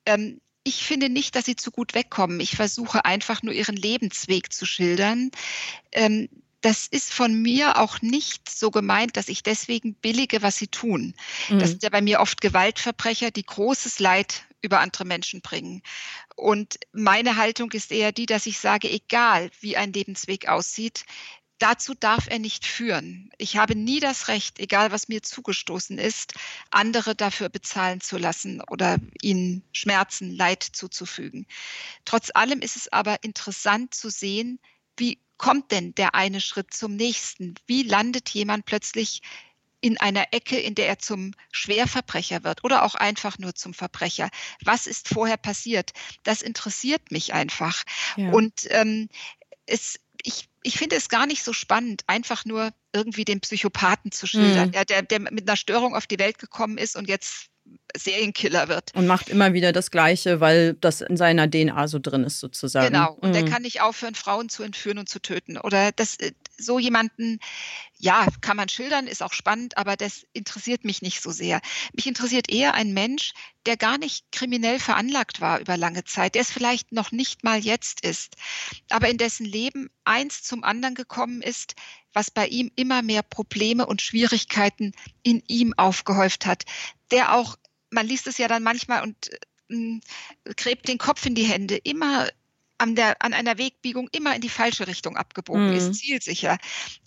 [0.05, 2.39] Ähm, ich finde nicht, dass sie zu gut wegkommen.
[2.39, 5.30] Ich versuche einfach nur ihren Lebensweg zu schildern.
[5.91, 6.27] Ähm,
[6.65, 11.13] das ist von mir auch nicht so gemeint, dass ich deswegen billige, was sie tun.
[11.47, 11.59] Mhm.
[11.59, 15.83] Das sind ja bei mir oft Gewaltverbrecher, die großes Leid über andere Menschen bringen.
[16.35, 21.05] Und meine Haltung ist eher die, dass ich sage, egal wie ein Lebensweg aussieht,
[21.59, 23.29] dazu darf er nicht führen.
[23.37, 26.33] Ich habe nie das Recht, egal was mir zugestoßen ist,
[26.71, 31.45] andere dafür bezahlen zu lassen oder ihnen Schmerzen, Leid zuzufügen.
[32.05, 34.59] Trotz allem ist es aber interessant zu sehen,
[34.97, 37.55] wie kommt denn der eine Schritt zum nächsten?
[37.67, 39.22] Wie landet jemand plötzlich
[39.85, 44.30] in einer Ecke, in der er zum Schwerverbrecher wird oder auch einfach nur zum Verbrecher.
[44.63, 45.91] Was ist vorher passiert?
[46.23, 47.84] Das interessiert mich einfach.
[48.15, 48.31] Ja.
[48.31, 49.09] Und ähm,
[49.67, 54.26] es, ich, ich finde es gar nicht so spannend, einfach nur irgendwie den Psychopathen zu
[54.26, 54.73] schildern, mhm.
[54.73, 57.51] ja, der, der mit einer Störung auf die Welt gekommen ist und jetzt
[57.97, 58.93] Serienkiller wird.
[58.95, 62.93] Und macht immer wieder das Gleiche, weil das in seiner DNA so drin ist, sozusagen.
[62.93, 63.13] Genau.
[63.22, 63.34] Und mhm.
[63.34, 65.57] der kann nicht aufhören, Frauen zu entführen und zu töten.
[65.57, 67.39] Oder das, äh, so jemanden,
[67.97, 71.61] ja, kann man schildern, ist auch spannend, aber das interessiert mich nicht so sehr.
[71.93, 73.34] Mich interessiert eher ein Mensch,
[73.65, 77.59] der gar nicht kriminell veranlagt war über lange Zeit, der es vielleicht noch nicht mal
[77.59, 78.35] jetzt ist,
[78.89, 81.76] aber in dessen Leben eins zum anderen gekommen ist,
[82.13, 84.93] was bei ihm immer mehr Probleme und Schwierigkeiten
[85.23, 86.63] in ihm aufgehäuft hat,
[87.11, 87.57] der auch,
[87.95, 89.31] man liest es ja dann manchmal und
[89.69, 89.99] äh,
[90.55, 92.30] gräbt den Kopf in die Hände, immer
[92.77, 95.77] an, der, an einer Wegbiegung immer in die falsche Richtung abgebogen mhm.
[95.77, 96.57] ist, zielsicher,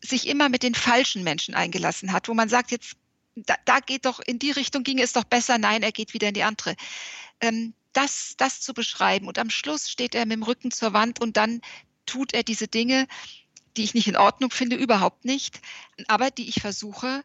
[0.02, 2.96] sich immer mit den falschen Menschen eingelassen hat, wo man sagt, jetzt,
[3.36, 6.28] da, da geht doch, in die Richtung ginge es doch besser, nein, er geht wieder
[6.28, 6.74] in die andere.
[7.40, 9.26] Ähm, das, das zu beschreiben.
[9.26, 11.60] Und am Schluss steht er mit dem Rücken zur Wand und dann
[12.06, 13.06] tut er diese Dinge,
[13.76, 15.60] die ich nicht in Ordnung finde, überhaupt nicht,
[16.06, 17.22] aber die ich versuche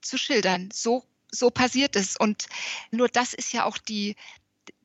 [0.00, 0.70] zu schildern.
[0.72, 2.16] So, so passiert es.
[2.16, 2.46] Und
[2.90, 4.16] nur das ist ja auch die,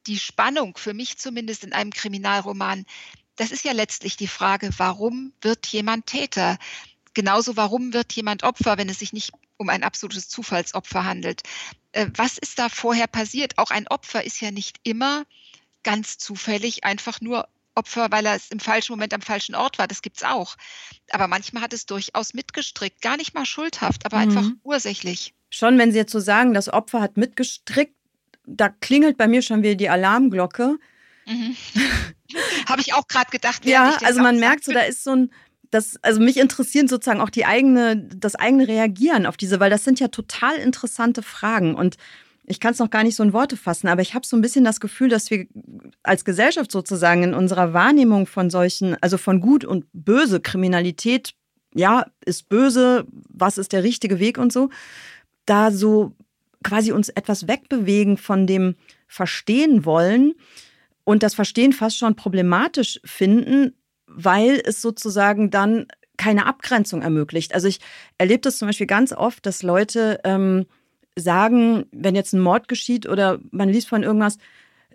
[0.08, 2.86] die Spannung, für mich zumindest in einem Kriminalroman.
[3.36, 6.58] Das ist ja letztlich die Frage, warum wird jemand Täter?
[7.14, 11.44] Genauso, warum wird jemand Opfer, wenn es sich nicht um ein absolutes Zufallsopfer handelt?
[11.92, 13.58] Äh, was ist da vorher passiert?
[13.58, 15.26] Auch ein Opfer ist ja nicht immer
[15.84, 19.88] ganz zufällig einfach nur Opfer, weil er im falschen Moment am falschen Ort war.
[19.88, 20.56] Das gibt es auch.
[21.12, 23.02] Aber manchmal hat es durchaus mitgestrickt.
[23.02, 24.24] Gar nicht mal schuldhaft, aber mhm.
[24.24, 25.35] einfach ursächlich.
[25.56, 27.96] Schon, wenn Sie jetzt so sagen, das Opfer hat mitgestrickt,
[28.46, 30.76] da klingelt bei mir schon wieder die Alarmglocke.
[31.26, 31.56] Mhm.
[32.68, 33.64] Habe ich auch gerade gedacht.
[33.64, 35.32] Ja, also man merkt so, da ist so ein,
[35.72, 39.86] das, also mich interessieren sozusagen auch die eigene, das eigene Reagieren auf diese, weil das
[39.86, 41.96] sind ja total interessante Fragen und
[42.44, 44.42] ich kann es noch gar nicht so in Worte fassen, aber ich habe so ein
[44.42, 45.48] bisschen das Gefühl, dass wir
[46.04, 51.34] als Gesellschaft sozusagen in unserer Wahrnehmung von solchen, also von gut und böse Kriminalität,
[51.74, 54.70] ja, ist böse, was ist der richtige Weg und so,
[55.46, 56.14] da so
[56.64, 58.76] quasi uns etwas wegbewegen von dem
[59.08, 60.34] Verstehen wollen
[61.04, 63.74] und das Verstehen fast schon problematisch finden,
[64.08, 67.54] weil es sozusagen dann keine Abgrenzung ermöglicht.
[67.54, 67.80] Also ich
[68.18, 70.66] erlebe das zum Beispiel ganz oft, dass Leute ähm,
[71.16, 74.38] sagen, wenn jetzt ein Mord geschieht oder man liest von irgendwas,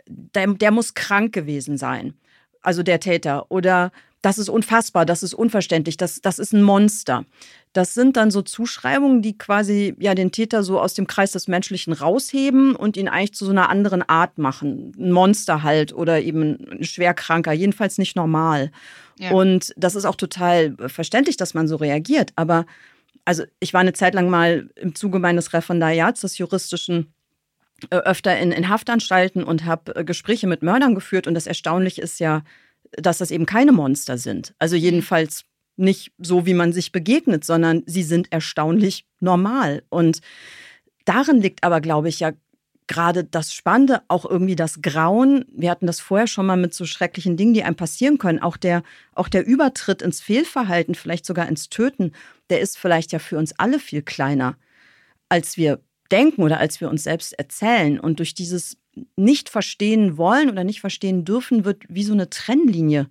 [0.07, 2.15] der, der muss krank gewesen sein.
[2.63, 3.93] Also der Täter, oder
[4.23, 7.25] das ist unfassbar, das ist unverständlich, das, das ist ein Monster.
[7.73, 11.49] Das sind dann so Zuschreibungen, die quasi ja den Täter so aus dem Kreis des
[11.49, 14.93] Menschlichen rausheben und ihn eigentlich zu so einer anderen Art machen.
[14.99, 18.73] Ein Monster halt oder eben ein schwerkranker, jedenfalls nicht normal.
[19.19, 19.31] Ja.
[19.31, 22.33] Und das ist auch total verständlich, dass man so reagiert.
[22.37, 22.67] Aber
[23.25, 27.15] also ich war eine Zeit lang mal im Zuge meines Referendariats des juristischen
[27.91, 31.27] öfter in, in Haftanstalten und habe äh, Gespräche mit Mördern geführt.
[31.27, 32.43] Und das Erstaunliche ist ja,
[32.93, 34.55] dass das eben keine Monster sind.
[34.59, 34.83] Also mhm.
[34.83, 35.45] jedenfalls
[35.77, 39.83] nicht so, wie man sich begegnet, sondern sie sind erstaunlich normal.
[39.89, 40.21] Und
[41.05, 42.33] darin liegt aber, glaube ich, ja
[42.91, 45.45] gerade das Spannende, auch irgendwie das Grauen.
[45.53, 48.41] Wir hatten das vorher schon mal mit so schrecklichen Dingen, die einem passieren können.
[48.41, 48.83] Auch der,
[49.15, 52.13] auch der Übertritt ins Fehlverhalten, vielleicht sogar ins Töten,
[52.51, 54.57] der ist vielleicht ja für uns alle viel kleiner,
[55.29, 55.81] als wir
[56.11, 57.99] denken oder als wir uns selbst erzählen.
[57.99, 58.77] Und durch dieses
[59.17, 63.09] nicht verstehen wollen oder nicht verstehen dürfen, wird wie so eine Trennlinie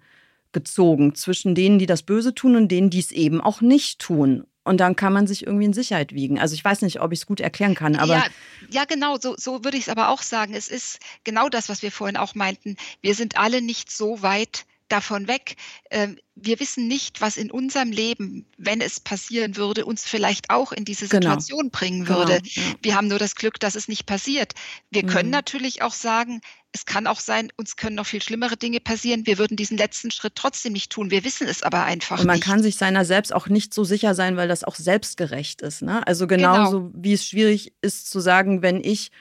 [0.52, 4.46] gezogen zwischen denen, die das Böse tun und denen, die es eben auch nicht tun.
[4.64, 6.40] Und dann kann man sich irgendwie in Sicherheit wiegen.
[6.40, 8.18] Also ich weiß nicht, ob ich es gut erklären kann, aber.
[8.18, 8.26] Ja,
[8.70, 10.54] ja genau, so, so würde ich es aber auch sagen.
[10.54, 12.76] Es ist genau das, was wir vorhin auch meinten.
[13.02, 15.56] Wir sind alle nicht so weit davon weg.
[15.90, 20.72] Ähm, wir wissen nicht, was in unserem Leben, wenn es passieren würde, uns vielleicht auch
[20.72, 21.22] in diese genau.
[21.22, 21.72] Situation genau.
[21.72, 22.42] bringen würde.
[22.42, 22.76] Genau, ja.
[22.82, 24.54] Wir haben nur das Glück, dass es nicht passiert.
[24.90, 25.08] Wir mhm.
[25.08, 26.42] können natürlich auch sagen,
[26.72, 29.26] es kann auch sein, uns können noch viel schlimmere Dinge passieren.
[29.26, 31.10] Wir würden diesen letzten Schritt trotzdem nicht tun.
[31.10, 32.46] Wir wissen es aber einfach Und man nicht.
[32.46, 35.82] kann sich seiner selbst auch nicht so sicher sein, weil das auch selbstgerecht ist.
[35.82, 36.06] Ne?
[36.08, 36.92] Also genauso genau.
[36.96, 39.12] wie es schwierig ist zu sagen, wenn ich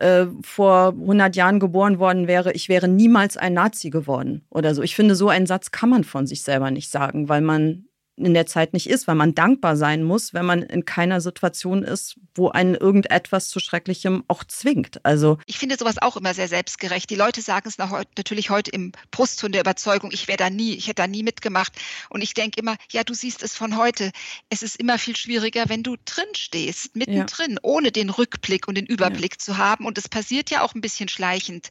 [0.00, 4.82] äh, vor 100 Jahren geboren worden wäre, ich wäre niemals ein Nazi geworden oder so.
[4.82, 7.86] Ich finde, so einen Satz kann man von sich selber nicht sagen, weil man
[8.16, 11.82] in der Zeit nicht ist, weil man dankbar sein muss, wenn man in keiner Situation
[11.82, 15.04] ist, wo einen irgendetwas zu Schrecklichem auch zwingt.
[15.04, 17.10] Also ich finde sowas auch immer sehr selbstgerecht.
[17.10, 20.86] Die Leute sagen es natürlich heute im Brustton der Überzeugung, ich wäre da nie, ich
[20.86, 21.72] hätte da nie mitgemacht.
[22.08, 24.12] Und ich denke immer, ja, du siehst es von heute.
[24.48, 27.58] Es ist immer viel schwieriger, wenn du drin stehst, mittendrin, ja.
[27.62, 29.38] ohne den Rückblick und den Überblick ja.
[29.38, 29.84] zu haben.
[29.84, 31.68] Und es passiert ja auch ein bisschen schleichend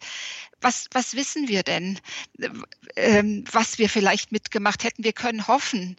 [0.61, 1.99] was, was wissen wir denn,
[2.95, 5.03] ähm, was wir vielleicht mitgemacht hätten?
[5.03, 5.95] Wir können hoffen,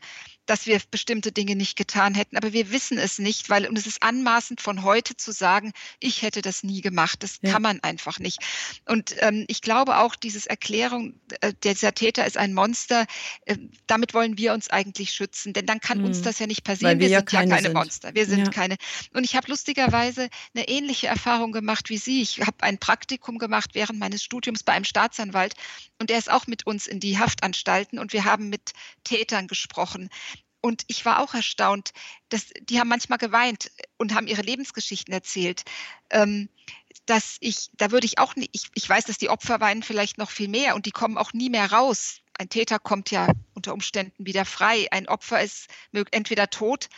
[0.46, 3.86] dass wir bestimmte Dinge nicht getan hätten, aber wir wissen es nicht, weil und es
[3.86, 7.22] ist anmaßend von heute zu sagen, ich hätte das nie gemacht.
[7.22, 7.52] Das ja.
[7.52, 8.38] kann man einfach nicht.
[8.86, 13.06] Und ähm, ich glaube auch, dieses Erklärung, äh, dieser Täter ist ein Monster,
[13.44, 13.56] äh,
[13.86, 16.06] damit wollen wir uns eigentlich schützen, denn dann kann mhm.
[16.06, 16.98] uns das ja nicht passieren.
[17.00, 17.74] wir, wir sind ja keine, sind.
[17.74, 18.14] Monster.
[18.14, 18.50] Wir sind ja.
[18.50, 18.76] keine.
[19.12, 22.22] Und ich habe lustigerweise eine ähnliche Erfahrung gemacht wie Sie.
[22.22, 25.54] Ich habe ein Praktikum gemacht während meines Studiums bei einem Staatsanwalt
[25.98, 28.72] und er ist auch mit uns in die Haftanstalten und wir haben mit
[29.04, 30.08] Tätern gesprochen.
[30.60, 31.92] Und ich war auch erstaunt,
[32.28, 35.62] dass die haben manchmal geweint und haben ihre Lebensgeschichten erzählt.
[36.10, 36.48] Ähm,
[37.06, 40.18] dass ich, da würde ich auch nicht, ich, ich weiß, dass die Opfer weinen vielleicht
[40.18, 42.20] noch viel mehr und die kommen auch nie mehr raus.
[42.38, 44.88] Ein Täter kommt ja unter Umständen wieder frei.
[44.90, 45.68] Ein Opfer ist
[46.10, 46.88] entweder tot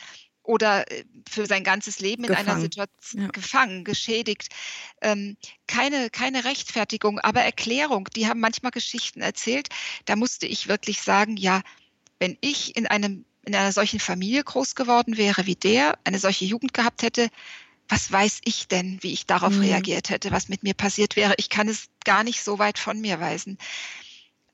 [0.42, 2.48] oder äh, für sein ganzes Leben in gefangen.
[2.48, 3.28] einer Situation ja.
[3.28, 4.48] gefangen, geschädigt.
[5.02, 5.36] Ähm,
[5.66, 8.08] keine, keine Rechtfertigung, aber Erklärung.
[8.16, 9.68] Die haben manchmal Geschichten erzählt.
[10.06, 11.60] Da musste ich wirklich sagen, ja,
[12.18, 16.44] wenn ich in einem in einer solchen Familie groß geworden wäre wie der, eine solche
[16.44, 17.30] Jugend gehabt hätte,
[17.88, 19.62] was weiß ich denn, wie ich darauf mhm.
[19.62, 21.34] reagiert hätte, was mit mir passiert wäre?
[21.38, 23.56] Ich kann es gar nicht so weit von mir weisen.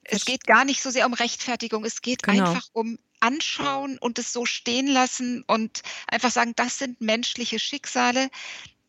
[0.04, 2.50] Es geht gar nicht so sehr um Rechtfertigung, es geht genau.
[2.50, 8.28] einfach um anschauen und es so stehen lassen und einfach sagen, das sind menschliche Schicksale,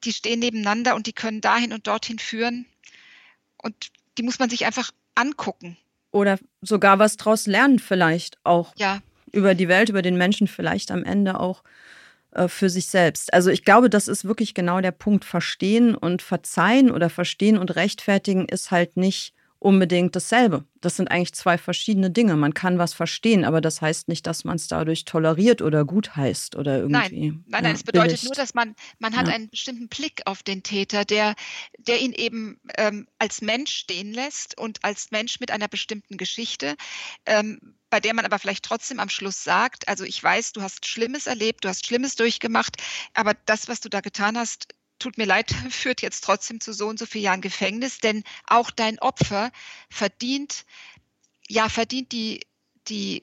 [0.04, 2.68] die stehen nebeneinander und die können dahin und dorthin führen.
[3.58, 5.78] Und die muss man sich einfach angucken.
[6.12, 8.74] Oder sogar was draus lernen, vielleicht auch.
[8.76, 9.02] Ja,
[9.36, 11.64] über die Welt, über den Menschen vielleicht am Ende auch
[12.32, 13.34] äh, für sich selbst.
[13.34, 15.26] Also ich glaube, das ist wirklich genau der Punkt.
[15.26, 19.34] Verstehen und verzeihen oder verstehen und rechtfertigen ist halt nicht
[19.66, 20.64] unbedingt dasselbe.
[20.82, 22.36] Das sind eigentlich zwei verschiedene Dinge.
[22.36, 26.16] Man kann was verstehen, aber das heißt nicht, dass man es dadurch toleriert oder gut
[26.16, 27.30] heißt oder irgendwie.
[27.32, 27.76] Nein, nein, nein.
[27.76, 28.26] es bedeutet billigt.
[28.26, 29.34] nur, dass man, man hat ja.
[29.34, 31.34] einen bestimmten Blick auf den Täter, der,
[31.80, 36.76] der ihn eben ähm, als Mensch stehen lässt und als Mensch mit einer bestimmten Geschichte.
[37.26, 37.60] Ähm,
[37.96, 41.28] bei der man aber vielleicht trotzdem am Schluss sagt, also ich weiß, du hast Schlimmes
[41.28, 42.76] erlebt, du hast Schlimmes durchgemacht,
[43.14, 44.68] aber das, was du da getan hast,
[45.00, 48.70] tut mir leid, führt jetzt trotzdem zu so und so vielen Jahren Gefängnis, denn auch
[48.70, 49.50] dein Opfer
[49.90, 50.66] verdient,
[51.48, 52.42] ja, verdient die,
[52.90, 53.22] die,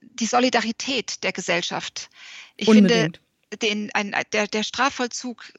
[0.00, 2.08] die Solidarität der Gesellschaft.
[2.56, 3.20] Ich Unbedingt.
[3.50, 5.52] finde, den, ein, der, der Strafvollzug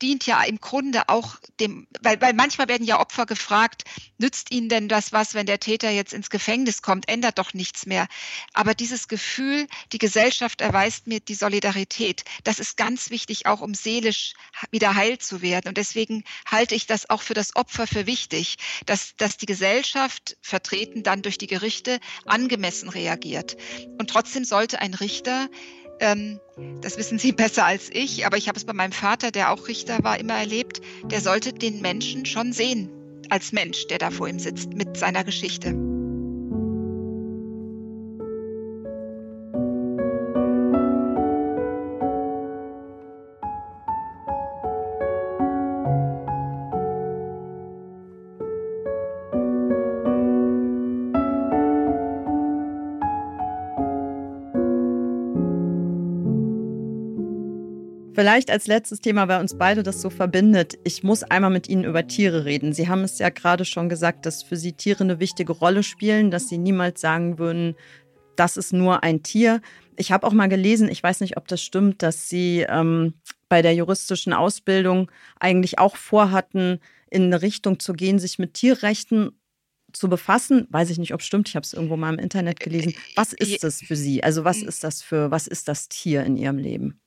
[0.00, 3.84] dient ja im Grunde auch dem, weil, weil manchmal werden ja Opfer gefragt,
[4.18, 7.86] nützt ihnen denn das was, wenn der Täter jetzt ins Gefängnis kommt, ändert doch nichts
[7.86, 8.06] mehr.
[8.52, 13.74] Aber dieses Gefühl, die Gesellschaft erweist mir die Solidarität, das ist ganz wichtig, auch um
[13.74, 14.34] seelisch
[14.70, 15.68] wieder heil zu werden.
[15.68, 20.36] Und deswegen halte ich das auch für das Opfer für wichtig, dass, dass die Gesellschaft,
[20.42, 23.56] vertreten dann durch die Gerichte, angemessen reagiert.
[23.98, 25.48] Und trotzdem sollte ein Richter
[26.00, 26.40] ähm,
[26.80, 29.68] das wissen Sie besser als ich, aber ich habe es bei meinem Vater, der auch
[29.68, 30.80] Richter war, immer erlebt.
[31.04, 32.90] Der sollte den Menschen schon sehen
[33.30, 35.97] als Mensch, der da vor ihm sitzt mit seiner Geschichte.
[58.18, 60.76] Vielleicht als letztes Thema, weil uns beide das so verbindet.
[60.82, 62.72] Ich muss einmal mit Ihnen über Tiere reden.
[62.72, 66.32] Sie haben es ja gerade schon gesagt, dass für Sie Tiere eine wichtige Rolle spielen,
[66.32, 67.76] dass Sie niemals sagen würden,
[68.34, 69.60] das ist nur ein Tier.
[69.96, 73.14] Ich habe auch mal gelesen, ich weiß nicht, ob das stimmt, dass Sie ähm,
[73.48, 79.30] bei der juristischen Ausbildung eigentlich auch vorhatten, in eine Richtung zu gehen, sich mit Tierrechten
[79.92, 80.66] zu befassen.
[80.70, 81.48] Weiß ich nicht, ob es stimmt.
[81.50, 82.94] Ich habe es irgendwo mal im Internet gelesen.
[83.14, 84.24] Was ist das für Sie?
[84.24, 87.00] Also was ist das für, was ist das Tier in Ihrem Leben?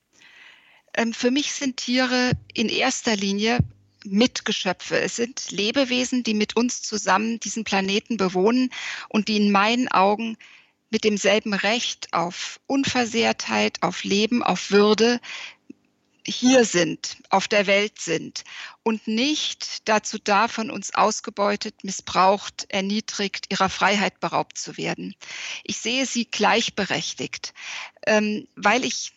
[0.94, 3.60] Ähm, für mich sind Tiere in erster Linie
[4.04, 5.00] Mitgeschöpfe.
[5.00, 8.72] Es sind Lebewesen, die mit uns zusammen diesen Planeten bewohnen
[9.10, 10.38] und die in meinen Augen
[10.90, 15.20] mit demselben Recht auf Unversehrtheit, auf Leben, auf Würde
[16.26, 18.44] hier sind, auf der Welt sind
[18.84, 25.16] und nicht dazu da, von uns ausgebeutet, missbraucht, erniedrigt, ihrer Freiheit beraubt zu werden.
[25.64, 27.54] Ich sehe sie gleichberechtigt,
[28.06, 29.14] ähm, weil ich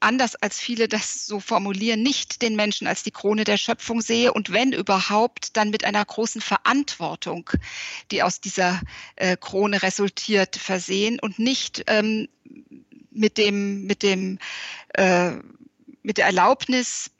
[0.00, 4.32] anders als viele das so formulieren, nicht den Menschen als die Krone der Schöpfung sehe
[4.32, 7.50] und wenn überhaupt, dann mit einer großen Verantwortung,
[8.10, 8.80] die aus dieser
[9.16, 12.28] äh, Krone resultiert, versehen und nicht ähm,
[13.10, 14.38] mit dem, mit dem,
[14.94, 15.32] äh,
[16.02, 17.10] mit der Erlaubnis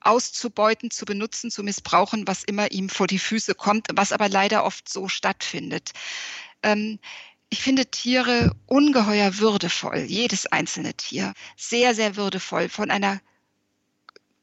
[0.00, 4.64] auszubeuten, zu benutzen, zu missbrauchen, was immer ihm vor die Füße kommt, was aber leider
[4.64, 5.92] oft so stattfindet.
[6.62, 6.98] Ähm,
[7.50, 11.32] ich finde Tiere ungeheuer würdevoll, jedes einzelne Tier.
[11.56, 13.20] Sehr, sehr würdevoll, von einer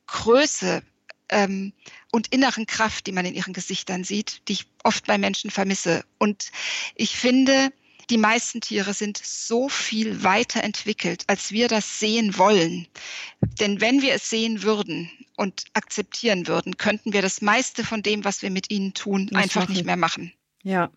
[0.07, 0.81] Größe
[1.29, 1.73] ähm,
[2.11, 6.03] und inneren Kraft, die man in ihren Gesichtern sieht, die ich oft bei Menschen vermisse.
[6.17, 6.51] Und
[6.95, 7.71] ich finde,
[8.09, 12.87] die meisten Tiere sind so viel weiterentwickelt, als wir das sehen wollen.
[13.59, 18.23] Denn wenn wir es sehen würden und akzeptieren würden, könnten wir das meiste von dem,
[18.23, 20.31] was wir mit ihnen tun, das einfach nicht mehr machen.
[20.63, 20.91] Ja.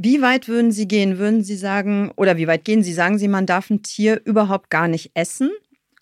[0.00, 1.18] Wie weit würden Sie gehen?
[1.18, 2.92] Würden Sie sagen, oder wie weit gehen Sie?
[2.92, 5.50] Sagen Sie, man darf ein Tier überhaupt gar nicht essen?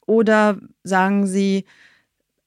[0.07, 1.65] Oder sagen Sie,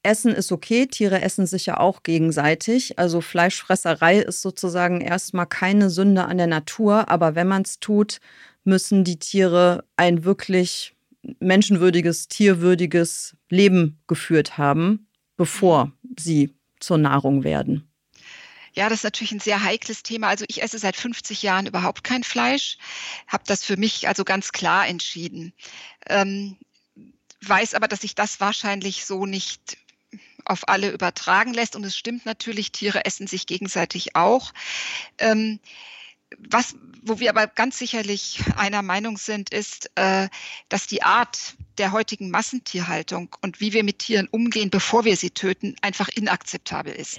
[0.04, 3.00] Essen ist okay, Tiere essen sich ja auch gegenseitig.
[3.00, 8.20] Also Fleischfresserei ist sozusagen erstmal keine Sünde an der Natur, aber wenn man es tut,
[8.62, 10.94] müssen die Tiere ein wirklich
[11.40, 17.89] menschenwürdiges, tierwürdiges Leben geführt haben, bevor sie zur Nahrung werden.
[18.74, 20.28] Ja, das ist natürlich ein sehr heikles Thema.
[20.28, 22.78] Also ich esse seit 50 Jahren überhaupt kein Fleisch,
[23.26, 25.52] habe das für mich also ganz klar entschieden.
[26.08, 26.56] Ähm,
[27.42, 29.78] weiß aber, dass sich das wahrscheinlich so nicht
[30.44, 31.76] auf alle übertragen lässt.
[31.76, 34.52] Und es stimmt natürlich, Tiere essen sich gegenseitig auch.
[35.18, 35.60] Ähm,
[36.38, 40.28] was, wo wir aber ganz sicherlich einer Meinung sind, ist, äh,
[40.68, 45.30] dass die Art der heutigen Massentierhaltung und wie wir mit Tieren umgehen, bevor wir sie
[45.30, 47.16] töten, einfach inakzeptabel ist.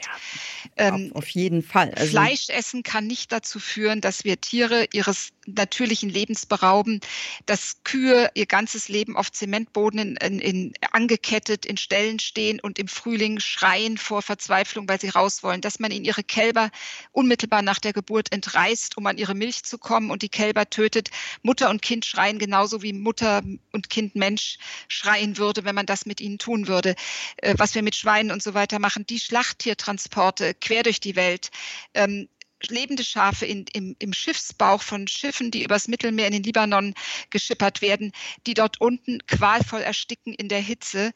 [0.78, 1.92] Ja, ähm, auf jeden Fall.
[1.96, 7.00] Also Fleischessen kann nicht dazu führen, dass wir Tiere ihres natürlichen Lebens berauben,
[7.48, 12.78] dass Kühe ihr ganzes Leben auf Zementboden in, in, in, angekettet in Ställen stehen und
[12.78, 16.70] im Frühling schreien vor Verzweiflung, weil sie raus wollen, dass man ihnen ihre Kälber
[17.12, 21.10] unmittelbar nach der Geburt entreißt, um an ihre Milch zu kommen und die Kälber tötet.
[21.42, 24.51] Mutter und Kind schreien genauso wie Mutter und Kind Mensch
[24.88, 26.95] schreien würde, wenn man das mit ihnen tun würde.
[27.38, 31.52] Äh, was wir mit Schweinen und so weiter machen, die Schlachttiertransporte quer durch die Welt.
[31.94, 32.28] Ähm,
[32.69, 36.94] lebende Schafe in, im, im Schiffsbauch von Schiffen, die übers Mittelmeer in den Libanon
[37.30, 38.11] geschippert werden,
[38.45, 41.11] die dort unten qualvoll ersticken in der Hitze.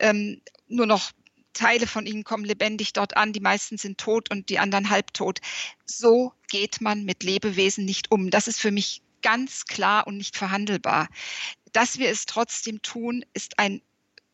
[0.00, 1.12] Ähm, nur noch
[1.52, 5.40] Teile von ihnen kommen lebendig dort an, die meisten sind tot und die anderen halbtot.
[5.84, 8.30] So geht man mit Lebewesen nicht um.
[8.30, 11.08] Das ist für mich ganz klar und nicht verhandelbar.
[11.72, 13.82] Dass wir es trotzdem tun, ist ein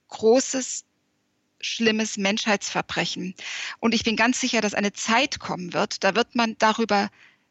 [0.08, 0.84] großes,
[1.60, 3.34] schlimmes Menschheitsverbrechen.
[3.80, 7.10] Und ich bin ganz sicher, dass eine Zeit kommen wird, da wird man darüber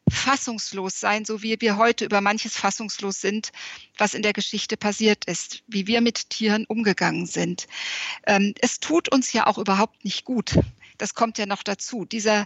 [0.10, 3.52] fassungslos sein, so wie wir heute über manches fassungslos sind,
[3.98, 7.68] was in der Geschichte passiert ist, wie wir mit Tieren umgegangen sind.
[8.28, 10.60] Ähm, es tut uns ja auch überhaupt nicht gut.
[10.98, 12.06] Das kommt ja noch dazu.
[12.06, 12.46] Dieser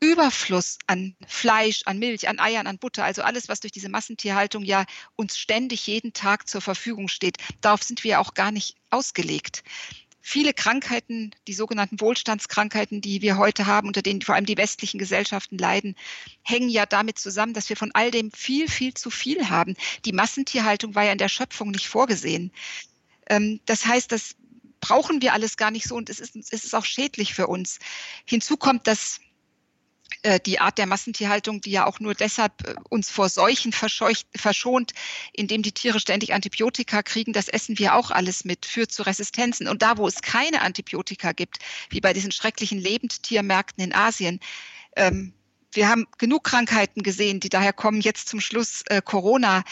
[0.00, 4.62] Überfluss an Fleisch, an Milch, an Eiern, an Butter, also alles, was durch diese Massentierhaltung
[4.62, 4.84] ja
[5.16, 9.62] uns ständig jeden Tag zur Verfügung steht, darauf sind wir auch gar nicht ausgelegt
[10.26, 14.98] viele Krankheiten, die sogenannten Wohlstandskrankheiten, die wir heute haben, unter denen vor allem die westlichen
[14.98, 15.94] Gesellschaften leiden,
[16.42, 19.76] hängen ja damit zusammen, dass wir von all dem viel, viel zu viel haben.
[20.04, 22.50] Die Massentierhaltung war ja in der Schöpfung nicht vorgesehen.
[23.28, 24.34] Ähm, das heißt, das
[24.80, 27.78] brauchen wir alles gar nicht so und es ist, es ist auch schädlich für uns.
[28.24, 29.20] Hinzu kommt, dass
[30.40, 34.92] die Art der Massentierhaltung, die ja auch nur deshalb äh, uns vor Seuchen verschont,
[35.32, 39.68] indem die Tiere ständig Antibiotika kriegen, das essen wir auch alles mit, führt zu Resistenzen.
[39.68, 41.58] Und da, wo es keine Antibiotika gibt,
[41.90, 44.40] wie bei diesen schrecklichen Lebendtiermärkten in Asien,
[44.96, 45.32] ähm,
[45.72, 48.00] wir haben genug Krankheiten gesehen, die daher kommen.
[48.00, 49.62] Jetzt zum Schluss äh, Corona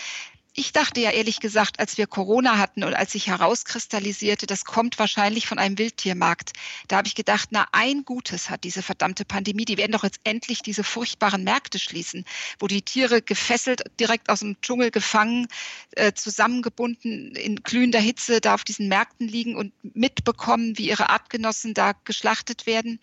[0.57, 5.01] ich dachte ja ehrlich gesagt, als wir Corona hatten und als sich herauskristallisierte, das kommt
[5.01, 6.53] wahrscheinlich von einem Wildtiermarkt,
[6.87, 9.65] da habe ich gedacht, na ein Gutes hat diese verdammte Pandemie.
[9.65, 12.25] Die werden doch jetzt endlich diese furchtbaren Märkte schließen,
[12.61, 15.49] wo die Tiere gefesselt, direkt aus dem Dschungel gefangen,
[15.93, 21.75] äh, zusammengebunden in glühender Hitze da auf diesen Märkten liegen und mitbekommen, wie ihre Artgenossen
[21.75, 23.01] da geschlachtet werden.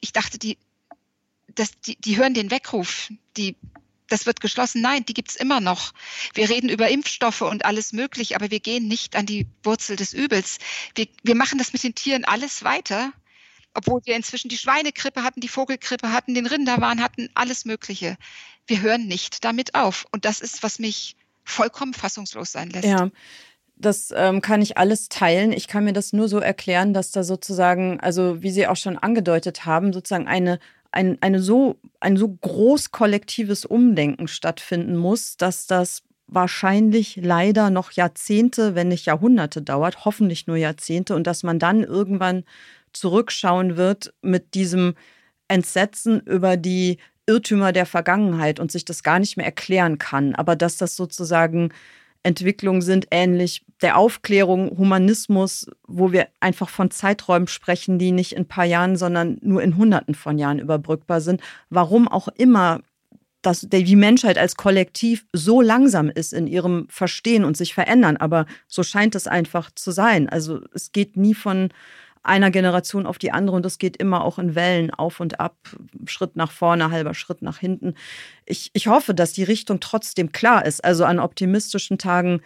[0.00, 0.56] Ich dachte, die,
[1.54, 3.56] das, die, die hören den Weckruf, die
[4.08, 4.80] das wird geschlossen.
[4.80, 5.92] Nein, die gibt's immer noch.
[6.34, 10.12] Wir reden über Impfstoffe und alles möglich, aber wir gehen nicht an die Wurzel des
[10.12, 10.58] Übels.
[10.94, 13.12] Wir, wir machen das mit den Tieren alles weiter,
[13.74, 18.16] obwohl wir inzwischen die Schweinegrippe hatten, die Vogelgrippe hatten, den Rinderwahn hatten, alles Mögliche.
[18.66, 20.06] Wir hören nicht damit auf.
[20.10, 22.84] Und das ist, was mich vollkommen fassungslos sein lässt.
[22.84, 23.10] Ja.
[23.80, 25.52] Das ähm, kann ich alles teilen.
[25.52, 28.98] Ich kann mir das nur so erklären, dass da sozusagen, also wie Sie auch schon
[28.98, 30.58] angedeutet haben, sozusagen eine
[30.92, 37.92] ein, eine so, ein so groß kollektives Umdenken stattfinden muss, dass das wahrscheinlich leider noch
[37.92, 42.44] Jahrzehnte, wenn nicht Jahrhunderte dauert, hoffentlich nur Jahrzehnte und dass man dann irgendwann
[42.92, 44.94] zurückschauen wird mit diesem
[45.48, 50.56] Entsetzen über die Irrtümer der Vergangenheit und sich das gar nicht mehr erklären kann, aber
[50.56, 51.70] dass das sozusagen
[52.22, 58.42] Entwicklungen sind, ähnlich der Aufklärung, Humanismus, wo wir einfach von Zeiträumen sprechen, die nicht in
[58.42, 61.40] ein paar Jahren, sondern nur in Hunderten von Jahren überbrückbar sind.
[61.70, 62.80] Warum auch immer
[63.42, 68.16] dass die Menschheit als Kollektiv so langsam ist in ihrem Verstehen und sich verändern.
[68.16, 70.28] Aber so scheint es einfach zu sein.
[70.28, 71.68] Also es geht nie von
[72.22, 75.56] einer Generation auf die andere und das geht immer auch in Wellen auf und ab,
[76.06, 77.94] Schritt nach vorne, halber Schritt nach hinten.
[78.46, 80.84] Ich, ich hoffe, dass die Richtung trotzdem klar ist.
[80.84, 82.40] Also an optimistischen Tagen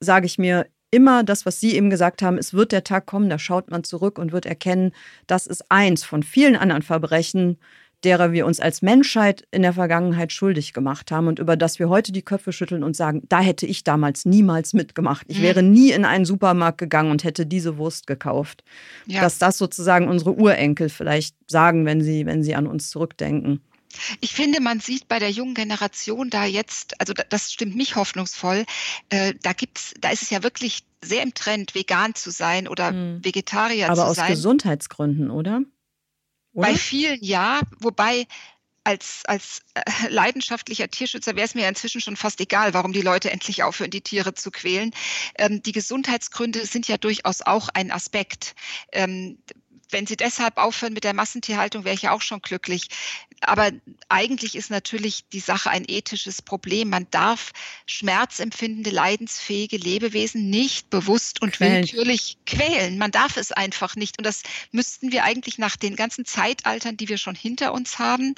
[0.00, 3.30] sage ich mir immer das, was Sie eben gesagt haben, es wird der Tag kommen,
[3.30, 4.92] da schaut man zurück und wird erkennen,
[5.26, 7.58] das ist eins von vielen anderen Verbrechen,
[8.04, 11.88] derer wir uns als Menschheit in der Vergangenheit schuldig gemacht haben und über das wir
[11.88, 15.26] heute die Köpfe schütteln und sagen, da hätte ich damals niemals mitgemacht.
[15.28, 15.42] Ich mhm.
[15.42, 18.64] wäre nie in einen Supermarkt gegangen und hätte diese Wurst gekauft.
[19.06, 19.20] Ja.
[19.20, 23.60] Dass das sozusagen unsere Urenkel vielleicht sagen, wenn sie, wenn sie an uns zurückdenken.
[24.20, 28.64] Ich finde, man sieht bei der jungen Generation da jetzt, also das stimmt mich hoffnungsvoll,
[29.10, 32.88] äh, da gibt's, da ist es ja wirklich sehr im Trend, vegan zu sein oder
[32.88, 33.24] hm.
[33.24, 34.24] Vegetarier Aber zu sein.
[34.24, 35.62] Aber aus Gesundheitsgründen, oder?
[36.52, 36.68] Oder?
[36.68, 38.26] Bei vielen ja, wobei
[38.84, 43.30] als, als äh, leidenschaftlicher Tierschützer wäre es mir inzwischen schon fast egal, warum die Leute
[43.30, 44.90] endlich aufhören, die Tiere zu quälen.
[45.38, 48.54] Ähm, die Gesundheitsgründe sind ja durchaus auch ein Aspekt.
[48.92, 49.38] Ähm,
[49.92, 52.88] wenn Sie deshalb aufhören mit der Massentierhaltung, wäre ich ja auch schon glücklich.
[53.40, 53.70] Aber
[54.08, 56.90] eigentlich ist natürlich die Sache ein ethisches Problem.
[56.90, 57.52] Man darf
[57.86, 61.82] schmerzempfindende, leidensfähige Lebewesen nicht bewusst und quälen.
[61.82, 62.98] willkürlich quälen.
[62.98, 64.18] Man darf es einfach nicht.
[64.18, 68.34] Und das müssten wir eigentlich nach den ganzen Zeitaltern, die wir schon hinter uns haben,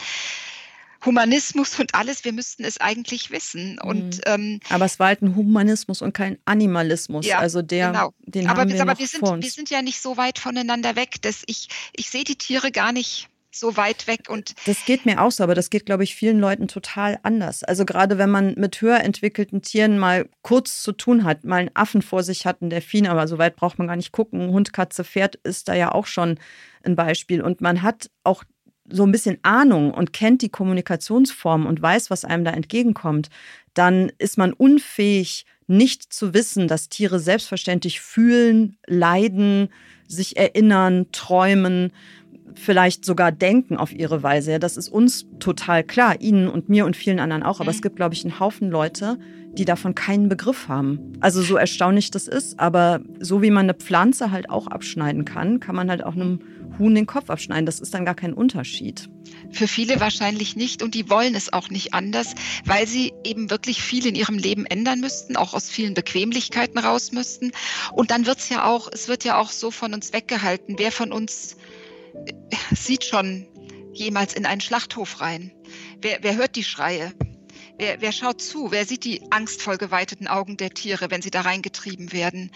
[1.04, 3.78] Humanismus und alles, wir müssten es eigentlich wissen.
[3.78, 4.22] Und, mhm.
[4.26, 7.26] ähm, aber es war halt ein Humanismus und kein Animalismus.
[7.26, 8.14] Ja, also der, genau.
[8.20, 11.22] den aber, haben wir, aber wir sind, wir sind ja nicht so weit voneinander weg,
[11.22, 15.22] dass ich, ich sehe die Tiere gar nicht so weit weg und das geht mir
[15.22, 17.62] auch so, aber das geht, glaube ich, vielen Leuten total anders.
[17.62, 21.70] Also gerade wenn man mit höher entwickelten Tieren mal kurz zu tun hat, mal einen
[21.74, 24.48] Affen vor sich hat, einen Delfin, aber so weit braucht man gar nicht gucken.
[24.48, 26.38] Hund, Katze, Pferd ist da ja auch schon
[26.82, 28.44] ein Beispiel und man hat auch
[28.88, 33.30] so ein bisschen Ahnung und kennt die Kommunikationsform und weiß, was einem da entgegenkommt,
[33.72, 39.68] dann ist man unfähig, nicht zu wissen, dass Tiere selbstverständlich fühlen, leiden,
[40.06, 41.92] sich erinnern, träumen.
[42.54, 44.52] vielleicht sogar denken auf ihre Weise.
[44.52, 47.60] Ja, das ist uns total klar, Ihnen und mir und vielen anderen auch.
[47.60, 47.76] Aber mhm.
[47.76, 49.18] es gibt, glaube ich, einen Haufen Leute,
[49.56, 51.12] die davon keinen Begriff haben.
[51.20, 55.60] Also so erstaunlich das ist, aber so wie man eine Pflanze halt auch abschneiden kann,
[55.60, 56.40] kann man halt auch einem
[56.78, 57.66] Huhn den Kopf abschneiden.
[57.66, 59.08] Das ist dann gar kein Unterschied.
[59.50, 63.82] Für viele wahrscheinlich nicht und die wollen es auch nicht anders, weil sie eben wirklich
[63.82, 67.52] viel in ihrem Leben ändern müssten, auch aus vielen Bequemlichkeiten raus müssten.
[67.92, 70.76] Und dann wird es ja auch, es wird ja auch so von uns weggehalten.
[70.78, 71.56] Wer von uns
[72.26, 73.46] äh, sieht schon
[73.92, 75.52] jemals in einen Schlachthof rein?
[76.00, 77.12] Wer, wer hört die Schreie?
[77.76, 78.70] Wer, wer schaut zu?
[78.70, 82.52] Wer sieht die angstvoll geweiteten Augen der Tiere, wenn sie da reingetrieben werden?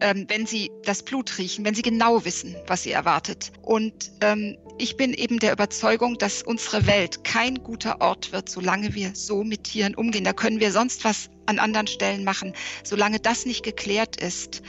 [0.00, 3.52] Ähm, wenn sie das Blut riechen, wenn sie genau wissen, was sie erwartet?
[3.60, 8.94] Und ähm, ich bin eben der Überzeugung, dass unsere Welt kein guter Ort wird, solange
[8.94, 10.24] wir so mit Tieren umgehen.
[10.24, 12.54] Da können wir sonst was an anderen Stellen machen.
[12.82, 14.62] Solange das nicht geklärt ist,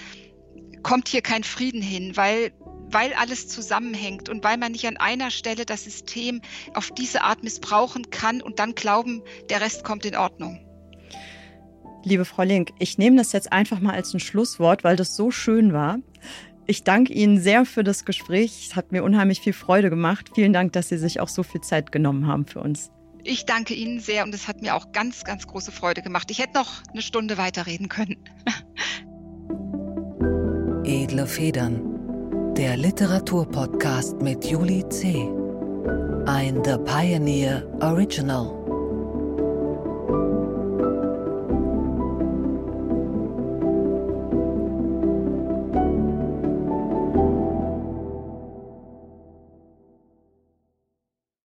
[0.84, 2.52] kommt hier kein Frieden hin, weil
[2.94, 6.42] weil alles zusammenhängt und weil man nicht an einer Stelle das System
[6.74, 10.60] auf diese Art missbrauchen kann und dann glauben, der Rest kommt in Ordnung.
[12.04, 15.32] Liebe Frau Link, ich nehme das jetzt einfach mal als ein Schlusswort, weil das so
[15.32, 16.00] schön war.
[16.66, 18.68] Ich danke Ihnen sehr für das Gespräch.
[18.70, 20.30] Es hat mir unheimlich viel Freude gemacht.
[20.36, 22.92] Vielen Dank, dass Sie sich auch so viel Zeit genommen haben für uns.
[23.24, 26.30] Ich danke Ihnen sehr und es hat mir auch ganz, ganz große Freude gemacht.
[26.30, 28.18] Ich hätte noch eine Stunde weiterreden können.
[30.86, 31.93] Edle Federn
[32.58, 35.28] der Literaturpodcast mit Julie C.
[36.28, 38.63] Ein The Pioneer Original.